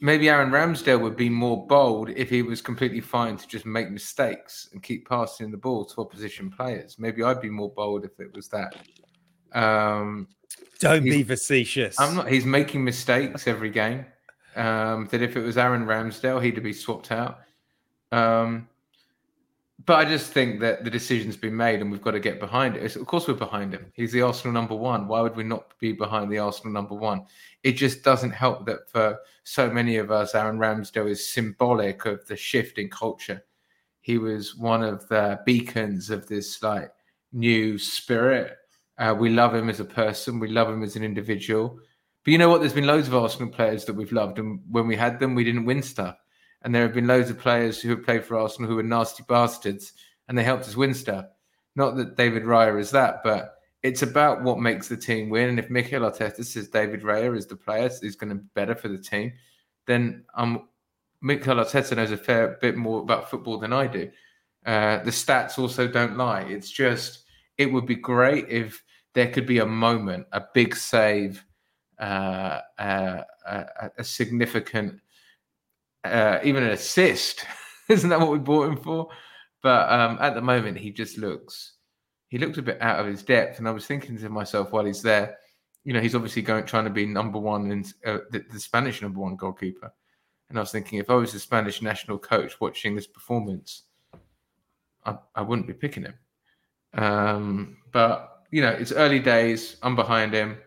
maybe 0.00 0.28
Aaron 0.28 0.50
Ramsdale 0.50 1.00
would 1.00 1.16
be 1.16 1.28
more 1.28 1.66
bold 1.66 2.10
if 2.10 2.28
he 2.28 2.42
was 2.42 2.60
completely 2.60 3.00
fine 3.00 3.36
to 3.36 3.48
just 3.48 3.66
make 3.66 3.90
mistakes 3.90 4.68
and 4.72 4.82
keep 4.82 5.08
passing 5.08 5.50
the 5.50 5.56
ball 5.56 5.84
to 5.86 6.00
opposition 6.00 6.50
players. 6.50 6.98
Maybe 6.98 7.22
I'd 7.22 7.40
be 7.40 7.50
more 7.50 7.70
bold 7.70 8.04
if 8.04 8.20
it 8.20 8.34
was 8.34 8.48
that. 8.48 8.76
Um, 9.54 10.28
Don't 10.78 11.04
be 11.04 11.22
facetious. 11.22 11.98
I'm 11.98 12.16
not. 12.16 12.28
He's 12.28 12.44
making 12.44 12.84
mistakes 12.84 13.46
every 13.46 13.70
game. 13.70 14.04
Um, 14.56 15.08
that 15.10 15.20
if 15.20 15.36
it 15.36 15.40
was 15.40 15.58
Aaron 15.58 15.84
Ramsdale, 15.84 16.42
he'd 16.42 16.62
be 16.62 16.72
swapped 16.72 17.10
out. 17.10 17.40
Um, 18.12 18.68
but 19.86 19.98
I 19.98 20.04
just 20.04 20.32
think 20.32 20.60
that 20.60 20.84
the 20.84 20.90
decision's 20.90 21.36
been 21.36 21.56
made 21.56 21.80
and 21.80 21.90
we've 21.90 22.02
got 22.02 22.12
to 22.12 22.20
get 22.20 22.40
behind 22.40 22.76
it. 22.76 22.96
Of 22.96 23.06
course, 23.06 23.28
we're 23.28 23.34
behind 23.34 23.74
him. 23.74 23.92
He's 23.92 24.12
the 24.12 24.22
Arsenal 24.22 24.52
number 24.54 24.74
one. 24.74 25.08
Why 25.08 25.20
would 25.20 25.36
we 25.36 25.44
not 25.44 25.78
be 25.78 25.92
behind 25.92 26.30
the 26.30 26.38
Arsenal 26.38 26.72
number 26.72 26.94
one? 26.94 27.26
It 27.62 27.72
just 27.72 28.02
doesn't 28.02 28.30
help 28.30 28.66
that 28.66 28.90
for 28.90 29.18
so 29.44 29.68
many 29.70 29.96
of 29.96 30.10
us, 30.10 30.34
Aaron 30.34 30.58
Ramsdale 30.58 31.10
is 31.10 31.28
symbolic 31.28 32.06
of 32.06 32.26
the 32.26 32.36
shift 32.36 32.78
in 32.78 32.88
culture. 32.88 33.44
He 34.00 34.18
was 34.18 34.56
one 34.56 34.82
of 34.82 35.06
the 35.08 35.40
beacons 35.44 36.10
of 36.10 36.26
this 36.26 36.62
like 36.62 36.90
new 37.32 37.78
spirit. 37.78 38.56
Uh, 38.96 39.14
we 39.18 39.30
love 39.30 39.54
him 39.54 39.68
as 39.68 39.80
a 39.80 39.84
person. 39.84 40.38
We 40.38 40.48
love 40.48 40.68
him 40.68 40.82
as 40.82 40.96
an 40.96 41.04
individual. 41.04 41.78
But 42.24 42.30
you 42.30 42.38
know 42.38 42.48
what? 42.48 42.60
There's 42.60 42.72
been 42.72 42.86
loads 42.86 43.08
of 43.08 43.14
Arsenal 43.14 43.50
players 43.50 43.84
that 43.84 43.94
we've 43.94 44.12
loved, 44.12 44.38
and 44.38 44.60
when 44.70 44.86
we 44.86 44.96
had 44.96 45.18
them, 45.18 45.34
we 45.34 45.44
didn't 45.44 45.66
win 45.66 45.82
stuff. 45.82 46.16
And 46.64 46.74
there 46.74 46.82
have 46.82 46.94
been 46.94 47.06
loads 47.06 47.30
of 47.30 47.38
players 47.38 47.80
who 47.80 47.90
have 47.90 48.04
played 48.04 48.24
for 48.24 48.38
Arsenal 48.38 48.70
who 48.70 48.78
are 48.78 48.82
nasty 48.82 49.22
bastards 49.28 49.92
and 50.28 50.36
they 50.36 50.42
helped 50.42 50.64
us 50.64 50.76
win 50.76 50.94
stuff. 50.94 51.26
Not 51.76 51.96
that 51.96 52.16
David 52.16 52.44
Raya 52.44 52.80
is 52.80 52.90
that, 52.92 53.22
but 53.22 53.56
it's 53.82 54.02
about 54.02 54.42
what 54.42 54.58
makes 54.58 54.88
the 54.88 54.96
team 54.96 55.28
win. 55.28 55.50
And 55.50 55.58
if 55.58 55.68
Mikel 55.68 56.00
Arteta 56.00 56.42
says 56.42 56.68
David 56.68 57.02
Raya 57.02 57.36
is 57.36 57.46
the 57.46 57.56
player 57.56 57.90
who's 58.00 58.16
going 58.16 58.30
to 58.30 58.36
be 58.36 58.48
better 58.54 58.74
for 58.74 58.88
the 58.88 58.98
team, 58.98 59.34
then 59.86 60.24
um, 60.34 60.68
Mikel 61.20 61.56
Arteta 61.56 61.96
knows 61.96 62.10
a 62.10 62.16
fair 62.16 62.56
bit 62.62 62.76
more 62.76 63.00
about 63.00 63.30
football 63.30 63.58
than 63.58 63.74
I 63.74 63.86
do. 63.86 64.10
Uh, 64.64 65.02
the 65.02 65.10
stats 65.10 65.58
also 65.58 65.86
don't 65.86 66.16
lie. 66.16 66.42
It's 66.42 66.70
just, 66.70 67.24
it 67.58 67.66
would 67.66 67.84
be 67.84 67.96
great 67.96 68.48
if 68.48 68.82
there 69.12 69.30
could 69.30 69.46
be 69.46 69.58
a 69.58 69.66
moment, 69.66 70.26
a 70.32 70.42
big 70.54 70.74
save, 70.74 71.44
uh, 71.98 72.60
uh, 72.78 73.22
a, 73.46 73.90
a 73.98 74.04
significant 74.04 75.00
uh, 76.04 76.38
even 76.44 76.62
an 76.62 76.70
assist. 76.70 77.44
Isn't 77.88 78.10
that 78.10 78.20
what 78.20 78.30
we 78.30 78.38
bought 78.38 78.68
him 78.68 78.76
for? 78.76 79.08
But 79.62 79.90
um, 79.90 80.18
at 80.20 80.34
the 80.34 80.42
moment, 80.42 80.78
he 80.78 80.90
just 80.90 81.18
looks 81.18 81.74
he 82.34 82.38
looked 82.38 82.58
a 82.58 82.62
bit 82.62 82.82
out 82.82 82.98
of 82.98 83.06
his 83.06 83.22
depth. 83.22 83.58
And 83.58 83.68
I 83.68 83.70
was 83.70 83.86
thinking 83.86 84.18
to 84.18 84.28
myself 84.28 84.72
while 84.72 84.84
he's 84.84 85.02
there, 85.02 85.38
you 85.84 85.92
know, 85.92 86.00
he's 86.00 86.16
obviously 86.16 86.42
going 86.42 86.64
trying 86.64 86.82
to 86.82 86.90
be 86.90 87.06
number 87.06 87.38
one 87.38 87.70
and 87.70 87.92
uh, 88.04 88.18
the, 88.32 88.44
the, 88.50 88.58
Spanish 88.58 89.02
number 89.02 89.20
one 89.20 89.36
goalkeeper. 89.36 89.92
And 90.48 90.58
I 90.58 90.60
was 90.60 90.72
thinking, 90.72 90.98
if 90.98 91.10
I 91.10 91.14
was 91.14 91.32
the 91.32 91.38
Spanish 91.38 91.80
national 91.80 92.18
coach 92.18 92.60
watching 92.60 92.96
this 92.96 93.06
performance, 93.06 93.84
I, 95.04 95.16
I 95.36 95.42
wouldn't 95.42 95.68
be 95.68 95.74
picking 95.74 96.04
him. 96.04 96.14
Um, 96.94 97.76
but 97.92 98.46
you 98.50 98.62
know, 98.62 98.70
it's 98.70 98.90
early 98.90 99.20
days. 99.20 99.76
I'm 99.82 99.94
behind 99.94 100.32
him. 100.32 100.58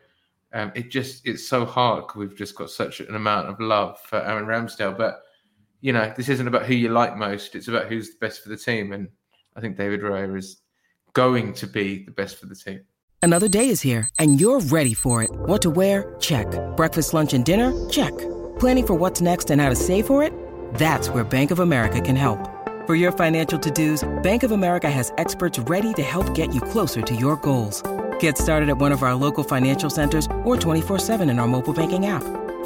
Um, 0.54 0.72
it 0.74 0.90
just 0.90 1.28
it's 1.28 1.50
so 1.50 1.66
hard. 1.66 2.08
Because 2.08 2.16
we've 2.16 2.38
just 2.38 2.56
got 2.56 2.70
such 2.70 3.02
an 3.02 3.16
amount 3.16 3.50
of 3.50 3.60
love 3.60 4.00
for 4.00 4.22
Aaron 4.22 4.46
Ramsdale, 4.46 4.98
but 4.98 5.20
you 5.82 5.94
know, 5.94 6.14
this 6.16 6.30
isn't 6.30 6.48
about 6.48 6.66
who 6.66 6.74
you 6.74 6.90
like 6.90 7.18
most. 7.18 7.56
It's 7.56 7.68
about 7.68 7.88
who's 7.88 8.10
the 8.10 8.18
best 8.20 8.42
for 8.42 8.50
the 8.50 8.58
team. 8.58 8.92
And 8.92 9.10
I 9.56 9.62
think 9.62 9.78
David 9.78 10.02
Raya 10.02 10.38
is 10.38 10.62
going 11.14 11.54
to 11.54 11.68
be 11.68 12.04
the 12.06 12.12
best 12.12 12.38
for 12.38 12.46
the 12.46 12.56
team. 12.56 12.82
Another 13.22 13.48
day 13.48 13.70
is 13.70 13.82
here, 13.82 14.08
and 14.20 14.40
you're 14.40 14.60
ready 14.60 14.94
for 14.94 15.24
it. 15.24 15.32
What 15.32 15.62
to 15.64 15.70
wear? 15.70 16.16
Check. 16.20 16.48
Breakfast, 16.78 17.14
lunch, 17.14 17.34
and 17.34 17.44
dinner? 17.44 17.74
Check. 17.90 18.16
Planning 18.60 18.88
for 18.88 18.94
what's 18.94 19.22
next 19.22 19.50
and 19.50 19.60
how 19.60 19.70
to 19.70 19.76
save 19.76 20.06
for 20.06 20.24
it? 20.24 20.32
That's 20.76 21.10
where 21.10 21.24
Bank 21.24 21.52
of 21.52 21.60
America 21.60 22.00
can 22.00 22.16
help. 22.16 22.40
For 22.86 22.96
your 22.96 23.12
financial 23.12 23.60
to-dos, 23.60 24.08
Bank 24.24 24.44
of 24.44 24.52
America 24.52 24.90
has 24.90 25.12
experts 25.18 25.60
ready 25.60 25.94
to 25.96 26.04
help 26.04 26.34
get 26.36 26.54
you 26.54 26.62
closer 26.62 27.02
to 27.02 27.16
your 27.16 27.36
goals. 27.38 27.84
Get 28.20 28.38
started 28.38 28.70
at 28.70 28.78
one 28.78 28.92
of 28.92 29.04
our 29.04 29.16
local 29.16 29.44
financial 29.44 29.90
centers 29.90 30.26
or 30.46 30.56
24-7 30.56 31.30
in 31.30 31.40
our 31.40 31.48
mobile 31.48 31.74
banking 31.74 32.06
app. 32.06 32.24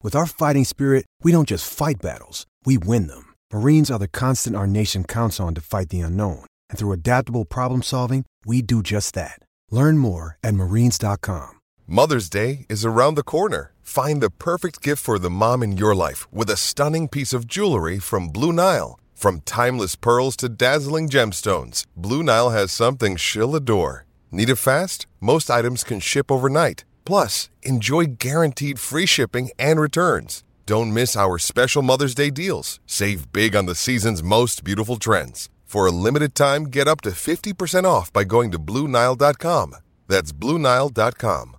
With 0.00 0.14
our 0.14 0.26
fighting 0.26 0.64
spirit, 0.64 1.06
we 1.24 1.32
don't 1.32 1.48
just 1.48 1.70
fight 1.70 2.00
battles, 2.00 2.46
we 2.64 2.78
win 2.78 3.08
them. 3.08 3.34
Marines 3.52 3.90
are 3.90 3.98
the 3.98 4.06
constant 4.06 4.54
our 4.54 4.66
nation 4.66 5.02
counts 5.02 5.40
on 5.40 5.54
to 5.54 5.60
fight 5.60 5.88
the 5.88 6.00
unknown. 6.00 6.44
And 6.70 6.78
through 6.78 6.92
adaptable 6.92 7.44
problem 7.44 7.82
solving, 7.82 8.24
we 8.46 8.62
do 8.62 8.80
just 8.82 9.14
that. 9.14 9.40
Learn 9.72 9.98
more 9.98 10.38
at 10.44 10.54
marines.com. 10.54 11.50
Mother's 11.88 12.30
Day 12.30 12.64
is 12.68 12.84
around 12.84 13.16
the 13.16 13.24
corner. 13.24 13.72
Find 13.82 14.20
the 14.20 14.30
perfect 14.30 14.82
gift 14.82 15.02
for 15.02 15.18
the 15.18 15.30
mom 15.30 15.64
in 15.64 15.76
your 15.76 15.96
life 15.96 16.32
with 16.32 16.48
a 16.48 16.56
stunning 16.56 17.08
piece 17.08 17.32
of 17.32 17.48
jewelry 17.48 17.98
from 17.98 18.28
Blue 18.28 18.52
Nile. 18.52 19.00
From 19.14 19.40
timeless 19.40 19.96
pearls 19.96 20.36
to 20.36 20.48
dazzling 20.48 21.08
gemstones, 21.08 21.84
Blue 21.96 22.22
Nile 22.22 22.50
has 22.50 22.70
something 22.70 23.16
she'll 23.16 23.56
adore. 23.56 24.06
Need 24.30 24.50
it 24.50 24.56
fast? 24.56 25.06
Most 25.20 25.50
items 25.50 25.82
can 25.82 25.98
ship 25.98 26.30
overnight. 26.30 26.84
Plus, 27.08 27.48
enjoy 27.62 28.04
guaranteed 28.18 28.78
free 28.78 29.06
shipping 29.06 29.48
and 29.58 29.80
returns. 29.80 30.44
Don't 30.66 30.92
miss 30.92 31.16
our 31.16 31.38
special 31.38 31.80
Mother's 31.80 32.14
Day 32.14 32.28
deals. 32.28 32.80
Save 32.84 33.32
big 33.32 33.56
on 33.56 33.64
the 33.64 33.74
season's 33.74 34.22
most 34.22 34.62
beautiful 34.62 34.98
trends. 34.98 35.48
For 35.64 35.86
a 35.86 35.90
limited 35.90 36.34
time, 36.34 36.64
get 36.64 36.86
up 36.86 37.00
to 37.00 37.12
50% 37.12 37.84
off 37.84 38.12
by 38.12 38.24
going 38.24 38.50
to 38.50 38.58
BlueNile.com. 38.58 39.76
That's 40.06 40.32
BlueNile.com. 40.32 41.56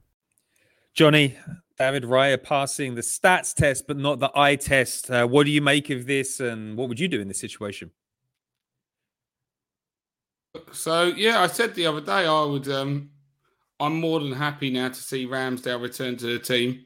Johnny, 0.94 1.36
David 1.80 2.04
Raya 2.04 2.44
passing 2.44 2.94
the 2.94 3.02
stats 3.02 3.56
test, 3.56 3.88
but 3.88 3.98
not 3.98 4.20
the 4.20 4.30
eye 4.36 4.56
test. 4.56 5.10
Uh, 5.10 5.26
what 5.26 5.46
do 5.46 5.52
you 5.52 5.64
make 5.64 5.90
of 5.90 6.06
this, 6.06 6.40
and 6.40 6.78
what 6.78 6.90
would 6.90 7.00
you 7.00 7.08
do 7.08 7.22
in 7.22 7.28
this 7.28 7.40
situation? 7.40 7.90
So 10.74 11.06
yeah, 11.06 11.42
I 11.42 11.48
said 11.48 11.74
the 11.74 11.88
other 11.88 12.02
day 12.02 12.28
I 12.28 12.44
would. 12.44 12.68
Um, 12.68 13.10
I'm 13.80 14.00
more 14.00 14.20
than 14.20 14.32
happy 14.32 14.70
now 14.70 14.90
to 14.90 14.96
see 14.96 15.26
Ramsdale 15.26 15.82
return 15.82 16.18
to 16.18 16.26
the 16.26 16.40
team. 16.40 16.86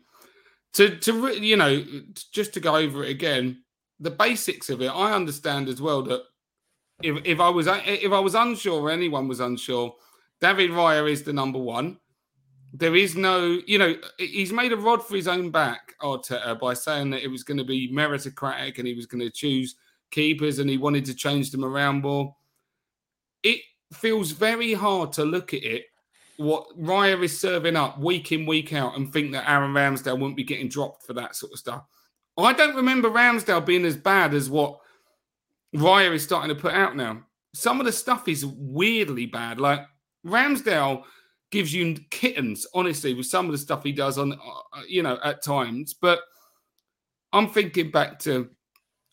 To 0.73 0.97
to 0.97 1.27
you 1.39 1.57
know, 1.57 1.83
just 2.31 2.53
to 2.53 2.59
go 2.59 2.75
over 2.75 3.03
it 3.03 3.11
again, 3.11 3.63
the 3.99 4.11
basics 4.11 4.69
of 4.69 4.81
it. 4.81 4.89
I 4.89 5.13
understand 5.13 5.69
as 5.69 5.81
well 5.81 6.01
that 6.03 6.21
if 7.01 7.17
if 7.25 7.39
I 7.39 7.49
was 7.49 7.67
if 7.67 8.11
I 8.11 8.19
was 8.19 8.35
unsure, 8.35 8.81
or 8.81 8.91
anyone 8.91 9.27
was 9.27 9.39
unsure, 9.39 9.95
David 10.41 10.71
Raya 10.71 11.09
is 11.09 11.23
the 11.23 11.33
number 11.33 11.59
one. 11.59 11.97
There 12.75 12.95
is 12.95 13.15
no, 13.15 13.59
you 13.67 13.77
know, 13.77 13.95
he's 14.17 14.51
made 14.51 14.71
a 14.71 14.77
rod 14.77 15.05
for 15.05 15.15
his 15.15 15.27
own 15.27 15.51
back, 15.51 15.93
Arteta, 16.01 16.59
by 16.59 16.73
saying 16.73 17.11
that 17.11 17.21
it 17.21 17.27
was 17.27 17.43
going 17.43 17.59
to 17.59 17.63
be 17.63 17.91
meritocratic 17.93 18.79
and 18.79 18.87
he 18.87 18.95
was 18.95 19.05
going 19.05 19.21
to 19.21 19.29
choose 19.29 19.75
keepers 20.09 20.57
and 20.57 20.67
he 20.67 20.79
wanted 20.79 21.05
to 21.05 21.13
change 21.13 21.51
them 21.51 21.63
around 21.63 22.01
more. 22.01 22.35
It 23.43 23.61
feels 23.93 24.31
very 24.31 24.73
hard 24.73 25.13
to 25.13 25.23
look 25.23 25.53
at 25.53 25.63
it, 25.63 25.85
what 26.43 26.67
Raya 26.79 27.23
is 27.23 27.39
serving 27.39 27.75
up 27.75 27.99
week 27.99 28.31
in, 28.31 28.45
week 28.45 28.73
out, 28.73 28.95
and 28.95 29.11
think 29.11 29.31
that 29.31 29.49
Aaron 29.49 29.73
Ramsdale 29.73 30.19
won't 30.19 30.35
be 30.35 30.43
getting 30.43 30.69
dropped 30.69 31.05
for 31.05 31.13
that 31.13 31.35
sort 31.35 31.53
of 31.53 31.59
stuff. 31.59 31.83
I 32.37 32.53
don't 32.53 32.75
remember 32.75 33.09
Ramsdale 33.09 33.65
being 33.65 33.85
as 33.85 33.97
bad 33.97 34.33
as 34.33 34.49
what 34.49 34.79
Raya 35.75 36.13
is 36.13 36.23
starting 36.23 36.55
to 36.55 36.61
put 36.61 36.73
out 36.73 36.95
now. 36.95 37.23
Some 37.53 37.79
of 37.79 37.85
the 37.85 37.91
stuff 37.91 38.27
is 38.27 38.45
weirdly 38.45 39.25
bad. 39.25 39.59
Like 39.59 39.81
Ramsdale 40.25 41.03
gives 41.51 41.73
you 41.73 41.95
kittens, 42.09 42.65
honestly, 42.73 43.13
with 43.13 43.27
some 43.27 43.45
of 43.45 43.51
the 43.51 43.57
stuff 43.57 43.83
he 43.83 43.91
does 43.91 44.17
on, 44.17 44.33
uh, 44.33 44.81
you 44.87 45.03
know, 45.03 45.19
at 45.23 45.43
times. 45.43 45.93
But 45.93 46.19
I'm 47.31 47.49
thinking 47.49 47.91
back 47.91 48.19
to 48.19 48.49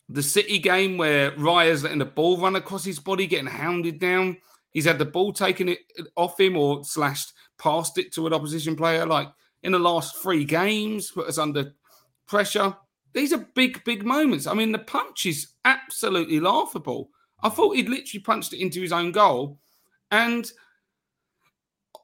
the 0.09 0.23
City 0.23 0.59
game 0.59 0.97
where 0.97 1.31
Raya's 1.31 1.83
letting 1.83 1.99
the 1.99 2.05
ball 2.05 2.37
run 2.37 2.55
across 2.55 2.83
his 2.83 2.99
body, 2.99 3.27
getting 3.27 3.47
hounded 3.47 3.99
down. 3.99 4.37
He's 4.71 4.85
had 4.85 4.99
the 4.99 5.05
ball 5.05 5.33
taken 5.33 5.69
it 5.69 5.79
off 6.15 6.39
him 6.39 6.57
or 6.57 6.83
slashed 6.83 7.33
past 7.57 7.97
it 7.97 8.13
to 8.13 8.27
an 8.27 8.33
opposition 8.33 8.75
player. 8.75 9.05
Like 9.05 9.29
in 9.63 9.71
the 9.71 9.79
last 9.79 10.17
three 10.17 10.45
games, 10.45 11.11
put 11.11 11.27
us 11.27 11.37
under 11.37 11.73
pressure. 12.27 12.75
These 13.13 13.33
are 13.33 13.45
big, 13.55 13.83
big 13.83 14.05
moments. 14.05 14.47
I 14.47 14.53
mean, 14.53 14.71
the 14.71 14.79
punch 14.79 15.25
is 15.25 15.53
absolutely 15.65 16.39
laughable. 16.39 17.09
I 17.43 17.49
thought 17.49 17.75
he'd 17.75 17.89
literally 17.89 18.23
punched 18.23 18.53
it 18.53 18.61
into 18.61 18.81
his 18.81 18.93
own 18.93 19.11
goal. 19.11 19.59
And 20.11 20.49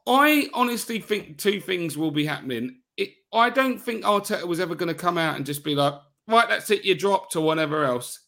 I 0.05 0.49
honestly 0.53 0.99
think 0.99 1.37
two 1.37 1.61
things 1.61 1.97
will 1.97 2.11
be 2.11 2.25
happening. 2.25 2.79
It, 2.97 3.11
I 3.33 3.49
don't 3.49 3.79
think 3.79 4.03
Arteta 4.03 4.45
was 4.45 4.59
ever 4.59 4.75
going 4.75 4.87
to 4.87 4.99
come 4.99 5.17
out 5.17 5.35
and 5.35 5.45
just 5.45 5.63
be 5.63 5.75
like, 5.75 5.93
right, 6.27 6.49
that's 6.49 6.69
it, 6.71 6.85
you 6.85 6.95
dropped 6.95 7.35
or 7.35 7.41
whatever 7.41 7.83
else. 7.83 8.19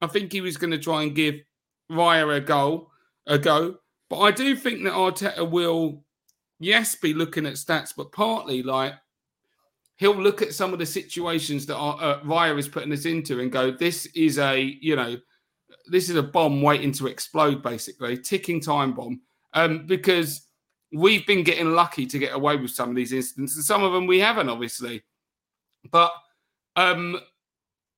I 0.00 0.06
think 0.06 0.32
he 0.32 0.40
was 0.40 0.56
going 0.56 0.70
to 0.72 0.78
try 0.78 1.02
and 1.02 1.14
give 1.14 1.36
Raya 1.90 2.36
a 2.36 2.40
goal, 2.40 2.89
a 3.30 3.38
go. 3.38 3.76
But 4.10 4.20
I 4.20 4.30
do 4.32 4.54
think 4.54 4.82
that 4.84 4.92
Arteta 4.92 5.48
will, 5.48 6.04
yes, 6.58 6.94
be 6.96 7.14
looking 7.14 7.46
at 7.46 7.54
stats, 7.54 7.94
but 7.96 8.12
partly 8.12 8.62
like 8.62 8.94
he'll 9.96 10.16
look 10.16 10.42
at 10.42 10.52
some 10.52 10.72
of 10.72 10.78
the 10.78 10.86
situations 10.86 11.64
that 11.66 11.76
our, 11.76 11.96
uh, 12.00 12.20
Raya 12.20 12.58
is 12.58 12.68
putting 12.68 12.92
us 12.92 13.04
into 13.04 13.40
and 13.40 13.52
go, 13.52 13.70
this 13.70 14.06
is 14.06 14.38
a, 14.38 14.58
you 14.80 14.96
know, 14.96 15.16
this 15.86 16.10
is 16.10 16.16
a 16.16 16.22
bomb 16.22 16.60
waiting 16.60 16.92
to 16.92 17.06
explode, 17.06 17.62
basically, 17.62 18.16
ticking 18.16 18.60
time 18.60 18.94
bomb. 18.94 19.20
Um, 19.52 19.86
because 19.86 20.46
we've 20.92 21.26
been 21.26 21.44
getting 21.44 21.72
lucky 21.72 22.06
to 22.06 22.18
get 22.18 22.34
away 22.34 22.56
with 22.56 22.70
some 22.70 22.90
of 22.90 22.96
these 22.96 23.12
incidents, 23.12 23.64
some 23.66 23.82
of 23.82 23.92
them 23.92 24.06
we 24.06 24.20
haven't, 24.20 24.48
obviously. 24.48 25.02
But 25.90 26.12
um, 26.76 27.20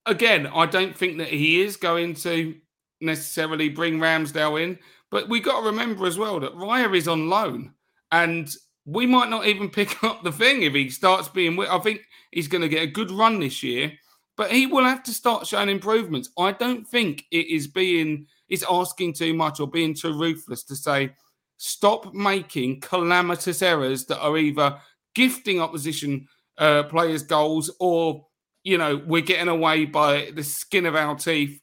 again, 0.06 0.46
I 0.46 0.66
don't 0.66 0.96
think 0.96 1.18
that 1.18 1.28
he 1.28 1.62
is 1.62 1.76
going 1.76 2.14
to 2.16 2.54
necessarily 3.00 3.68
bring 3.68 3.98
Ramsdale 3.98 4.62
in. 4.62 4.78
But 5.12 5.28
we 5.28 5.40
got 5.40 5.60
to 5.60 5.66
remember 5.66 6.06
as 6.06 6.18
well 6.18 6.40
that 6.40 6.56
Raya 6.56 6.96
is 6.96 7.06
on 7.06 7.28
loan, 7.28 7.74
and 8.10 8.50
we 8.86 9.06
might 9.06 9.28
not 9.28 9.46
even 9.46 9.68
pick 9.78 10.02
up 10.02 10.24
the 10.24 10.32
thing 10.32 10.62
if 10.62 10.72
he 10.72 10.88
starts 10.88 11.28
being. 11.28 11.60
I 11.60 11.78
think 11.78 12.00
he's 12.32 12.48
going 12.48 12.62
to 12.62 12.68
get 12.68 12.82
a 12.82 12.90
good 12.90 13.10
run 13.10 13.38
this 13.38 13.62
year, 13.62 13.92
but 14.36 14.50
he 14.50 14.66
will 14.66 14.84
have 14.84 15.02
to 15.04 15.12
start 15.12 15.46
showing 15.46 15.68
improvements. 15.68 16.30
I 16.38 16.52
don't 16.52 16.88
think 16.88 17.26
it 17.30 17.46
is 17.46 17.68
being 17.68 18.26
is 18.48 18.64
asking 18.68 19.12
too 19.12 19.34
much 19.34 19.60
or 19.60 19.66
being 19.66 19.94
too 19.94 20.18
ruthless 20.18 20.62
to 20.64 20.76
say 20.76 21.12
stop 21.58 22.12
making 22.12 22.80
calamitous 22.80 23.62
errors 23.62 24.04
that 24.06 24.20
are 24.20 24.36
either 24.36 24.78
gifting 25.14 25.60
opposition 25.60 26.26
uh, 26.58 26.82
players 26.84 27.22
goals 27.22 27.70
or 27.80 28.26
you 28.64 28.76
know 28.76 29.00
we're 29.06 29.22
getting 29.22 29.48
away 29.48 29.84
by 29.84 30.30
the 30.34 30.42
skin 30.42 30.86
of 30.86 30.94
our 30.94 31.14
teeth 31.14 31.60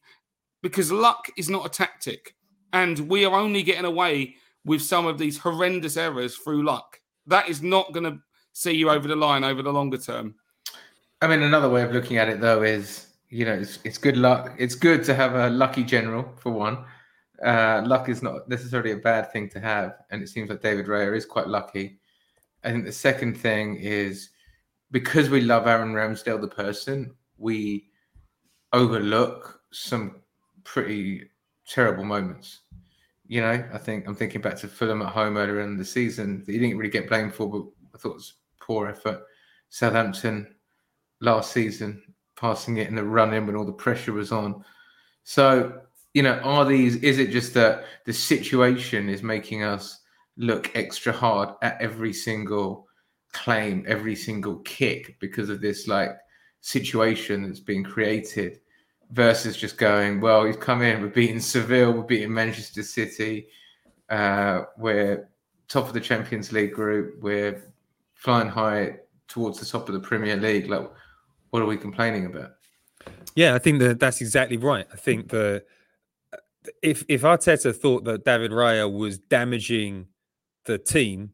because 0.64 0.92
luck 0.92 1.28
is 1.38 1.50
not 1.50 1.66
a 1.66 1.70
tactic 1.70 2.36
and 2.74 3.00
we 3.10 3.26
are 3.26 3.36
only 3.36 3.64
getting 3.64 3.86
away 3.86 4.36
with 4.66 4.82
some 4.82 5.06
of 5.06 5.18
these 5.18 5.38
horrendous 5.38 5.98
errors 5.98 6.36
through 6.36 6.64
luck. 6.64 7.00
That 7.28 7.50
is 7.50 7.62
not 7.62 7.94
going 7.94 8.04
to 8.06 8.20
see 8.54 8.74
you 8.74 8.90
over 8.90 9.08
the 9.08 9.16
line 9.16 9.44
over 9.44 9.62
the 9.62 9.72
longer 9.74 9.98
term. 9.98 10.36
I 11.22 11.28
mean, 11.28 11.42
another 11.42 11.70
way 11.70 11.84
of 11.84 11.92
looking 11.92 12.18
at 12.18 12.30
it 12.30 12.42
though 12.42 12.64
is, 12.64 13.08
you 13.30 13.46
know, 13.46 13.54
it's, 13.54 13.80
it's 13.84 13.98
good 13.98 14.18
luck. 14.18 14.54
It's 14.58 14.76
good 14.76 15.04
to 15.06 15.16
have 15.16 15.36
a 15.36 15.50
lucky 15.50 15.84
general 15.84 16.34
for 16.38 16.52
one. 16.52 16.86
Uh, 17.44 17.82
luck 17.86 18.10
is 18.10 18.22
not 18.22 18.50
necessarily 18.50 18.92
a 18.92 18.98
bad 18.98 19.32
thing 19.32 19.50
to 19.50 19.60
have, 19.60 20.00
and 20.10 20.22
it 20.22 20.28
seems 20.28 20.50
like 20.50 20.62
David 20.62 20.88
Raya 20.88 21.16
is 21.16 21.26
quite 21.26 21.48
lucky. 21.48 22.00
I 22.64 22.72
think 22.72 22.86
the 22.86 22.92
second 22.92 23.38
thing 23.38 23.78
is 23.78 24.30
because 24.92 25.30
we 25.30 25.42
love 25.42 25.68
Aaron 25.68 25.94
Ramsdale, 25.94 26.42
the 26.42 26.48
person, 26.48 27.14
we 27.38 27.90
overlook 28.74 29.62
some 29.72 30.18
pretty 30.64 31.30
terrible 31.70 32.04
moments. 32.04 32.62
You 33.28 33.42
know, 33.42 33.64
I 33.72 33.78
think 33.78 34.08
I'm 34.08 34.16
thinking 34.16 34.42
back 34.42 34.58
to 34.58 34.68
Fulham 34.68 35.02
at 35.02 35.10
home 35.10 35.38
earlier 35.38 35.62
in 35.62 35.78
the 35.78 35.86
season 35.86 36.44
that 36.46 36.52
he 36.52 36.58
didn't 36.58 36.78
really 36.78 36.90
get 36.90 37.08
blamed 37.08 37.34
for, 37.34 37.48
but 37.48 37.64
I 37.94 37.98
thought 37.98 38.12
it 38.12 38.16
was 38.16 38.34
poor 38.60 38.88
effort. 38.88 39.22
Southampton 39.70 40.56
last 41.22 41.52
season, 41.52 42.02
passing 42.36 42.78
it 42.78 42.88
in 42.88 42.96
the 42.96 43.04
run 43.04 43.34
in 43.34 43.46
when 43.46 43.56
all 43.56 43.66
the 43.66 43.72
pressure 43.72 44.14
was 44.14 44.32
on. 44.32 44.66
So, 45.24 45.82
you 46.16 46.24
know, 46.24 46.40
are 46.40 46.66
these, 46.66 46.96
is 46.98 47.20
it 47.20 47.30
just 47.30 47.54
that 47.54 47.86
the 48.06 48.14
situation 48.14 49.08
is 49.08 49.22
making 49.22 49.64
us 49.64 50.02
look 50.38 50.72
extra 50.76 51.14
hard 51.14 51.50
at 51.62 51.80
every 51.80 52.14
single 52.14 52.88
claim 53.32 53.86
every 53.88 54.16
single 54.16 54.58
kick 54.60 55.20
because 55.20 55.50
of 55.50 55.62
this 55.62 55.88
like 55.88 56.12
situation 56.62 57.44
that's 57.44 57.60
been 57.60 57.84
created 57.84 58.60
versus 59.12 59.58
just 59.58 59.78
going, 59.78 60.22
well, 60.22 60.46
he's 60.46 60.56
come 60.56 60.82
in, 60.82 61.02
we're 61.02 61.08
beating 61.08 61.40
Seville, 61.40 61.92
we're 61.94 62.04
beating 62.04 62.34
Manchester 62.34 62.84
City, 62.84 63.48
uh, 64.10 64.64
we're 64.78 65.30
top 65.68 65.88
of 65.88 65.94
the 65.94 66.00
Champions 66.00 66.52
League 66.52 66.74
group, 66.74 67.22
we're 67.22 67.64
flying 68.14 68.50
high 68.50 68.98
towards 69.28 69.60
the 69.60 69.66
top 69.66 69.88
of 69.88 69.94
the 69.94 70.00
Premier 70.00 70.36
League. 70.36 70.70
Like, 70.70 70.90
what 71.52 71.62
are 71.62 71.66
we 71.66 71.78
complaining 71.78 72.26
about? 72.26 72.56
Yeah, 73.36 73.56
I 73.56 73.60
think 73.60 73.80
that 73.80 74.00
that's 74.00 74.22
exactly 74.22 74.58
right. 74.58 74.86
I 74.92 74.98
think 74.98 75.30
that 75.30 75.66
if 76.84 77.04
if 77.08 77.22
Arteta 77.22 77.76
thought 77.76 78.04
that 78.04 78.26
David 78.26 78.52
Raya 78.52 78.92
was 78.92 79.18
damaging 79.18 80.08
the 80.66 80.78
team, 80.78 81.32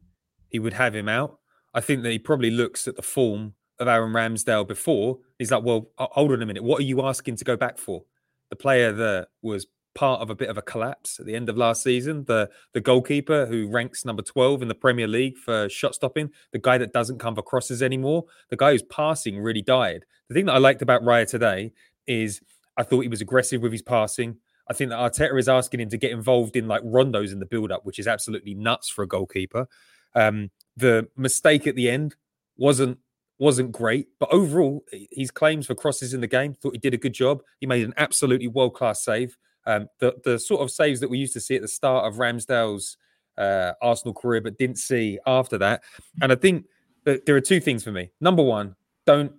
he 0.48 0.58
would 0.58 0.74
have 0.74 0.94
him 0.94 1.08
out. 1.08 1.38
I 1.74 1.80
think 1.80 2.02
that 2.02 2.12
he 2.12 2.18
probably 2.18 2.50
looks 2.50 2.86
at 2.88 2.96
the 2.96 3.02
form 3.02 3.54
of 3.78 3.88
Aaron 3.88 4.12
Ramsdale 4.12 4.66
before. 4.66 5.18
He's 5.38 5.50
like, 5.50 5.64
well, 5.64 5.90
hold 5.98 6.32
on 6.32 6.42
a 6.42 6.46
minute. 6.46 6.62
What 6.62 6.80
are 6.80 6.84
you 6.84 7.02
asking 7.02 7.36
to 7.36 7.44
go 7.44 7.56
back 7.56 7.78
for? 7.78 8.04
The 8.50 8.56
player 8.56 8.92
that 8.92 9.28
was 9.42 9.66
part 9.96 10.20
of 10.20 10.28
a 10.30 10.34
bit 10.34 10.50
of 10.50 10.58
a 10.58 10.62
collapse 10.62 11.18
at 11.18 11.26
the 11.26 11.34
end 11.34 11.48
of 11.48 11.56
last 11.56 11.82
season, 11.82 12.24
the 12.24 12.48
the 12.74 12.80
goalkeeper 12.80 13.46
who 13.46 13.66
ranks 13.66 14.04
number 14.04 14.22
12 14.22 14.62
in 14.62 14.68
the 14.68 14.74
Premier 14.74 15.08
League 15.08 15.36
for 15.38 15.68
shot 15.68 15.94
stopping, 15.94 16.30
the 16.52 16.58
guy 16.58 16.78
that 16.78 16.92
doesn't 16.92 17.18
come 17.18 17.34
for 17.34 17.42
crosses 17.42 17.82
anymore, 17.82 18.24
the 18.50 18.56
guy 18.56 18.72
who's 18.72 18.82
passing 18.82 19.40
really 19.40 19.62
died. 19.62 20.04
The 20.28 20.34
thing 20.34 20.46
that 20.46 20.54
I 20.54 20.58
liked 20.58 20.82
about 20.82 21.02
Raya 21.02 21.28
today 21.28 21.72
is 22.06 22.40
I 22.76 22.82
thought 22.82 23.00
he 23.00 23.08
was 23.08 23.22
aggressive 23.22 23.62
with 23.62 23.72
his 23.72 23.82
passing. 23.82 24.36
I 24.68 24.74
think 24.74 24.90
that 24.90 24.98
Arteta 24.98 25.38
is 25.38 25.48
asking 25.48 25.80
him 25.80 25.88
to 25.90 25.98
get 25.98 26.10
involved 26.10 26.56
in 26.56 26.68
like 26.68 26.82
rondos 26.82 27.32
in 27.32 27.38
the 27.38 27.46
build 27.46 27.72
up, 27.72 27.84
which 27.84 27.98
is 27.98 28.06
absolutely 28.06 28.54
nuts 28.54 28.88
for 28.88 29.02
a 29.02 29.08
goalkeeper. 29.08 29.66
Um, 30.14 30.50
the 30.76 31.08
mistake 31.16 31.66
at 31.66 31.74
the 31.74 31.88
end 31.88 32.16
wasn't 32.56 32.98
wasn't 33.38 33.72
great, 33.72 34.08
but 34.18 34.32
overall, 34.32 34.84
his 35.10 35.30
claims 35.30 35.66
for 35.66 35.74
crosses 35.74 36.14
in 36.14 36.20
the 36.20 36.26
game 36.26 36.54
thought 36.54 36.72
he 36.72 36.78
did 36.78 36.94
a 36.94 36.98
good 36.98 37.12
job. 37.12 37.42
He 37.60 37.66
made 37.66 37.84
an 37.84 37.94
absolutely 37.96 38.48
world 38.48 38.74
class 38.74 39.04
save. 39.04 39.36
Um, 39.66 39.88
the 39.98 40.14
the 40.24 40.38
sort 40.38 40.62
of 40.62 40.70
saves 40.70 41.00
that 41.00 41.10
we 41.10 41.18
used 41.18 41.32
to 41.34 41.40
see 41.40 41.56
at 41.56 41.62
the 41.62 41.68
start 41.68 42.06
of 42.06 42.18
Ramsdale's 42.18 42.96
uh, 43.36 43.72
Arsenal 43.82 44.14
career, 44.14 44.40
but 44.40 44.58
didn't 44.58 44.78
see 44.78 45.18
after 45.26 45.58
that. 45.58 45.82
And 46.22 46.32
I 46.32 46.36
think 46.36 46.66
that 47.04 47.26
there 47.26 47.36
are 47.36 47.40
two 47.40 47.60
things 47.60 47.84
for 47.84 47.92
me. 47.92 48.10
Number 48.20 48.42
one, 48.42 48.76
don't 49.06 49.32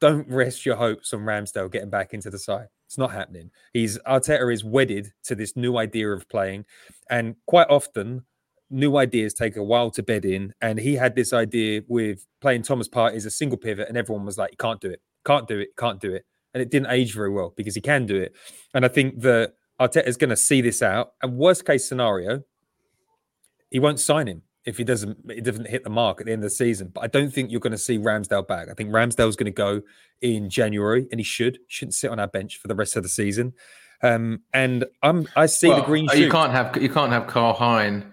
don't 0.00 0.28
rest 0.28 0.64
your 0.64 0.76
hopes 0.76 1.12
on 1.12 1.20
Ramsdale 1.20 1.70
getting 1.70 1.90
back 1.90 2.14
into 2.14 2.30
the 2.30 2.38
side. 2.38 2.68
It's 2.86 2.98
not 2.98 3.12
happening. 3.12 3.50
He's 3.72 3.98
Arteta 4.00 4.52
is 4.52 4.64
wedded 4.64 5.12
to 5.24 5.34
this 5.34 5.56
new 5.56 5.76
idea 5.78 6.10
of 6.10 6.28
playing, 6.28 6.66
and 7.10 7.34
quite 7.46 7.68
often 7.68 8.24
new 8.70 8.96
ideas 8.96 9.34
take 9.34 9.56
a 9.56 9.62
while 9.62 9.90
to 9.92 10.02
bed 10.02 10.24
in. 10.24 10.54
And 10.60 10.78
he 10.78 10.94
had 10.94 11.14
this 11.14 11.32
idea 11.32 11.82
with 11.88 12.26
playing 12.40 12.62
Thomas 12.62 12.88
Partey 12.88 13.14
as 13.14 13.26
a 13.26 13.30
single 13.30 13.58
pivot, 13.58 13.88
and 13.88 13.96
everyone 13.96 14.24
was 14.24 14.38
like, 14.38 14.52
"You 14.52 14.56
can't 14.56 14.80
do 14.80 14.90
it, 14.90 15.00
can't 15.24 15.48
do 15.48 15.58
it, 15.58 15.76
can't 15.76 16.00
do 16.00 16.12
it," 16.12 16.24
and 16.52 16.62
it 16.62 16.70
didn't 16.70 16.90
age 16.90 17.14
very 17.14 17.30
well 17.30 17.52
because 17.56 17.74
he 17.74 17.80
can 17.80 18.06
do 18.06 18.16
it. 18.16 18.34
And 18.74 18.84
I 18.84 18.88
think 18.88 19.20
that 19.20 19.54
Arteta 19.80 20.06
is 20.06 20.16
going 20.16 20.30
to 20.30 20.36
see 20.36 20.60
this 20.60 20.82
out. 20.82 21.14
And 21.22 21.36
worst 21.36 21.64
case 21.64 21.88
scenario, 21.88 22.42
he 23.70 23.80
won't 23.80 24.00
sign 24.00 24.28
him 24.28 24.42
if 24.64 24.78
he 24.78 24.84
doesn't 24.84 25.18
it 25.28 25.44
doesn't 25.44 25.68
hit 25.68 25.84
the 25.84 25.90
mark 25.90 26.20
at 26.20 26.26
the 26.26 26.32
end 26.32 26.40
of 26.40 26.50
the 26.50 26.54
season. 26.54 26.90
But 26.94 27.04
I 27.04 27.06
don't 27.08 27.32
think 27.32 27.50
you're 27.50 27.60
going 27.60 27.72
to 27.72 27.78
see 27.78 27.98
Ramsdale 27.98 28.46
back. 28.46 28.68
I 28.70 28.74
think 28.74 28.90
Ramsdale's 28.90 29.36
going 29.36 29.46
to 29.46 29.50
go 29.52 29.82
in 30.20 30.48
January, 30.48 31.06
and 31.10 31.20
he 31.20 31.24
should 31.24 31.58
shouldn't 31.68 31.94
sit 31.94 32.10
on 32.10 32.18
our 32.18 32.28
bench 32.28 32.58
for 32.58 32.68
the 32.68 32.74
rest 32.74 32.96
of 32.96 33.02
the 33.02 33.08
season. 33.08 33.52
Um, 34.02 34.42
and 34.52 34.84
I'm 35.02 35.28
I 35.36 35.46
see 35.46 35.68
well, 35.68 35.78
the 35.80 35.86
green. 35.86 36.08
You 36.14 36.30
can't 36.30 36.52
have 36.52 36.80
you 36.80 36.88
can't 36.88 37.12
have 37.12 37.26
Karl 37.26 37.54
Hein 37.54 38.12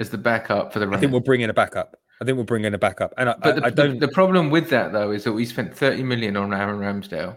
as 0.00 0.10
the 0.10 0.18
backup 0.18 0.72
for 0.72 0.80
the. 0.80 0.88
I 0.90 0.98
think 0.98 1.12
we'll 1.12 1.20
bring 1.20 1.42
in 1.42 1.50
a 1.50 1.54
backup. 1.54 1.96
I 2.20 2.24
think 2.24 2.36
we'll 2.36 2.44
bring 2.44 2.64
in 2.64 2.74
a 2.74 2.78
backup. 2.78 3.14
And 3.16 3.30
I, 3.30 3.34
but 3.40 3.56
the, 3.56 3.64
I, 3.64 3.66
I 3.66 3.70
don't. 3.70 4.00
The, 4.00 4.06
the 4.06 4.12
problem 4.12 4.50
with 4.50 4.68
that 4.70 4.92
though 4.92 5.12
is 5.12 5.24
that 5.24 5.32
we 5.32 5.44
spent 5.46 5.76
30 5.76 6.02
million 6.02 6.36
on 6.36 6.52
Aaron 6.52 6.80
Ramsdale, 6.80 7.36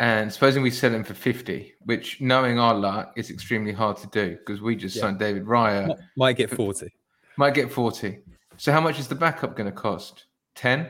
and 0.00 0.32
supposing 0.32 0.62
we 0.62 0.70
sell 0.70 0.92
him 0.92 1.04
for 1.04 1.14
50, 1.14 1.74
which 1.84 2.20
knowing 2.20 2.58
our 2.58 2.74
luck 2.74 3.12
is 3.16 3.30
extremely 3.30 3.72
hard 3.72 3.96
to 3.98 4.06
do 4.08 4.36
because 4.36 4.60
we 4.60 4.74
just 4.74 4.96
Yeah. 4.96 5.02
signed 5.02 5.18
David 5.18 5.44
Raya. 5.44 5.88
Might- 5.88 5.98
might 6.16 6.36
get 6.36 6.50
40. 6.50 6.92
Might 7.36 7.54
get 7.54 7.70
40. 7.70 8.18
So 8.56 8.72
how 8.72 8.80
much 8.80 8.98
is 8.98 9.08
the 9.08 9.14
backup 9.14 9.54
going 9.56 9.70
to 9.70 9.76
cost? 9.76 10.24
10. 10.56 10.88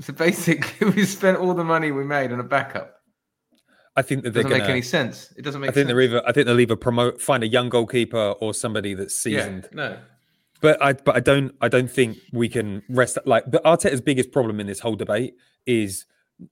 So 0.00 0.12
basically, 0.12 0.90
we 0.96 1.04
spent 1.04 1.38
all 1.38 1.54
the 1.54 1.64
money 1.64 1.92
we 1.92 2.04
made 2.04 2.32
on 2.32 2.40
a 2.40 2.44
backup. 2.44 2.93
I 3.96 4.02
think 4.02 4.24
that 4.24 4.30
they're 4.34 4.42
doesn't 4.42 4.50
make 4.58 4.62
gonna- 4.62 4.72
any 4.72 4.82
sense. 4.82 5.32
It 5.36 5.42
doesn't 5.42 5.60
make 5.60 5.70
I 5.70 5.72
think 5.72 5.86
sense. 5.86 5.88
they're 5.88 6.00
either. 6.00 6.22
I 6.28 6.32
think 6.32 6.46
they'll 6.46 6.60
either 6.60 6.76
promote, 6.76 7.20
find 7.20 7.42
a 7.44 7.46
young 7.48 7.68
goalkeeper 7.68 8.34
or 8.40 8.52
somebody 8.54 8.94
that's 8.94 9.14
seasoned. 9.14 9.68
Yeah, 9.70 9.76
no. 9.76 9.98
But 10.60 10.82
I, 10.82 10.94
but 10.94 11.14
I 11.16 11.20
don't, 11.20 11.54
I 11.60 11.68
don't 11.68 11.90
think 11.90 12.16
we 12.32 12.48
can 12.48 12.82
rest. 12.88 13.18
Like, 13.26 13.44
but 13.50 13.62
Arteta's 13.64 14.00
biggest 14.00 14.32
problem 14.32 14.60
in 14.60 14.66
this 14.66 14.80
whole 14.80 14.96
debate 14.96 15.34
is 15.66 16.06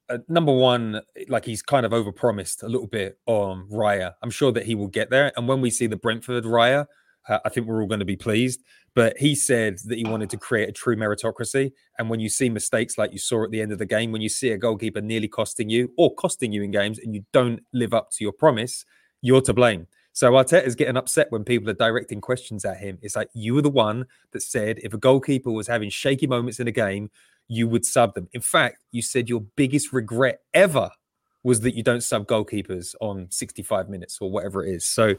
uh, 0.09 0.19
number 0.29 0.53
one, 0.53 1.01
like 1.29 1.45
he's 1.45 1.63
kind 1.63 1.85
of 1.87 1.93
overpromised 1.93 2.63
a 2.63 2.69
little 2.69 2.87
bit 2.87 3.19
on 3.27 3.69
Raya. 3.71 4.13
I'm 4.23 4.31
sure 4.31 4.53
that 4.53 4.67
he 4.67 4.75
will 4.75 4.87
get 4.89 5.11
there, 5.11 5.33
and 5.37 5.49
when 5.49 5.61
we 5.61 5.71
see 5.71 5.87
the 5.87 5.97
Brentford 5.97 6.45
Raya, 6.45 6.87
uh, 7.29 7.39
I 7.45 7.49
think 7.49 7.67
we're 7.67 7.81
all 7.81 7.89
going 7.89 8.01
to 8.01 8.07
be 8.07 8.17
pleased. 8.17 8.63
But 8.95 9.17
he 9.17 9.35
said 9.35 9.79
that 9.87 9.97
he 9.97 10.05
wanted 10.05 10.29
to 10.31 10.37
create 10.37 10.69
a 10.69 10.73
true 10.73 10.97
meritocracy, 10.97 11.73
and 11.99 12.11
when 12.11 12.21
you 12.21 12.29
see 12.29 12.51
mistakes 12.51 12.99
like 12.99 13.13
you 13.13 13.19
saw 13.19 13.45
at 13.45 13.51
the 13.51 13.61
end 13.61 13.73
of 13.73 13.79
the 13.79 13.87
game, 13.87 14.13
when 14.13 14.21
you 14.21 14.29
see 14.29 14.51
a 14.51 14.59
goalkeeper 14.59 15.01
nearly 15.01 15.29
costing 15.29 15.71
you 15.71 15.93
or 15.97 16.15
costing 16.15 16.53
you 16.53 16.63
in 16.63 16.71
games, 16.71 16.99
and 16.99 17.15
you 17.15 17.25
don't 17.33 17.61
live 17.73 17.95
up 17.95 18.11
to 18.13 18.25
your 18.25 18.33
promise, 18.33 18.85
you're 19.23 19.41
to 19.43 19.55
blame. 19.55 19.87
So 20.15 20.33
Arteta 20.33 20.67
is 20.67 20.75
getting 20.75 20.99
upset 20.99 21.29
when 21.31 21.43
people 21.43 21.71
are 21.71 21.75
directing 21.75 22.21
questions 22.21 22.67
at 22.67 22.77
him. 22.77 22.99
It's 23.01 23.17
like 23.17 23.29
you 23.33 23.55
were 23.55 23.63
the 23.63 23.71
one 23.71 24.05
that 24.33 24.43
said 24.43 24.79
if 24.83 24.93
a 24.93 24.99
goalkeeper 24.99 25.51
was 25.51 25.67
having 25.67 25.89
shaky 25.89 26.27
moments 26.27 26.61
in 26.61 26.69
a 26.69 26.73
game, 26.73 27.11
you 27.49 27.67
would 27.67 27.87
sub 27.87 28.15
them. 28.15 28.29
In 28.33 28.43
fact, 28.43 28.79
you 28.91 29.01
said 29.01 29.29
your 29.29 29.41
biggest 29.57 29.93
regret 29.93 30.41
ever 30.53 30.91
was 31.45 31.61
that 31.61 31.75
you 31.75 31.83
don't 31.83 32.03
sub 32.03 32.27
goalkeepers 32.27 32.95
on 33.01 33.27
65 33.31 33.89
minutes 33.89 34.19
or 34.21 34.31
whatever 34.31 34.65
it 34.65 34.75
is. 34.75 34.85
So 34.85 35.15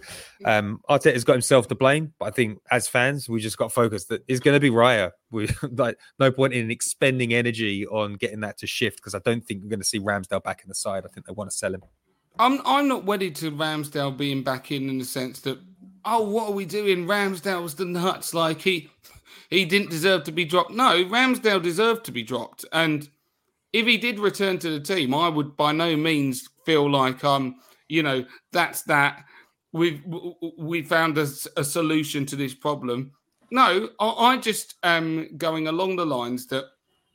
um 0.46 0.82
Arteta's 0.90 1.24
got 1.24 1.34
himself 1.34 1.68
to 1.70 1.76
blame, 1.76 2.14
but 2.20 2.26
I 2.26 2.32
think 2.32 2.60
as 2.72 2.88
fans, 2.88 3.28
we 3.28 3.42
just 3.42 3.58
got 3.58 3.72
focused 3.72 4.10
that 4.10 4.24
it's 4.28 4.40
going 4.40 4.56
to 4.56 4.60
be 4.60 4.70
Raya. 4.70 5.12
We 5.32 5.50
like 5.72 5.98
no 6.20 6.32
point 6.32 6.54
in 6.54 6.72
expending 6.72 7.34
energy 7.34 7.86
on 7.88 8.14
getting 8.16 8.42
that 8.42 8.58
to 8.60 8.68
shift 8.68 8.98
because 8.98 9.16
I 9.16 9.20
don't 9.20 9.44
think 9.44 9.64
we're 9.64 9.70
going 9.70 9.80
to 9.82 9.86
see 9.86 10.00
Ramsdale 10.00 10.44
back 10.44 10.62
in 10.64 10.70
the 10.70 10.76
side. 10.76 11.04
I 11.06 11.10
think 11.10 11.26
they 11.26 11.34
want 11.34 11.50
to 11.52 11.56
sell 11.56 11.74
him. 11.74 11.82
I'm 12.40 12.62
I'm 12.66 12.88
not 12.88 13.06
wedded 13.06 13.36
to 13.38 13.52
Ramsdale 13.52 14.18
being 14.18 14.44
back 14.44 14.72
in 14.72 14.90
in 14.90 14.98
the 14.98 15.06
sense 15.06 15.40
that 15.42 15.60
oh 16.06 16.24
what 16.24 16.50
are 16.50 16.54
we 16.54 16.66
doing? 16.66 17.06
Ramsdale's 17.06 17.76
the 17.76 17.86
nuts 17.86 18.34
like 18.34 18.62
he 18.62 18.90
he 19.50 19.66
didn't 19.66 19.90
deserve 19.90 20.24
to 20.26 20.32
be 20.32 20.46
dropped. 20.46 20.72
No, 20.72 21.04
Ramsdale 21.06 21.62
deserved 21.62 22.06
to 22.06 22.12
be 22.12 22.24
dropped. 22.24 22.66
And 22.72 23.10
if 23.74 23.88
he 23.88 23.98
did 23.98 24.20
return 24.20 24.60
to 24.60 24.70
the 24.70 24.80
team, 24.80 25.14
I 25.14 25.28
would 25.28 25.58
by 25.58 25.72
no 25.72 25.98
means 25.98 26.48
feel 26.66 26.90
like 26.90 27.24
um 27.24 27.56
you 27.90 28.04
know 28.04 28.24
that's 28.52 28.84
that 28.84 29.26
we've 29.74 30.02
we 30.58 30.84
found 30.84 31.18
a 31.18 31.26
solution 31.26 32.26
to 32.28 32.36
this 32.36 32.54
problem. 32.54 33.12
No, 33.52 33.90
I, 34.00 34.08
I 34.08 34.38
just 34.38 34.76
am 34.84 35.36
going 35.38 35.68
along 35.68 35.98
the 35.98 36.06
lines 36.06 36.48
that 36.48 36.66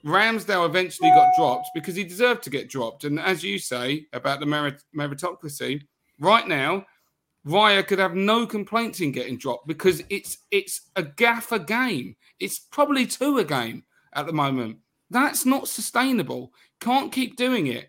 Ramsdale 0.05 0.67
eventually 0.67 1.11
got 1.11 1.35
dropped 1.37 1.71
because 1.75 1.97
he 1.97 2.05
deserved 2.05 2.43
to 2.45 2.51
get 2.51 2.69
dropped. 2.69 3.05
And 3.05 3.19
as 3.19 3.43
you 3.43 3.59
say 3.59 4.07
about 4.13 4.39
the 4.39 4.47
merit- 4.47 4.85
meritocracy, 4.97 5.83
right 6.21 6.47
now, 6.47 6.87
Raya 7.47 7.85
could 7.87 7.99
have 7.99 8.15
no 8.15 8.47
complaints 8.47 9.01
in 9.01 9.11
getting 9.11 9.39
dropped 9.39 9.67
because 9.67 10.03
it's 10.11 10.39
it's 10.51 10.91
a 10.97 11.03
gaffer 11.03 11.59
game. 11.59 12.17
It's 12.41 12.59
probably 12.59 13.07
two 13.07 13.39
a 13.39 13.45
game 13.45 13.85
at 14.13 14.27
the 14.27 14.33
moment. 14.33 14.79
That's 15.11 15.47
not 15.47 15.69
sustainable. 15.69 16.53
Can't 16.81 17.13
keep 17.13 17.37
doing 17.37 17.69
it. 17.69 17.89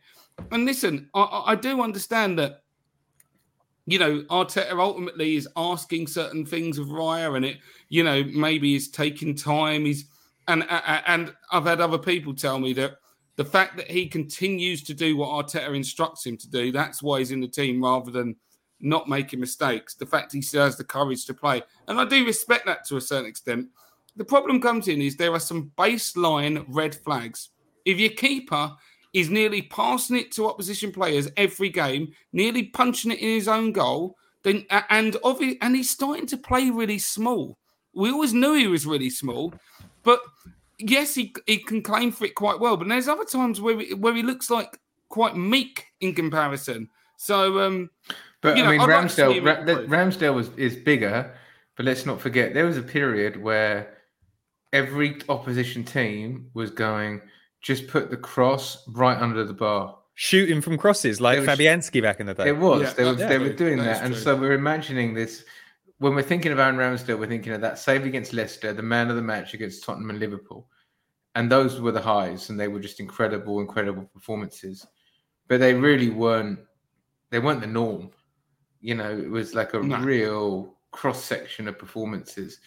And 0.51 0.65
listen, 0.65 1.09
I- 1.13 1.43
I, 1.47 1.55
do 1.55 1.81
understand 1.81 2.39
that 2.39 2.63
you 3.89 3.97
know, 3.97 4.21
Arteta 4.29 4.77
ultimately 4.77 5.35
is 5.35 5.47
asking 5.57 6.05
certain 6.05 6.45
things 6.45 6.77
of 6.77 6.87
Raya, 6.87 7.35
and 7.35 7.43
it, 7.43 7.57
you 7.89 8.03
know, 8.03 8.23
maybe 8.23 8.75
is 8.75 8.89
taking 8.89 9.33
time. 9.33 9.83
He's 9.83 10.05
and 10.47 10.63
and 10.69 11.03
and 11.07 11.33
I've 11.51 11.65
had 11.65 11.81
other 11.81 11.97
people 11.97 12.35
tell 12.35 12.59
me 12.59 12.71
that 12.73 12.97
the 13.35 13.45
fact 13.45 13.77
that 13.77 13.89
he 13.89 14.05
continues 14.05 14.83
to 14.83 14.93
do 14.93 15.17
what 15.17 15.29
Arteta 15.29 15.75
instructs 15.75 16.23
him 16.23 16.37
to 16.37 16.49
do, 16.49 16.71
that's 16.71 17.01
why 17.01 17.17
he's 17.17 17.31
in 17.31 17.41
the 17.41 17.47
team 17.47 17.83
rather 17.83 18.11
than 18.11 18.35
not 18.79 19.09
making 19.09 19.39
mistakes. 19.39 19.95
The 19.95 20.05
fact 20.05 20.33
he 20.33 20.41
still 20.43 20.65
has 20.65 20.77
the 20.77 20.83
courage 20.83 21.25
to 21.25 21.33
play, 21.33 21.63
and 21.87 21.99
I 21.99 22.05
do 22.05 22.23
respect 22.27 22.67
that 22.67 22.85
to 22.89 22.97
a 22.97 23.01
certain 23.01 23.27
extent. 23.27 23.69
The 24.19 24.25
problem 24.25 24.59
comes 24.59 24.89
in 24.89 25.01
is 25.01 25.15
there 25.15 25.31
are 25.31 25.39
some 25.39 25.71
baseline 25.77 26.65
red 26.67 26.93
flags. 26.93 27.51
If 27.85 27.99
your 27.99 28.09
keeper 28.09 28.75
is 29.13 29.29
nearly 29.29 29.61
passing 29.61 30.17
it 30.17 30.33
to 30.33 30.45
opposition 30.45 30.91
players 30.91 31.29
every 31.37 31.69
game, 31.69 32.11
nearly 32.33 32.63
punching 32.63 33.11
it 33.13 33.19
in 33.19 33.29
his 33.29 33.47
own 33.47 33.71
goal, 33.71 34.17
then 34.43 34.65
and 34.89 35.13
obvi- 35.23 35.57
and 35.61 35.73
he's 35.73 35.89
starting 35.89 36.25
to 36.27 36.37
play 36.37 36.69
really 36.69 36.99
small. 36.99 37.57
We 37.93 38.11
always 38.11 38.33
knew 38.33 38.55
he 38.55 38.67
was 38.67 38.85
really 38.85 39.09
small, 39.09 39.53
but 40.03 40.19
yes, 40.79 41.15
he 41.15 41.33
he 41.47 41.59
can 41.59 41.81
claim 41.81 42.11
for 42.11 42.25
it 42.25 42.35
quite 42.35 42.59
well. 42.59 42.75
But 42.75 42.89
there's 42.89 43.07
other 43.07 43.23
times 43.23 43.61
where 43.61 43.79
he, 43.79 43.93
where 43.93 44.13
he 44.13 44.21
looks 44.21 44.49
like 44.49 44.77
quite 45.07 45.37
meek 45.37 45.85
in 46.01 46.13
comparison. 46.13 46.89
So, 47.15 47.61
um, 47.61 47.89
But 48.41 48.57
you 48.57 48.63
know, 48.63 48.69
I 48.69 48.71
mean, 48.73 48.81
I'd 48.81 48.89
like 48.89 49.05
Ramsdale, 49.05 49.45
Ra- 49.45 49.97
Ramsdale 49.97 50.35
was 50.35 50.49
is 50.57 50.75
bigger, 50.75 51.33
but 51.77 51.85
let's 51.85 52.05
not 52.05 52.19
forget 52.19 52.53
there 52.53 52.65
was 52.65 52.75
a 52.75 52.83
period 52.83 53.41
where 53.41 53.95
every 54.73 55.17
opposition 55.29 55.83
team 55.83 56.49
was 56.53 56.71
going, 56.71 57.21
just 57.61 57.87
put 57.87 58.09
the 58.09 58.17
cross 58.17 58.87
right 58.89 59.17
under 59.17 59.43
the 59.43 59.53
bar. 59.53 59.97
Shooting 60.15 60.61
from 60.61 60.77
crosses 60.77 61.21
like 61.21 61.37
It 61.39 61.47
was- 61.47 61.49
Fabianski 61.59 62.01
back 62.01 62.19
in 62.19 62.25
the 62.27 62.33
day. 62.33 62.49
It 62.49 62.57
was. 62.57 62.81
Yeah, 62.81 62.93
they 62.93 63.03
were 63.05 63.13
that's 63.13 63.29
they 63.29 63.37
were 63.39 63.53
doing 63.53 63.77
That 63.77 63.83
that, 63.85 63.95
is 63.97 64.01
and 64.01 64.13
true. 64.13 64.23
so 64.23 64.35
we're 64.35 64.53
imagining 64.53 65.13
this. 65.13 65.45
When 65.99 66.13
we're 66.15 66.21
thinking 66.23 66.51
of 66.51 66.59
Aaron 66.59 66.75
Ramsdale, 66.77 67.19
we're 67.19 67.27
thinking 67.27 67.53
of 67.53 67.61
that 67.61 67.77
save 67.79 68.05
against 68.05 68.31
Leicester, 68.33 68.73
the 68.73 68.81
man 68.81 69.09
of 69.09 69.15
the 69.15 69.21
match 69.21 69.53
against 69.53 69.83
Tottenham 69.83 70.09
and 70.09 70.19
Liverpool, 70.19 70.67
and 71.35 71.51
those 71.51 71.79
were 71.81 71.91
the 71.91 72.01
highs, 72.01 72.49
and 72.49 72.59
they 72.59 72.67
were 72.69 72.79
just 72.79 72.99
incredible, 72.99 73.59
incredible 73.59 74.03
performances. 74.13 74.85
But 75.47 75.59
they 75.59 75.73
really 75.73 76.09
weren't. 76.09 76.59
They 77.31 77.39
weren't 77.39 77.61
the 77.61 77.67
norm. 77.67 78.11
You 78.81 78.95
know, 78.95 79.11
it 79.11 79.29
was 79.29 79.53
like 79.55 79.73
a 79.73 79.79
No. 79.79 79.99
real 79.99 80.77
cross 80.91 81.23
section 81.23 81.67
of 81.67 81.77
performances. 81.77 82.59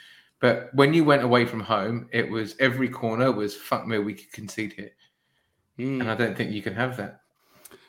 But 0.42 0.74
when 0.74 0.92
you 0.92 1.04
went 1.04 1.22
away 1.22 1.46
from 1.46 1.60
home, 1.60 2.08
it 2.10 2.28
was 2.28 2.56
every 2.58 2.88
corner 2.88 3.30
was 3.30 3.54
fuck 3.54 3.86
me, 3.86 4.00
we 4.00 4.12
could 4.12 4.32
concede 4.32 4.72
here, 4.72 4.90
and 5.78 6.02
I 6.02 6.14
hmm. 6.14 6.18
don't 6.18 6.36
think 6.36 6.50
you 6.50 6.60
can 6.60 6.74
have 6.74 6.96
that. 6.96 7.20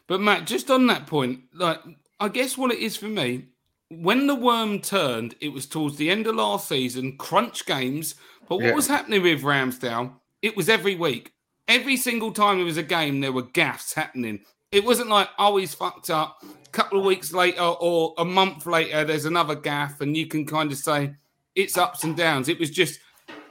But 0.05 0.21
Matt, 0.21 0.45
just 0.45 0.69
on 0.69 0.85
that 0.85 1.07
point, 1.07 1.39
like 1.55 1.79
I 2.19 2.29
guess 2.29 2.55
what 2.55 2.71
it 2.71 2.77
is 2.77 2.95
for 2.95 3.07
me, 3.07 3.47
when 3.89 4.27
the 4.27 4.35
worm 4.35 4.81
turned, 4.81 5.33
it 5.41 5.49
was 5.49 5.65
towards 5.65 5.97
the 5.97 6.11
end 6.11 6.27
of 6.27 6.35
last 6.35 6.67
season, 6.69 7.17
crunch 7.17 7.65
games. 7.65 8.13
But 8.47 8.57
what 8.57 8.65
Yeah. 8.65 8.75
was 8.75 8.87
happening 8.87 9.23
with 9.23 9.41
Ramsdale? 9.41 10.13
It 10.43 10.55
was 10.55 10.69
every 10.69 10.95
week. 10.95 11.33
Every 11.67 11.97
single 11.97 12.31
time 12.31 12.57
there 12.57 12.65
was 12.65 12.77
a 12.77 12.83
game, 12.83 13.21
there 13.21 13.31
were 13.31 13.43
gaffes 13.43 13.95
happening. 13.95 14.41
It 14.71 14.83
wasn't 14.83 15.09
like, 15.09 15.29
oh, 15.39 15.57
he's 15.57 15.73
fucked 15.73 16.11
up. 16.11 16.43
A 16.43 16.69
couple 16.69 16.99
of 16.99 17.05
weeks 17.05 17.33
later 17.33 17.61
or 17.61 18.13
a 18.19 18.25
month 18.25 18.67
later, 18.67 19.03
there's 19.05 19.25
another 19.25 19.55
gaff, 19.55 20.01
and 20.01 20.15
you 20.15 20.27
can 20.27 20.45
kind 20.45 20.71
of 20.71 20.77
say 20.77 21.15
it's 21.55 21.77
ups 21.77 22.03
and 22.03 22.15
downs. 22.15 22.49
It 22.49 22.59
was 22.59 22.69
just 22.69 22.99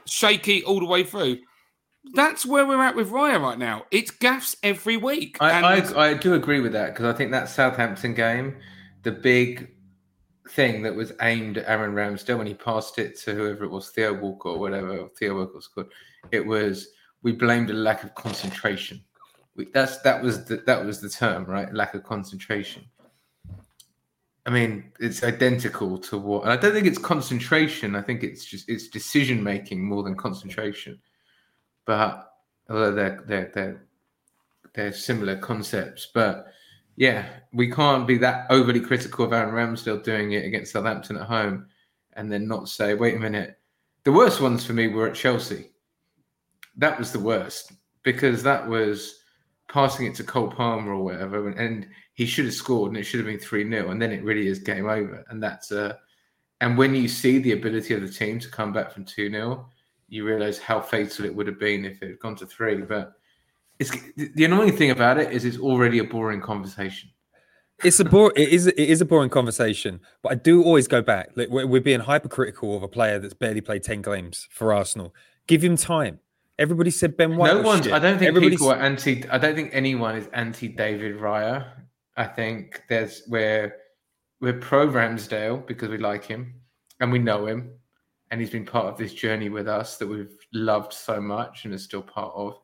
shaky 0.05 0.63
all 0.63 0.79
the 0.79 0.85
way 0.85 1.03
through. 1.03 1.39
That's 2.13 2.45
where 2.45 2.65
we're 2.65 2.83
at 2.83 2.95
with 2.95 3.11
Raya 3.11 3.41
right 3.41 3.57
now. 3.57 3.85
It's 3.89 4.11
gaffs 4.11 4.57
every 4.61 4.97
week. 4.97 5.37
I, 5.39 5.51
And- 5.51 5.65
I, 5.97 6.09
I 6.09 6.13
do 6.13 6.33
agree 6.33 6.59
with 6.59 6.73
that 6.73 6.93
because 6.93 7.05
I 7.05 7.17
think 7.17 7.31
that 7.31 7.47
Southampton 7.47 8.13
game, 8.13 8.57
the 9.03 9.11
big 9.11 9.69
thing 10.49 10.81
that 10.83 10.93
was 10.93 11.13
aimed 11.21 11.57
at 11.57 11.69
Aaron 11.69 11.93
Ramsdale 11.93 12.37
when 12.37 12.47
he 12.47 12.53
passed 12.53 12.99
it 12.99 13.17
to 13.21 13.33
whoever 13.33 13.63
it 13.63 13.71
was, 13.71 13.89
Theo 13.89 14.13
Walcott 14.13 14.57
or 14.57 14.59
whatever, 14.59 15.07
Theo 15.17 15.35
Walcott 15.37 15.63
scored, 15.63 15.87
it 16.31 16.45
was 16.45 16.89
we 17.21 17.31
blamed 17.31 17.69
a 17.69 17.73
lack 17.73 18.03
of 18.03 18.13
concentration. 18.15 19.01
We, 19.55 19.69
that's 19.73 19.99
that 20.01 20.21
was 20.21 20.43
the, 20.45 20.57
that 20.65 20.83
was 20.83 20.99
the 20.99 21.09
term, 21.09 21.45
right? 21.45 21.73
Lack 21.73 21.93
of 21.93 22.03
concentration. 22.03 22.83
I 24.45 24.49
mean, 24.49 24.91
it's 24.99 25.23
identical 25.23 25.97
to 25.99 26.17
what, 26.17 26.45
I 26.45 26.57
don't 26.57 26.73
think 26.73 26.85
it's 26.85 26.97
concentration. 26.97 27.95
I 27.95 28.01
think 28.01 28.23
it's 28.23 28.43
just 28.43 28.67
it's 28.69 28.89
decision 28.89 29.41
making 29.41 29.83
more 29.83 30.03
than 30.03 30.15
concentration. 30.15 30.99
But 31.85 32.29
although 32.69 32.93
they're 32.93 33.23
they're 33.25 33.51
they're 33.53 33.85
they're 34.73 34.93
similar 34.93 35.37
concepts, 35.37 36.09
but 36.13 36.47
yeah, 36.95 37.25
we 37.53 37.71
can't 37.71 38.05
be 38.07 38.17
that 38.19 38.47
overly 38.49 38.79
critical 38.79 39.25
of 39.25 39.33
Aaron 39.33 39.53
Ramsdale 39.53 40.03
doing 40.03 40.33
it 40.33 40.45
against 40.45 40.73
Southampton 40.73 41.17
at 41.17 41.27
home, 41.27 41.67
and 42.13 42.31
then 42.31 42.47
not 42.47 42.69
say, 42.69 42.95
wait 42.95 43.15
a 43.15 43.19
minute. 43.19 43.57
The 44.03 44.11
worst 44.11 44.41
ones 44.41 44.65
for 44.65 44.73
me 44.73 44.87
were 44.89 45.07
at 45.07 45.15
Chelsea. 45.15 45.71
That 46.75 46.99
was 46.99 47.11
the 47.11 47.19
worst 47.19 47.71
because 48.03 48.43
that 48.43 48.67
was 48.67 49.22
passing 49.73 50.05
it 50.05 50.15
to 50.15 50.23
Cole 50.23 50.51
Palmer 50.51 50.93
or 50.93 51.03
whatever, 51.03 51.47
and, 51.47 51.59
and 51.59 51.87
he 52.13 52.25
should 52.25 52.45
have 52.45 52.53
scored, 52.53 52.91
and 52.91 52.97
it 52.97 53.03
should 53.03 53.19
have 53.19 53.27
been 53.27 53.39
three 53.39 53.67
0 53.67 53.89
and 53.89 54.01
then 54.01 54.11
it 54.11 54.23
really 54.23 54.47
is 54.47 54.59
game 54.59 54.87
over. 54.87 55.25
And 55.29 55.41
that's 55.41 55.71
uh, 55.71 55.95
and 56.61 56.77
when 56.77 56.93
you 56.93 57.07
see 57.07 57.39
the 57.39 57.53
ability 57.53 57.93
of 57.95 58.01
the 58.01 58.07
team 58.07 58.39
to 58.39 58.49
come 58.49 58.71
back 58.71 58.91
from 58.91 59.03
two 59.03 59.29
0 59.29 59.67
you 60.13 60.23
realize 60.23 60.59
how 60.59 60.79
fatal 60.79 61.25
it 61.25 61.35
would 61.35 61.47
have 61.47 61.59
been 61.59 61.85
if 61.85 62.03
it 62.03 62.09
had 62.09 62.19
gone 62.19 62.35
to 62.35 62.45
three. 62.45 62.75
But 62.75 63.13
it's 63.79 63.91
the 64.15 64.45
annoying 64.45 64.77
thing 64.77 64.91
about 64.91 65.17
it 65.17 65.31
is 65.31 65.43
it's 65.43 65.57
already 65.57 65.97
a 65.97 66.03
boring 66.03 66.39
conversation. 66.39 67.09
It's 67.83 67.99
a 67.99 68.05
bore. 68.05 68.31
It 68.35 68.49
is. 68.49 68.67
It 68.67 68.77
is 68.77 69.01
a 69.01 69.05
boring 69.05 69.31
conversation. 69.31 69.99
But 70.21 70.33
I 70.33 70.35
do 70.35 70.63
always 70.63 70.87
go 70.87 71.01
back. 71.01 71.31
Like 71.35 71.49
we're, 71.49 71.65
we're 71.65 71.81
being 71.81 71.99
hypercritical 71.99 72.77
of 72.77 72.83
a 72.83 72.87
player 72.87 73.17
that's 73.17 73.33
barely 73.33 73.61
played 73.61 73.81
ten 73.81 74.03
games 74.03 74.47
for 74.51 74.71
Arsenal. 74.71 75.15
Give 75.47 75.63
him 75.63 75.75
time. 75.75 76.19
Everybody 76.59 76.91
said 76.91 77.17
Ben 77.17 77.35
White. 77.35 77.61
no 77.61 77.81
shit. 77.81 77.91
I 77.93 77.99
don't 77.99 78.19
think 78.19 78.29
Everybody's- 78.29 78.59
people 78.59 78.71
are 78.71 78.79
anti. 78.81 79.27
I 79.29 79.37
don't 79.37 79.55
think 79.55 79.71
anyone 79.73 80.15
is 80.15 80.27
anti 80.33 80.67
David 80.67 81.17
Raya. 81.17 81.67
I 82.15 82.25
think 82.25 82.83
there's 82.89 83.23
where 83.27 83.77
we're 84.39 84.53
pro 84.53 84.87
Ramsdale 84.87 85.65
because 85.65 85.89
we 85.89 85.97
like 85.97 86.23
him 86.25 86.53
and 86.99 87.11
we 87.11 87.17
know 87.17 87.47
him, 87.47 87.71
and 88.29 88.39
he's 88.39 88.51
been 88.51 88.65
part 88.65 88.85
of 88.85 88.97
this 88.97 89.13
journey 89.13 89.49
with 89.49 89.67
us 89.67 89.97
that 89.97 90.07
we've 90.07 90.37
loved 90.53 90.93
so 90.93 91.19
much 91.19 91.65
and 91.65 91.73
is 91.73 91.83
still 91.83 92.03
part 92.03 92.33
of. 92.35 92.59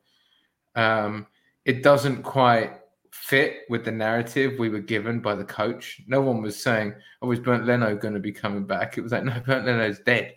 Um, 0.76 1.26
it 1.64 1.82
doesn't 1.82 2.22
quite 2.22 2.76
fit 3.10 3.62
with 3.68 3.84
the 3.84 3.90
narrative 3.90 4.56
we 4.58 4.68
were 4.68 4.78
given 4.78 5.18
by 5.18 5.34
the 5.34 5.44
coach. 5.44 6.00
No 6.06 6.20
one 6.20 6.42
was 6.42 6.56
saying, 6.62 6.94
"Oh, 7.22 7.32
is 7.32 7.40
Bernd 7.40 7.66
Leno 7.66 7.96
going 7.96 8.14
to 8.14 8.20
be 8.20 8.30
coming 8.32 8.64
back?" 8.64 8.96
It 8.96 9.00
was 9.02 9.10
like, 9.10 9.24
"No, 9.24 9.40
Bernd 9.44 9.66
Leno's 9.66 9.98
dead. 9.98 10.36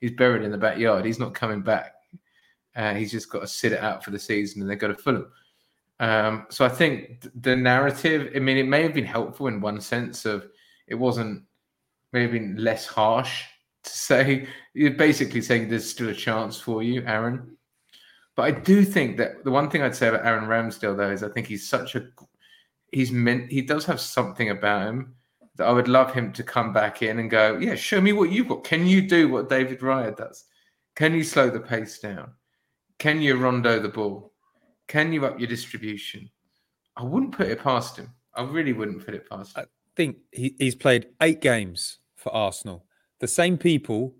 He's 0.00 0.12
buried 0.12 0.42
in 0.42 0.50
the 0.50 0.58
backyard. 0.58 1.04
He's 1.04 1.18
not 1.18 1.34
coming 1.34 1.60
back. 1.60 1.92
Uh, 2.76 2.94
he's 2.94 3.10
just 3.10 3.30
got 3.30 3.40
to 3.40 3.46
sit 3.46 3.72
it 3.72 3.80
out 3.80 4.04
for 4.04 4.10
the 4.10 4.18
season, 4.18 4.62
and 4.62 4.70
they 4.70 4.76
go 4.76 4.88
to 4.88 4.94
Fulham." 4.94 5.30
Um, 6.00 6.46
so 6.50 6.64
I 6.64 6.68
think 6.68 7.26
the 7.42 7.54
narrative. 7.54 8.32
I 8.34 8.38
mean, 8.38 8.56
it 8.56 8.66
may 8.66 8.82
have 8.82 8.94
been 8.94 9.04
helpful 9.04 9.46
in 9.46 9.60
one 9.60 9.80
sense 9.80 10.24
of 10.24 10.48
it 10.86 10.94
wasn't 10.94 11.44
maybe 12.12 12.54
less 12.56 12.86
harsh 12.86 13.44
to 13.84 13.90
say. 14.08 14.48
You're 14.74 14.92
basically 14.92 15.42
saying 15.42 15.68
there's 15.68 15.88
still 15.88 16.08
a 16.08 16.14
chance 16.14 16.58
for 16.58 16.82
you, 16.82 17.02
Aaron. 17.06 17.56
But 18.36 18.42
I 18.42 18.50
do 18.50 18.84
think 18.84 19.16
that 19.18 19.44
the 19.44 19.50
one 19.50 19.70
thing 19.70 19.82
I'd 19.82 19.94
say 19.94 20.08
about 20.08 20.26
Aaron 20.26 20.46
Ramsdale 20.46 20.96
though 20.96 21.10
is 21.10 21.22
I 21.22 21.28
think 21.28 21.46
he's 21.46 21.68
such 21.68 21.94
a 21.94 22.08
he's 22.90 23.12
meant 23.12 23.50
he 23.50 23.62
does 23.62 23.84
have 23.84 24.00
something 24.00 24.50
about 24.50 24.88
him 24.88 25.14
that 25.56 25.66
I 25.66 25.72
would 25.72 25.88
love 25.88 26.12
him 26.12 26.32
to 26.32 26.42
come 26.42 26.72
back 26.72 27.02
in 27.02 27.20
and 27.20 27.30
go, 27.30 27.58
yeah, 27.58 27.76
show 27.76 28.00
me 28.00 28.12
what 28.12 28.30
you've 28.30 28.48
got. 28.48 28.64
Can 28.64 28.86
you 28.86 29.02
do 29.02 29.28
what 29.28 29.48
David 29.48 29.80
Raya 29.80 30.16
does? 30.16 30.44
Can 30.96 31.14
you 31.14 31.22
slow 31.22 31.48
the 31.48 31.60
pace 31.60 31.98
down? 31.98 32.32
Can 32.98 33.20
you 33.20 33.36
rondo 33.36 33.80
the 33.80 33.88
ball? 33.88 34.32
Can 34.88 35.12
you 35.12 35.26
up 35.26 35.38
your 35.38 35.48
distribution? 35.48 36.30
I 36.96 37.02
wouldn't 37.02 37.32
put 37.32 37.48
it 37.48 37.62
past 37.62 37.96
him. 37.96 38.10
I 38.34 38.42
really 38.44 38.72
wouldn't 38.72 39.04
put 39.04 39.14
it 39.14 39.28
past 39.28 39.56
him. 39.56 39.64
I 39.64 39.66
think 39.96 40.16
he, 40.32 40.54
he's 40.58 40.74
played 40.74 41.06
eight 41.20 41.40
games 41.40 41.98
for 42.16 42.34
Arsenal. 42.34 42.86
The 43.20 43.28
same 43.28 43.58
people 43.58 44.14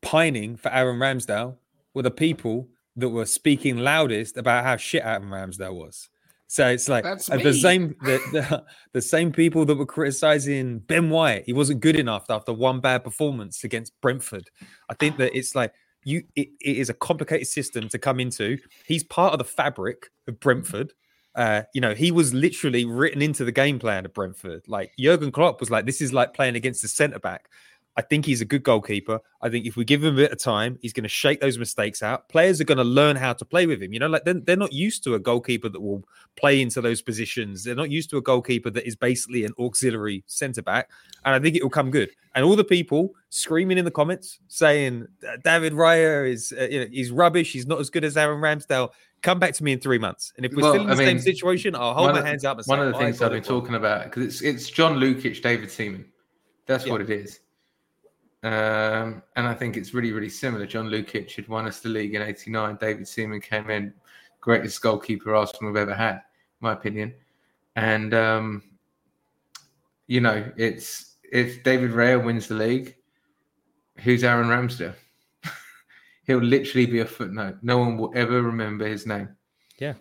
pining 0.00 0.56
for 0.56 0.70
Aaron 0.70 0.98
Ramsdale 0.98 1.56
were 1.94 2.02
the 2.02 2.10
people 2.10 2.68
that 2.96 3.08
were 3.08 3.26
speaking 3.26 3.78
loudest 3.78 4.36
about 4.36 4.64
how 4.64 4.76
shit 4.76 5.02
Aaron 5.04 5.24
Ramsdale 5.24 5.74
was. 5.74 6.08
So 6.52 6.68
it's 6.68 6.86
like 6.86 7.02
That's 7.02 7.30
me. 7.30 7.42
the 7.42 7.54
same 7.54 7.96
the, 8.02 8.18
the, 8.32 8.64
the 8.92 9.00
same 9.00 9.32
people 9.32 9.64
that 9.64 9.76
were 9.76 9.86
criticizing 9.86 10.80
Ben 10.80 11.08
White. 11.08 11.44
He 11.46 11.54
wasn't 11.54 11.80
good 11.80 11.96
enough 11.96 12.26
after 12.28 12.52
one 12.52 12.80
bad 12.80 13.04
performance 13.04 13.64
against 13.64 13.98
Brentford. 14.02 14.50
I 14.90 14.94
think 14.94 15.16
that 15.16 15.34
it's 15.34 15.54
like 15.54 15.72
you 16.04 16.24
it, 16.36 16.48
it 16.60 16.76
is 16.76 16.88
a 16.88 16.94
complicated 16.94 17.46
system 17.46 17.88
to 17.88 17.98
come 17.98 18.20
into. 18.20 18.58
He's 18.86 19.04
part 19.04 19.32
of 19.32 19.38
the 19.38 19.44
fabric 19.44 20.10
of 20.28 20.40
Brentford. 20.40 20.92
Uh, 21.34 21.62
you 21.72 21.80
know, 21.80 21.94
he 21.94 22.10
was 22.10 22.34
literally 22.34 22.84
written 22.84 23.22
into 23.22 23.44
the 23.44 23.52
game 23.52 23.78
plan 23.78 24.04
of 24.04 24.12
Brentford. 24.12 24.64
Like 24.68 24.92
Jurgen 24.98 25.32
Klopp 25.32 25.60
was 25.60 25.70
like, 25.70 25.86
this 25.86 26.02
is 26.02 26.12
like 26.12 26.34
playing 26.34 26.56
against 26.56 26.82
the 26.82 26.88
centre 26.88 27.18
back. 27.18 27.48
I 27.96 28.00
think 28.02 28.24
he's 28.24 28.40
a 28.40 28.46
good 28.46 28.62
goalkeeper. 28.62 29.20
I 29.42 29.50
think 29.50 29.66
if 29.66 29.76
we 29.76 29.84
give 29.84 30.02
him 30.02 30.14
a 30.14 30.16
bit 30.16 30.32
of 30.32 30.38
time, 30.38 30.78
he's 30.80 30.94
going 30.94 31.02
to 31.02 31.08
shake 31.10 31.40
those 31.40 31.58
mistakes 31.58 32.02
out. 32.02 32.26
Players 32.30 32.58
are 32.60 32.64
going 32.64 32.78
to 32.78 32.84
learn 32.84 33.16
how 33.16 33.34
to 33.34 33.44
play 33.44 33.66
with 33.66 33.82
him. 33.82 33.92
You 33.92 33.98
know, 34.00 34.06
like 34.08 34.24
they're, 34.24 34.34
they're 34.34 34.56
not 34.56 34.72
used 34.72 35.04
to 35.04 35.14
a 35.14 35.18
goalkeeper 35.18 35.68
that 35.68 35.80
will 35.80 36.02
play 36.36 36.62
into 36.62 36.80
those 36.80 37.02
positions. 37.02 37.64
They're 37.64 37.74
not 37.74 37.90
used 37.90 38.08
to 38.10 38.16
a 38.16 38.22
goalkeeper 38.22 38.70
that 38.70 38.86
is 38.86 38.96
basically 38.96 39.44
an 39.44 39.52
auxiliary 39.58 40.24
centre 40.26 40.62
back. 40.62 40.88
And 41.26 41.34
I 41.34 41.38
think 41.38 41.54
it 41.54 41.62
will 41.62 41.70
come 41.70 41.90
good. 41.90 42.08
And 42.34 42.46
all 42.46 42.56
the 42.56 42.64
people 42.64 43.14
screaming 43.28 43.76
in 43.76 43.84
the 43.84 43.90
comments 43.90 44.38
saying 44.48 45.06
David 45.44 45.74
Raya 45.74 46.30
is 46.30 46.54
uh, 46.58 46.68
you 46.70 46.80
know, 46.80 46.86
he's 46.90 47.10
rubbish. 47.10 47.52
He's 47.52 47.66
not 47.66 47.78
as 47.78 47.90
good 47.90 48.04
as 48.04 48.16
Aaron 48.16 48.40
Ramsdale. 48.40 48.88
Come 49.20 49.38
back 49.38 49.52
to 49.54 49.64
me 49.64 49.72
in 49.72 49.80
three 49.80 49.98
months. 49.98 50.32
And 50.38 50.46
if 50.46 50.52
we're 50.52 50.62
Well, 50.62 50.72
still 50.72 50.82
in 50.82 50.88
the 50.88 50.94
I 50.94 50.96
same 50.96 51.16
mean, 51.18 51.22
situation, 51.22 51.76
I'll 51.76 51.92
hold 51.92 52.12
my 52.12 52.20
of- 52.20 52.24
hands 52.24 52.46
up. 52.46 52.56
And 52.56 52.66
One 52.66 52.78
say, 52.78 52.86
of 52.86 52.92
the 52.94 52.98
things 52.98 53.20
I've 53.20 53.32
been 53.32 53.42
talking 53.42 53.74
about 53.74 54.04
because 54.04 54.24
it's 54.24 54.40
it's 54.40 54.70
John 54.70 54.96
Lukic, 54.98 55.42
David 55.42 55.70
Seaman. 55.70 56.06
That's 56.64 56.86
what 56.86 57.02
it 57.02 57.10
is. 57.10 57.40
Um, 58.42 59.22
and 59.36 59.46
I 59.46 59.54
think 59.54 59.76
it's 59.76 59.94
really, 59.94 60.12
really 60.12 60.28
similar. 60.28 60.66
John 60.66 60.88
Lukic 60.88 61.34
had 61.36 61.46
won 61.48 61.66
us 61.66 61.80
the 61.80 61.88
league 61.88 62.14
in 62.14 62.22
'89. 62.22 62.76
David 62.80 63.06
Seaman 63.06 63.40
came 63.40 63.70
in, 63.70 63.94
greatest 64.40 64.82
goalkeeper 64.82 65.34
Arsenal 65.34 65.72
have 65.72 65.76
ever 65.76 65.94
had, 65.94 66.14
in 66.14 66.22
my 66.60 66.72
opinion. 66.72 67.14
And 67.76 68.12
um, 68.14 68.62
you 70.08 70.20
know, 70.20 70.44
it's 70.56 71.16
if 71.30 71.62
David 71.62 71.92
Raya 71.92 72.22
wins 72.22 72.48
the 72.48 72.54
league, 72.54 72.96
who's 73.98 74.24
Aaron 74.24 74.48
Ramsdale? 74.48 74.94
He'll 76.26 76.38
literally 76.38 76.86
be 76.86 77.00
a 77.00 77.06
footnote. 77.06 77.58
No 77.62 77.78
one 77.78 77.96
will 77.96 78.12
ever 78.14 78.42
remember 78.42 78.86
his 78.86 79.06
name. 79.06 79.28
Yeah. 79.78 79.94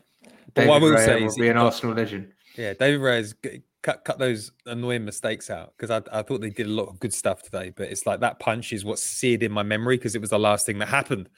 But 0.54 0.66
David 0.66 0.70
what 0.70 0.76
I 0.76 0.80
will 0.80 0.92
Raya 0.92 1.06
say 1.06 1.20
will 1.22 1.28
is 1.28 1.36
be 1.36 1.50
an 1.50 1.58
Arsenal 1.58 1.96
legend. 1.96 2.34
Yeah, 2.58 2.74
David 2.74 3.00
Reyes 3.00 3.36
g- 3.44 3.62
cut 3.82 4.04
cut 4.06 4.20
those 4.20 4.52
annoying 4.66 5.06
mistakes 5.06 5.50
out 5.50 5.74
because 5.78 5.90
I, 5.90 6.20
I 6.20 6.22
thought 6.22 6.42
they 6.42 6.50
did 6.50 6.68
a 6.68 6.72
lot 6.72 6.88
of 6.88 7.00
good 7.00 7.14
stuff 7.14 7.42
today, 7.42 7.74
but 7.76 7.90
it's 7.90 8.06
like 8.06 8.20
that 8.20 8.40
punch 8.40 8.74
is 8.74 8.86
what's 8.86 9.04
seared 9.04 9.44
in 9.44 9.52
my 9.52 9.64
memory 9.64 9.98
because 9.98 10.16
it 10.16 10.22
was 10.22 10.30
the 10.30 10.40
last 10.40 10.66
thing 10.66 10.80
that 10.80 10.88
happened. 10.88 11.30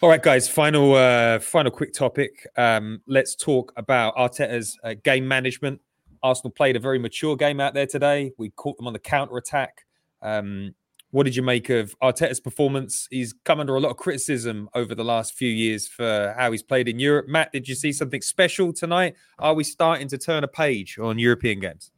All 0.00 0.08
right, 0.08 0.20
guys. 0.22 0.48
Final, 0.48 0.94
uh, 0.96 1.38
final 1.38 1.70
quick 1.70 1.92
topic. 1.92 2.48
Um, 2.56 3.00
let's 3.06 3.36
talk 3.36 3.72
about 3.76 4.16
Arteta's 4.16 4.76
uh, 4.82 4.94
game 5.04 5.28
management. 5.28 5.80
Arsenal 6.24 6.50
played 6.50 6.74
a 6.74 6.80
very 6.80 6.98
mature 6.98 7.36
game 7.36 7.60
out 7.60 7.74
there 7.74 7.86
today. 7.86 8.32
We 8.36 8.50
caught 8.50 8.76
them 8.76 8.88
on 8.88 8.92
the 8.92 8.98
counter 8.98 9.36
attack. 9.36 9.84
Um, 10.20 10.74
what 11.12 11.24
did 11.24 11.36
you 11.36 11.42
make 11.42 11.68
of 11.68 11.94
Arteta's 12.00 12.40
performance? 12.40 13.06
He's 13.10 13.34
come 13.44 13.60
under 13.60 13.76
a 13.76 13.80
lot 13.80 13.90
of 13.90 13.98
criticism 13.98 14.68
over 14.74 14.94
the 14.94 15.04
last 15.04 15.34
few 15.34 15.50
years 15.50 15.86
for 15.86 16.34
how 16.38 16.50
he's 16.50 16.62
played 16.62 16.88
in 16.88 16.98
Europe. 16.98 17.28
Matt, 17.28 17.52
did 17.52 17.68
you 17.68 17.74
see 17.74 17.92
something 17.92 18.22
special 18.22 18.72
tonight? 18.72 19.14
Are 19.38 19.52
we 19.52 19.62
starting 19.62 20.08
to 20.08 20.18
turn 20.18 20.42
a 20.42 20.48
page 20.48 20.98
on 20.98 21.18
European 21.18 21.60
games? 21.60 21.90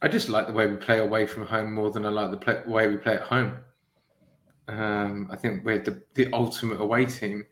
I 0.00 0.06
just 0.06 0.28
like 0.28 0.46
the 0.46 0.52
way 0.52 0.68
we 0.68 0.76
play 0.76 0.98
away 0.98 1.26
from 1.26 1.44
home 1.44 1.74
more 1.74 1.90
than 1.90 2.06
I 2.06 2.08
like 2.08 2.30
the 2.30 2.36
play, 2.36 2.62
way 2.66 2.86
we 2.86 2.98
play 2.98 3.14
at 3.14 3.22
home. 3.22 3.56
Um, 4.68 5.28
I 5.32 5.36
think 5.36 5.64
we're 5.64 5.80
the, 5.80 6.00
the 6.14 6.32
ultimate 6.32 6.80
away 6.80 7.06
team 7.06 7.44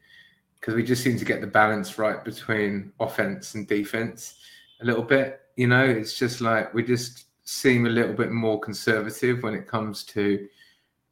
because 0.60 0.74
we 0.74 0.84
just 0.84 1.02
seem 1.02 1.18
to 1.18 1.24
get 1.24 1.40
the 1.40 1.46
balance 1.48 1.98
right 1.98 2.24
between 2.24 2.92
offense 3.00 3.56
and 3.56 3.66
defense 3.66 4.36
a 4.80 4.84
little 4.84 5.02
bit. 5.02 5.40
You 5.56 5.66
know, 5.66 5.84
it's 5.84 6.16
just 6.16 6.40
like 6.40 6.72
we 6.72 6.84
just 6.84 7.24
seem 7.42 7.86
a 7.86 7.90
little 7.90 8.14
bit 8.14 8.30
more 8.30 8.60
conservative 8.60 9.42
when 9.42 9.54
it 9.54 9.66
comes 9.66 10.04
to 10.04 10.46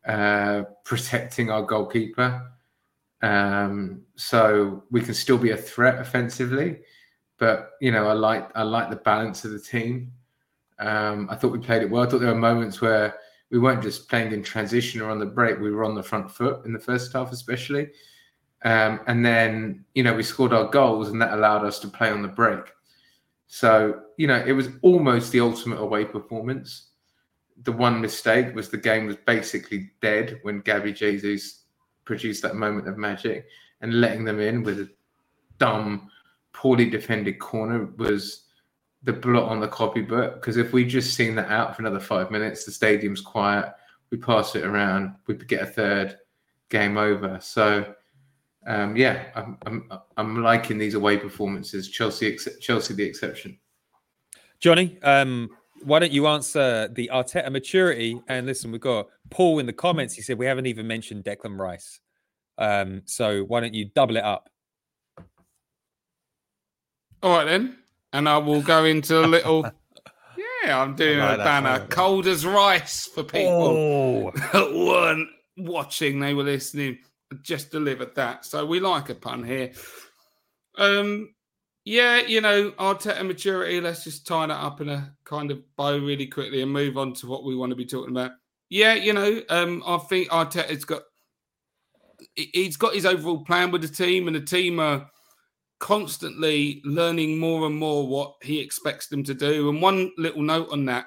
uh, 0.07 0.63
protecting 0.85 1.51
our 1.51 1.63
goalkeeper. 1.63 2.51
Um, 3.23 4.03
so 4.17 4.85
we 4.91 5.01
can 5.01 5.15
still 5.15 5.39
be 5.39 5.51
a 5.51 5.57
threat 5.57 5.99
offensively, 6.01 6.81
but 7.39 7.71
you 7.81 7.91
know, 7.91 8.07
I 8.09 8.13
like 8.13 8.51
I 8.55 8.63
like 8.63 8.91
the 8.91 8.97
balance 8.97 9.45
of 9.45 9.53
the 9.53 9.59
team. 9.59 10.13
Um, 10.79 11.29
I 11.31 11.37
thought 11.37 11.53
we 11.53 11.59
played 11.59 11.83
it 11.83 11.91
well. 11.91 12.03
I 12.03 12.07
thought 12.07 12.21
there 12.21 12.33
were 12.33 12.39
moments 12.39 12.81
where 12.81 13.15
we 13.51 13.59
weren't 13.59 13.83
just 13.83 14.09
playing 14.09 14.33
in 14.33 14.43
transition 14.43 15.01
or 15.01 15.11
on 15.11 15.19
the 15.19 15.27
break. 15.27 15.59
We 15.59 15.71
were 15.71 15.85
on 15.85 15.95
the 15.95 16.03
front 16.03 16.31
foot 16.31 16.65
in 16.67 16.73
the 16.73 16.79
first 16.79 17.13
half, 17.13 17.33
especially. 17.33 17.91
Um, 18.65 19.01
and 19.07 19.25
then, 19.25 19.85
you 19.95 20.03
know, 20.03 20.15
we 20.15 20.23
scored 20.23 20.53
our 20.53 20.69
goals 20.69 21.09
and 21.09 21.23
that 21.23 21.33
allowed 21.33 21.65
us 21.65 21.79
to 21.81 21.89
play 21.89 22.11
on 22.11 22.23
the 22.23 22.29
break. 22.29 22.65
So, 23.47 24.01
you 24.17 24.27
know, 24.27 24.43
it 24.45 24.53
was 24.53 24.69
almost 24.83 25.31
the 25.31 25.41
ultimate 25.41 25.79
away 25.79 26.05
performance. 26.05 26.89
The 27.63 27.73
one 27.73 28.01
mistake 28.01 28.55
was 28.55 28.69
the 28.69 28.77
game 28.77 29.07
was 29.07 29.17
basically 29.17 29.91
dead 30.01 30.41
when 30.43 30.63
Gabi 30.63 30.95
Jesus 30.95 31.63
produced 32.05 32.43
that 32.43 32.57
moment 32.57 32.89
of 32.89 32.99
magic 32.99 33.47
and 33.81 34.01
letting 34.01 34.25
them 34.25 34.41
in 34.41 34.63
with 34.63 34.81
a 34.81 34.91
dumb, 35.59 36.11
poorly 36.53 36.89
defended 36.89 37.39
corner 37.39 37.87
was 37.97 38.45
the 39.03 39.13
blot 39.13 39.49
on 39.49 39.61
the 39.61 39.69
copybook. 39.69 40.35
Because 40.35 40.57
if 40.57 40.73
we 40.73 40.85
just 40.85 41.15
seen 41.15 41.35
that 41.37 41.51
out 41.51 41.75
for 41.75 41.83
another 41.83 42.01
five 42.01 42.31
minutes, 42.31 42.65
the 42.65 42.73
stadium's 42.73 43.21
quiet, 43.21 43.73
we 44.11 44.19
pass 44.19 44.55
it 44.55 44.65
around, 44.65 45.15
we 45.27 45.35
get 45.35 45.63
a 45.63 45.67
third, 45.67 46.17
game 46.69 46.97
over. 46.97 47.39
So, 47.41 47.95
um, 48.67 48.97
yeah, 48.97 49.27
I'm, 49.35 49.59
I'm 49.65 49.89
I'm 50.17 50.43
liking 50.43 50.79
these 50.79 50.95
away 50.95 51.17
performances. 51.17 51.89
Chelsea, 51.89 52.37
Chelsea, 52.61 52.95
the 52.95 53.05
exception. 53.05 53.59
Johnny, 54.59 54.99
um, 55.03 55.51
why 55.83 55.99
don't 55.99 56.13
you 56.13 56.27
answer 56.27 56.89
the 56.89 57.11
Arteta 57.13 57.51
maturity? 57.51 58.21
And 58.29 58.47
listen, 58.47 58.73
we've 58.73 58.81
got 58.81 59.09
Paul 59.31 59.59
in 59.59 59.67
the 59.67 59.73
comments. 59.73 60.15
He 60.15 60.23
said 60.23 60.39
we 60.39 60.47
haven't 60.47 60.67
even 60.67 60.87
mentioned 60.87 61.25
Declan 61.25 61.59
Rice. 61.59 62.01
Um, 62.59 63.03
so 63.05 63.43
why 63.43 63.61
don't 63.61 63.75
you 63.75 63.91
double 63.95 64.17
it 64.17 64.25
up? 64.25 64.49
All 67.23 67.37
right 67.37 67.45
then, 67.45 67.79
and 68.13 68.29
I 68.29 68.39
will 68.39 68.63
go 68.63 68.85
into 68.85 69.25
a 69.25 69.27
little. 69.27 69.63
yeah, 70.65 70.81
I'm 70.81 70.95
doing 70.95 71.19
like 71.19 71.39
a 71.39 71.45
banner, 71.45 71.79
that. 71.79 71.91
cold 71.91 72.27
as 72.27 72.45
rice 72.47 73.07
for 73.07 73.23
people 73.23 73.49
oh. 73.49 74.31
that 74.53 74.73
weren't 74.73 75.29
watching; 75.57 76.21
they 76.21 76.35
were 76.35 76.45
listening. 76.45 76.99
Just 77.43 77.71
delivered 77.71 78.15
that, 78.15 78.45
so 78.45 78.65
we 78.65 78.81
like 78.81 79.09
a 79.09 79.15
pun 79.15 79.45
here. 79.45 79.73
Um, 80.79 81.35
yeah, 81.87 82.17
you 82.19 82.41
know, 82.41 82.73
Arteta 82.73 83.25
maturity. 83.25 83.81
Let's 83.81 84.03
just 84.03 84.27
tie 84.27 84.49
that 84.49 84.53
up 84.53 84.81
in 84.81 84.89
a 84.89 85.15
kind 85.25 85.53
of 85.53 85.63
bow 85.77 85.97
really 85.97 86.27
quickly 86.27 86.61
and 86.61 86.73
move 86.73 86.99
on 86.99 87.15
to 87.15 87.29
what 87.29 87.45
we 87.45 87.55
want 87.55 87.71
to 87.71 87.77
be 87.77 87.87
talking 87.87 88.11
about. 88.11 88.33
Yeah, 88.69 88.95
you 88.95 89.13
know, 89.13 89.41
um, 89.51 89.85
I 89.87 89.99
think 89.99 90.29
Arteta's 90.31 90.85
got 90.85 91.03
he's 92.35 92.77
got 92.77 92.95
his 92.95 93.07
overall 93.07 93.45
plan 93.45 93.71
with 93.71 93.83
the 93.83 93.89
team, 93.89 94.27
and 94.27 94.35
the 94.35 94.41
team 94.41 94.81
are 94.81 95.09
constantly 95.79 96.83
learning 96.85 97.39
more 97.39 97.67
and 97.67 97.77
more 97.77 98.05
what 98.05 98.35
he 98.43 98.59
expects 98.59 99.07
them 99.07 99.23
to 99.23 99.35
do. 99.35 99.71
And 99.71 99.81
one 99.81 100.11
little 100.19 100.43
note 100.43 100.71
on 100.73 100.87
that, 100.87 101.05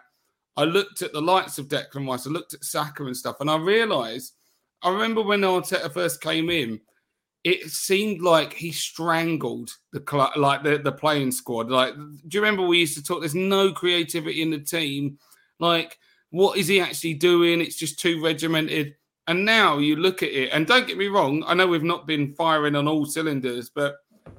I 0.55 0.63
looked 0.63 1.01
at 1.01 1.11
the 1.11 1.21
likes 1.21 1.57
of 1.57 1.67
Declan 1.67 2.07
Rice, 2.07 2.25
I 2.25 2.29
looked 2.29 2.53
at 2.53 2.63
Saka 2.63 3.03
and 3.03 3.17
stuff, 3.17 3.41
and 3.41 3.51
I 3.51 3.57
realised. 3.57 4.33
I 4.81 4.91
remember 4.91 5.21
when 5.21 5.41
Arteta 5.41 5.91
first 5.91 6.21
came 6.21 6.49
in, 6.49 6.79
it 7.43 7.69
seemed 7.69 8.21
like 8.21 8.53
he 8.53 8.71
strangled 8.71 9.71
the 9.93 10.31
like 10.35 10.63
the, 10.63 10.77
the 10.77 10.91
playing 10.91 11.31
squad. 11.31 11.69
Like, 11.69 11.95
do 11.95 12.19
you 12.31 12.41
remember 12.41 12.63
we 12.63 12.79
used 12.79 12.97
to 12.97 13.03
talk? 13.03 13.21
There's 13.21 13.35
no 13.35 13.71
creativity 13.71 14.41
in 14.41 14.49
the 14.49 14.59
team. 14.59 15.17
Like, 15.59 15.97
what 16.31 16.57
is 16.57 16.67
he 16.67 16.81
actually 16.81 17.15
doing? 17.15 17.61
It's 17.61 17.77
just 17.77 17.99
too 17.99 18.21
regimented. 18.21 18.95
And 19.27 19.45
now 19.45 19.77
you 19.77 19.95
look 19.95 20.23
at 20.23 20.31
it, 20.31 20.49
and 20.51 20.65
don't 20.65 20.87
get 20.87 20.97
me 20.97 21.07
wrong, 21.07 21.43
I 21.45 21.53
know 21.53 21.67
we've 21.67 21.83
not 21.83 22.07
been 22.07 22.33
firing 22.33 22.75
on 22.75 22.87
all 22.87 23.05
cylinders, 23.05 23.69
but 23.69 23.97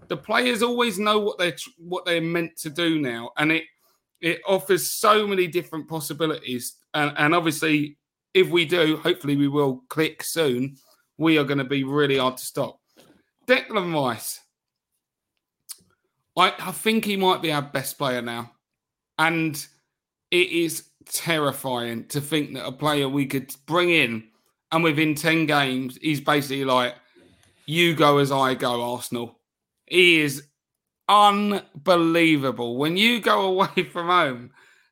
the 0.08 0.16
players 0.16 0.62
always 0.62 0.98
know 0.98 1.20
what 1.20 1.38
they're 1.38 1.56
what 1.78 2.04
they're 2.04 2.20
meant 2.20 2.56
to 2.58 2.70
do 2.70 3.00
now, 3.00 3.30
and 3.36 3.52
it 3.52 3.64
it 4.20 4.40
offers 4.46 4.90
so 4.90 5.26
many 5.26 5.46
different 5.46 5.88
possibilities. 5.88 6.74
And, 6.92 7.12
and 7.16 7.34
obviously, 7.34 7.96
if 8.34 8.50
we 8.50 8.64
do, 8.64 8.96
hopefully 8.98 9.36
we 9.36 9.48
will 9.48 9.84
click 9.88 10.22
soon. 10.22 10.76
We 11.16 11.38
are 11.38 11.44
going 11.44 11.58
to 11.58 11.64
be 11.64 11.84
really 11.84 12.18
hard 12.18 12.36
to 12.36 12.44
stop. 12.44 12.79
Declan 13.46 13.94
Rice, 13.94 14.40
I, 16.36 16.54
I 16.58 16.72
think 16.72 17.04
he 17.04 17.16
might 17.16 17.42
be 17.42 17.52
our 17.52 17.62
best 17.62 17.98
player 17.98 18.22
now, 18.22 18.52
and 19.18 19.54
it 20.30 20.48
is 20.50 20.84
terrifying 21.06 22.06
to 22.06 22.20
think 22.20 22.54
that 22.54 22.66
a 22.66 22.72
player 22.72 23.08
we 23.08 23.26
could 23.26 23.54
bring 23.66 23.90
in 23.90 24.24
and 24.72 24.84
within 24.84 25.14
10 25.14 25.46
games, 25.46 25.98
he's 26.00 26.20
basically 26.20 26.64
like, 26.64 26.94
you 27.66 27.94
go 27.94 28.18
as 28.18 28.30
I 28.30 28.54
go, 28.54 28.82
Arsenal. 28.82 29.38
He 29.86 30.20
is 30.20 30.44
unbelievable. 31.08 32.76
When 32.76 32.96
you 32.96 33.20
go 33.20 33.42
away 33.42 33.84
from 33.92 34.06
home, 34.06 34.50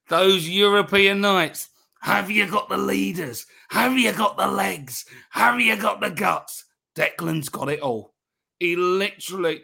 those 0.08 0.48
European 0.48 1.20
nights, 1.20 1.68
have 2.00 2.30
you 2.30 2.48
got 2.50 2.68
the 2.68 2.78
leaders? 2.78 3.46
Have 3.70 3.98
you 3.98 4.12
got 4.12 4.36
the 4.36 4.46
legs? 4.48 5.04
Have 5.30 5.60
you 5.60 5.76
got 5.76 6.00
the 6.00 6.10
guts? 6.10 6.64
Declan's 6.96 7.48
got 7.48 7.68
it 7.68 7.80
all. 7.80 8.14
He 8.60 8.76
literally, 8.76 9.62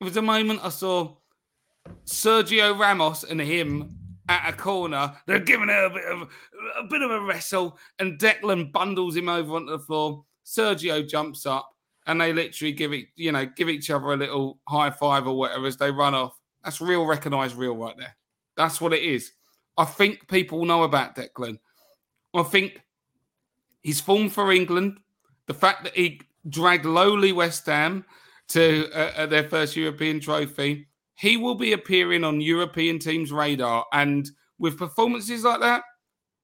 it 0.00 0.04
was 0.04 0.16
a 0.16 0.22
moment 0.22 0.60
I 0.62 0.68
saw 0.68 1.16
Sergio 2.04 2.78
Ramos 2.78 3.24
and 3.24 3.40
him 3.40 3.96
at 4.28 4.52
a 4.52 4.56
corner. 4.56 5.14
They're 5.26 5.38
giving 5.38 5.68
it 5.68 5.84
a 5.84 5.90
bit 5.90 6.04
of 6.04 6.28
a 6.78 6.84
bit 6.84 7.02
of 7.02 7.10
a 7.10 7.20
wrestle, 7.20 7.78
and 7.98 8.18
Declan 8.18 8.72
bundles 8.72 9.16
him 9.16 9.28
over 9.28 9.56
onto 9.56 9.72
the 9.72 9.78
floor. 9.78 10.24
Sergio 10.44 11.08
jumps 11.08 11.46
up, 11.46 11.68
and 12.06 12.20
they 12.20 12.32
literally 12.32 12.72
give 12.72 12.92
it, 12.92 13.06
you 13.14 13.32
know, 13.32 13.46
give 13.46 13.68
each 13.68 13.90
other 13.90 14.12
a 14.12 14.16
little 14.16 14.58
high 14.68 14.90
five 14.90 15.26
or 15.26 15.36
whatever 15.36 15.66
as 15.66 15.76
they 15.76 15.90
run 15.90 16.14
off. 16.14 16.38
That's 16.64 16.80
real, 16.80 17.04
recognized 17.04 17.56
real 17.56 17.76
right 17.76 17.96
there. 17.96 18.16
That's 18.56 18.80
what 18.80 18.92
it 18.92 19.02
is. 19.02 19.32
I 19.76 19.84
think 19.84 20.28
people 20.28 20.64
know 20.64 20.82
about 20.82 21.16
Declan. 21.16 21.58
I 22.34 22.42
think 22.42 22.82
his 23.82 24.00
form 24.00 24.28
for 24.28 24.52
England, 24.52 24.98
the 25.46 25.54
fact 25.54 25.84
that 25.84 25.94
he 25.94 26.20
dragged 26.48 26.84
lowly 26.84 27.32
West 27.32 27.66
Ham 27.66 28.04
to 28.48 28.90
uh, 28.92 29.26
their 29.26 29.48
first 29.48 29.76
European 29.76 30.20
trophy, 30.20 30.86
he 31.16 31.36
will 31.36 31.54
be 31.54 31.72
appearing 31.72 32.24
on 32.24 32.40
European 32.40 32.98
teams' 32.98 33.32
radar. 33.32 33.84
And 33.92 34.28
with 34.58 34.78
performances 34.78 35.44
like 35.44 35.60
that, 35.60 35.82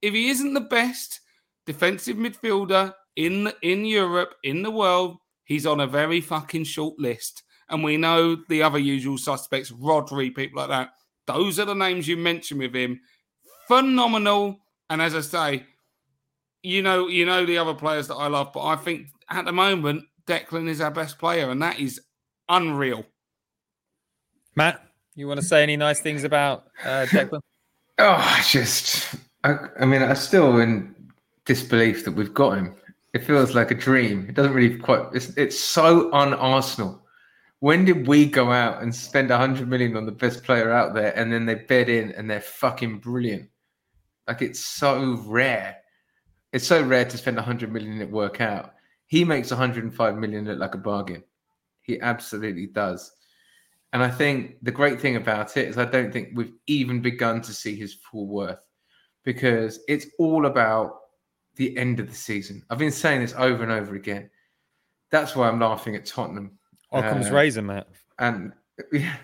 if 0.02 0.14
he 0.14 0.28
isn't 0.28 0.54
the 0.54 0.60
best 0.60 1.20
defensive 1.66 2.16
midfielder 2.16 2.94
in 3.16 3.52
in 3.62 3.84
Europe, 3.84 4.34
in 4.44 4.62
the 4.62 4.70
world, 4.70 5.18
he's 5.44 5.66
on 5.66 5.80
a 5.80 5.86
very 5.86 6.20
fucking 6.20 6.64
short 6.64 6.98
list. 6.98 7.42
And 7.68 7.84
we 7.84 7.96
know 7.96 8.36
the 8.48 8.62
other 8.62 8.78
usual 8.78 9.18
suspects, 9.18 9.70
Rodri, 9.70 10.34
people 10.34 10.60
like 10.60 10.70
that. 10.70 10.90
Those 11.26 11.58
are 11.58 11.66
the 11.66 11.74
names 11.74 12.08
you 12.08 12.16
mentioned 12.16 12.60
with 12.60 12.74
him. 12.74 13.00
Phenomenal. 13.66 14.58
And 14.88 15.02
as 15.02 15.14
I 15.14 15.20
say, 15.20 15.66
you 16.62 16.82
know, 16.82 17.08
you 17.08 17.26
know 17.26 17.44
the 17.44 17.58
other 17.58 17.74
players 17.74 18.08
that 18.08 18.14
I 18.14 18.28
love, 18.28 18.52
but 18.54 18.64
I 18.64 18.76
think 18.76 19.08
at 19.28 19.44
the 19.44 19.52
moment, 19.52 20.04
Declan 20.28 20.68
is 20.68 20.80
our 20.80 20.90
best 20.90 21.18
player, 21.18 21.50
and 21.50 21.60
that 21.62 21.80
is 21.80 22.00
unreal. 22.48 23.04
Matt, 24.54 24.84
you 25.14 25.26
want 25.26 25.40
to 25.40 25.46
say 25.46 25.62
any 25.62 25.76
nice 25.76 26.00
things 26.00 26.22
about 26.22 26.66
uh, 26.84 27.06
Declan? 27.10 27.40
oh, 27.98 28.44
just, 28.46 29.14
I, 29.42 29.56
I 29.80 29.86
mean, 29.86 30.02
I'm 30.02 30.14
still 30.16 30.58
in 30.58 30.94
disbelief 31.44 32.04
that 32.04 32.12
we've 32.12 32.34
got 32.34 32.58
him. 32.58 32.74
It 33.14 33.24
feels 33.24 33.54
like 33.54 33.70
a 33.70 33.74
dream. 33.74 34.26
It 34.28 34.34
doesn't 34.34 34.52
really 34.52 34.76
quite. 34.76 35.06
It's, 35.14 35.30
it's 35.36 35.58
so 35.58 36.12
un-Arsenal. 36.12 37.02
When 37.60 37.84
did 37.84 38.06
we 38.06 38.26
go 38.26 38.52
out 38.52 38.82
and 38.82 38.94
spend 38.94 39.30
hundred 39.30 39.68
million 39.68 39.96
on 39.96 40.06
the 40.06 40.12
best 40.12 40.44
player 40.44 40.70
out 40.70 40.94
there, 40.94 41.16
and 41.18 41.32
then 41.32 41.46
they 41.46 41.56
bed 41.56 41.88
in 41.88 42.12
and 42.12 42.30
they're 42.30 42.40
fucking 42.40 42.98
brilliant? 42.98 43.48
Like 44.28 44.42
it's 44.42 44.64
so 44.64 45.16
rare. 45.26 45.78
It's 46.52 46.66
so 46.66 46.82
rare 46.82 47.06
to 47.06 47.18
spend 47.18 47.40
hundred 47.40 47.72
million 47.72 47.92
and 47.92 48.02
it 48.02 48.10
work 48.10 48.40
out. 48.40 48.74
He 49.08 49.24
makes 49.24 49.50
105 49.50 50.16
million 50.16 50.44
look 50.44 50.58
like 50.58 50.74
a 50.74 50.78
bargain. 50.78 51.24
He 51.82 52.00
absolutely 52.00 52.66
does. 52.66 53.10
And 53.92 54.02
I 54.02 54.10
think 54.10 54.56
the 54.62 54.70
great 54.70 55.00
thing 55.00 55.16
about 55.16 55.56
it 55.56 55.66
is 55.66 55.78
I 55.78 55.86
don't 55.86 56.12
think 56.12 56.30
we've 56.34 56.52
even 56.66 57.00
begun 57.00 57.40
to 57.40 57.52
see 57.52 57.74
his 57.74 57.94
full 57.94 58.26
worth 58.26 58.60
because 59.24 59.80
it's 59.88 60.06
all 60.18 60.46
about 60.46 61.00
the 61.56 61.76
end 61.76 61.98
of 62.00 62.08
the 62.08 62.14
season. 62.14 62.62
I've 62.68 62.78
been 62.78 62.92
saying 62.92 63.22
this 63.22 63.34
over 63.36 63.62
and 63.62 63.72
over 63.72 63.94
again. 63.94 64.30
That's 65.10 65.34
why 65.34 65.48
I'm 65.48 65.58
laughing 65.58 65.96
at 65.96 66.04
Tottenham. 66.04 66.58
Occam's 66.92 67.28
uh, 67.28 67.32
razor, 67.32 67.62
Matt. 67.62 67.88
And 68.18 68.52
yeah, 68.92 69.16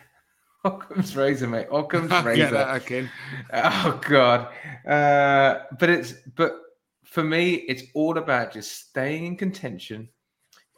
Occam's 0.65 1.15
razor, 1.15 1.47
mate. 1.47 1.67
Occam's 1.71 2.11
razor. 2.25 2.67
again. 2.71 3.11
Oh 3.53 4.01
God. 4.09 4.49
Uh, 4.87 5.65
but 5.79 5.91
it's 5.91 6.15
but 6.35 6.59
for 7.15 7.23
me, 7.23 7.55
it's 7.69 7.85
all 7.95 8.19
about 8.19 8.53
just 8.53 8.89
staying 8.89 9.25
in 9.25 9.37
contention, 9.37 10.09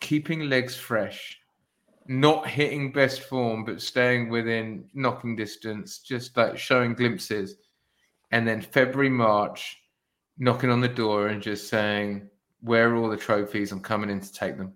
keeping 0.03 0.51
legs 0.51 0.77
fresh, 0.77 1.41
not 2.09 2.47
hitting 2.47 2.93
best 2.93 3.23
form, 3.23 3.65
but 3.65 3.81
staying 3.81 4.29
within 4.29 4.85
knocking 4.93 5.35
distance, 5.35 6.01
just 6.01 6.37
like 6.37 6.59
showing 6.59 6.93
glimpses. 6.93 7.57
And 8.33 8.47
then 8.47 8.61
February, 8.61 9.09
March, 9.09 9.79
knocking 10.37 10.69
on 10.69 10.83
the 10.83 10.89
door 10.89 11.29
and 11.29 11.41
just 11.41 11.71
saying, 11.71 12.29
Where 12.61 12.91
are 12.91 12.97
all 12.97 13.09
the 13.09 13.17
trophies? 13.17 13.73
I'm 13.73 13.81
coming 13.81 14.11
in 14.11 14.21
to 14.21 14.31
take 14.31 14.59
them. 14.59 14.75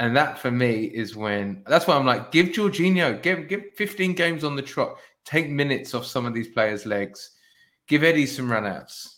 And 0.00 0.16
that 0.16 0.40
for 0.40 0.50
me 0.50 0.86
is 0.86 1.14
when 1.14 1.62
that's 1.68 1.86
why 1.86 1.94
I'm 1.94 2.06
like, 2.06 2.32
give 2.32 2.48
Jorginho, 2.48 3.22
give 3.22 3.46
give 3.46 3.66
15 3.76 4.14
games 4.14 4.42
on 4.42 4.56
the 4.56 4.62
trot, 4.62 4.96
take 5.24 5.48
minutes 5.48 5.94
off 5.94 6.06
some 6.06 6.26
of 6.26 6.34
these 6.34 6.48
players' 6.48 6.86
legs, 6.86 7.36
give 7.86 8.02
Eddie 8.02 8.26
some 8.26 8.48
runouts. 8.48 9.11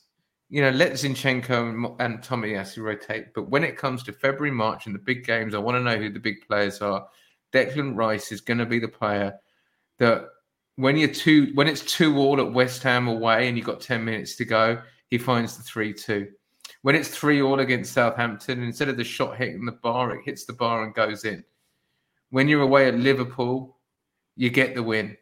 You 0.54 0.62
know, 0.62 0.70
let 0.70 0.92
Zinchenko 0.92 1.68
and, 1.68 2.00
and 2.00 2.22
Tomiyasu 2.22 2.78
rotate. 2.78 3.34
But 3.34 3.50
when 3.50 3.64
it 3.64 3.76
comes 3.76 4.04
to 4.04 4.12
February, 4.12 4.52
March, 4.52 4.86
and 4.86 4.94
the 4.94 5.00
big 5.00 5.26
games, 5.26 5.52
I 5.52 5.58
want 5.58 5.74
to 5.74 5.82
know 5.82 5.96
who 5.96 6.10
the 6.10 6.20
big 6.20 6.46
players 6.46 6.80
are. 6.80 7.08
Declan 7.52 7.96
Rice 7.96 8.30
is 8.30 8.40
going 8.40 8.58
to 8.58 8.64
be 8.64 8.78
the 8.78 8.86
player 8.86 9.34
that 9.98 10.26
when 10.76 10.96
you're 10.96 11.08
two, 11.08 11.50
when 11.54 11.66
it's 11.66 11.80
two 11.80 12.16
all 12.18 12.40
at 12.40 12.52
West 12.52 12.84
Ham 12.84 13.08
away 13.08 13.48
and 13.48 13.56
you've 13.56 13.66
got 13.66 13.80
10 13.80 14.04
minutes 14.04 14.36
to 14.36 14.44
go, 14.44 14.80
he 15.08 15.18
finds 15.18 15.56
the 15.56 15.64
three 15.64 15.92
two. 15.92 16.28
When 16.82 16.94
it's 16.94 17.08
three 17.08 17.42
all 17.42 17.58
against 17.58 17.92
Southampton, 17.92 18.62
instead 18.62 18.88
of 18.88 18.96
the 18.96 19.02
shot 19.02 19.36
hitting 19.36 19.64
the 19.64 19.72
bar, 19.72 20.14
it 20.14 20.22
hits 20.24 20.44
the 20.44 20.52
bar 20.52 20.84
and 20.84 20.94
goes 20.94 21.24
in. 21.24 21.42
When 22.30 22.46
you're 22.46 22.62
away 22.62 22.86
at 22.86 22.94
Liverpool, 22.94 23.76
you 24.36 24.50
get 24.50 24.76
the 24.76 24.84
win. 24.84 25.16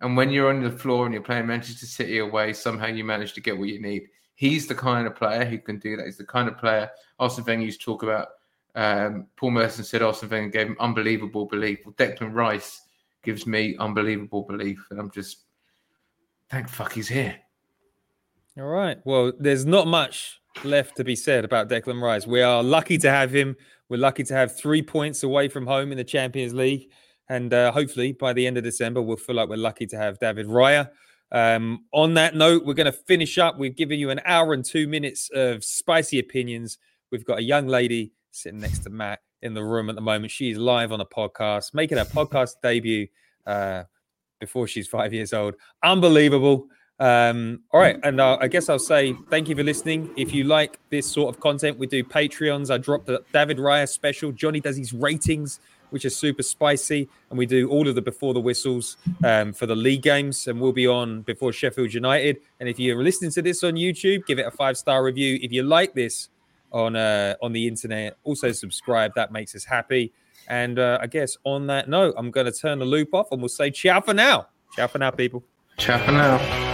And 0.00 0.16
when 0.16 0.30
you're 0.30 0.48
on 0.48 0.62
the 0.62 0.70
floor 0.70 1.04
and 1.04 1.12
you're 1.12 1.22
playing 1.22 1.48
Manchester 1.48 1.84
City 1.84 2.20
away, 2.20 2.54
somehow 2.54 2.86
you 2.86 3.04
manage 3.04 3.34
to 3.34 3.42
get 3.42 3.58
what 3.58 3.68
you 3.68 3.82
need. 3.82 4.04
He's 4.34 4.66
the 4.66 4.74
kind 4.74 5.06
of 5.06 5.14
player 5.14 5.44
who 5.44 5.58
can 5.58 5.78
do 5.78 5.96
that. 5.96 6.06
He's 6.06 6.18
the 6.18 6.26
kind 6.26 6.48
of 6.48 6.58
player 6.58 6.90
Arsene 7.18 7.44
Wenger 7.44 7.66
used 7.66 7.80
to 7.80 7.84
talk 7.84 8.02
about. 8.02 8.28
Um, 8.74 9.28
Paul 9.36 9.52
Merson 9.52 9.84
said 9.84 10.02
Arsene 10.02 10.28
Wenger 10.28 10.50
gave 10.50 10.66
him 10.66 10.76
unbelievable 10.80 11.46
belief. 11.46 11.80
Well, 11.84 11.94
Declan 11.94 12.34
Rice 12.34 12.82
gives 13.22 13.46
me 13.46 13.76
unbelievable 13.78 14.42
belief, 14.42 14.84
and 14.90 14.98
I'm 14.98 15.10
just 15.10 15.44
thank 16.50 16.68
fuck 16.68 16.92
he's 16.92 17.08
here. 17.08 17.36
All 18.58 18.66
right. 18.66 18.98
Well, 19.04 19.32
there's 19.38 19.66
not 19.66 19.86
much 19.86 20.40
left 20.62 20.96
to 20.96 21.04
be 21.04 21.16
said 21.16 21.44
about 21.44 21.68
Declan 21.68 22.00
Rice. 22.00 22.26
We 22.26 22.42
are 22.42 22.62
lucky 22.62 22.98
to 22.98 23.10
have 23.10 23.34
him. 23.34 23.56
We're 23.88 23.96
lucky 23.96 24.22
to 24.24 24.34
have 24.34 24.56
three 24.56 24.82
points 24.82 25.24
away 25.24 25.48
from 25.48 25.66
home 25.66 25.90
in 25.90 25.98
the 25.98 26.04
Champions 26.04 26.54
League. 26.54 26.88
And 27.28 27.52
uh, 27.52 27.72
hopefully 27.72 28.12
by 28.12 28.32
the 28.32 28.46
end 28.46 28.56
of 28.56 28.64
December, 28.64 29.02
we'll 29.02 29.16
feel 29.16 29.34
like 29.34 29.48
we're 29.48 29.56
lucky 29.56 29.86
to 29.86 29.96
have 29.96 30.18
David 30.18 30.46
Raya. 30.46 30.90
Um, 31.34 31.86
on 31.92 32.14
that 32.14 32.36
note, 32.36 32.64
we're 32.64 32.74
going 32.74 32.86
to 32.86 32.92
finish 32.92 33.38
up. 33.38 33.58
We've 33.58 33.74
given 33.74 33.98
you 33.98 34.10
an 34.10 34.20
hour 34.24 34.54
and 34.54 34.64
two 34.64 34.86
minutes 34.86 35.30
of 35.34 35.64
spicy 35.64 36.20
opinions. 36.20 36.78
We've 37.10 37.24
got 37.24 37.38
a 37.38 37.42
young 37.42 37.66
lady 37.66 38.12
sitting 38.30 38.60
next 38.60 38.84
to 38.84 38.90
Matt 38.90 39.18
in 39.42 39.52
the 39.52 39.64
room 39.64 39.90
at 39.90 39.96
the 39.96 40.00
moment. 40.00 40.30
She's 40.30 40.56
live 40.56 40.92
on 40.92 41.00
a 41.00 41.04
podcast, 41.04 41.74
making 41.74 41.98
her 41.98 42.04
podcast 42.04 42.54
debut 42.62 43.08
uh, 43.46 43.82
before 44.38 44.68
she's 44.68 44.86
five 44.86 45.12
years 45.12 45.32
old. 45.32 45.56
Unbelievable. 45.82 46.68
Um, 47.00 47.62
all 47.72 47.80
right, 47.80 47.98
and 48.04 48.20
uh, 48.20 48.38
I 48.40 48.46
guess 48.46 48.68
I'll 48.68 48.78
say 48.78 49.16
thank 49.28 49.48
you 49.48 49.56
for 49.56 49.64
listening. 49.64 50.10
If 50.16 50.32
you 50.32 50.44
like 50.44 50.78
this 50.90 51.10
sort 51.10 51.34
of 51.34 51.40
content, 51.40 51.76
we 51.76 51.88
do 51.88 52.04
Patreons. 52.04 52.72
I 52.72 52.78
dropped 52.78 53.06
the 53.06 53.24
David 53.32 53.58
Raya 53.58 53.88
special. 53.88 54.30
Johnny 54.30 54.60
does 54.60 54.76
his 54.76 54.92
ratings, 54.92 55.58
which 55.94 56.04
is 56.04 56.16
super 56.16 56.42
spicy, 56.42 57.08
and 57.30 57.38
we 57.38 57.46
do 57.46 57.70
all 57.70 57.86
of 57.86 57.94
the 57.94 58.02
before 58.02 58.34
the 58.34 58.40
whistles 58.40 58.96
um, 59.22 59.52
for 59.52 59.64
the 59.64 59.76
league 59.76 60.02
games, 60.02 60.48
and 60.48 60.60
we'll 60.60 60.72
be 60.72 60.88
on 60.88 61.22
before 61.22 61.52
Sheffield 61.52 61.94
United. 61.94 62.38
And 62.58 62.68
if 62.68 62.80
you're 62.80 63.00
listening 63.00 63.30
to 63.30 63.42
this 63.42 63.62
on 63.62 63.74
YouTube, 63.74 64.26
give 64.26 64.40
it 64.40 64.46
a 64.46 64.50
five 64.50 64.76
star 64.76 65.04
review. 65.04 65.38
If 65.40 65.52
you 65.52 65.62
like 65.62 65.94
this 65.94 66.30
on 66.72 66.96
uh, 66.96 67.36
on 67.40 67.52
the 67.52 67.68
internet, 67.68 68.16
also 68.24 68.50
subscribe. 68.50 69.12
That 69.14 69.30
makes 69.30 69.54
us 69.54 69.64
happy. 69.64 70.12
And 70.48 70.80
uh, 70.80 70.98
I 71.00 71.06
guess 71.06 71.36
on 71.44 71.68
that 71.68 71.88
note, 71.88 72.14
I'm 72.18 72.32
going 72.32 72.46
to 72.46 72.52
turn 72.52 72.80
the 72.80 72.84
loop 72.84 73.14
off, 73.14 73.28
and 73.30 73.40
we'll 73.40 73.48
say 73.48 73.70
ciao 73.70 74.00
for 74.00 74.14
now. 74.14 74.48
Ciao 74.74 74.88
for 74.88 74.98
now, 74.98 75.12
people. 75.12 75.44
Ciao 75.78 76.04
for 76.04 76.10
now. 76.10 76.73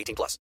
18 0.01 0.15
plus. 0.15 0.37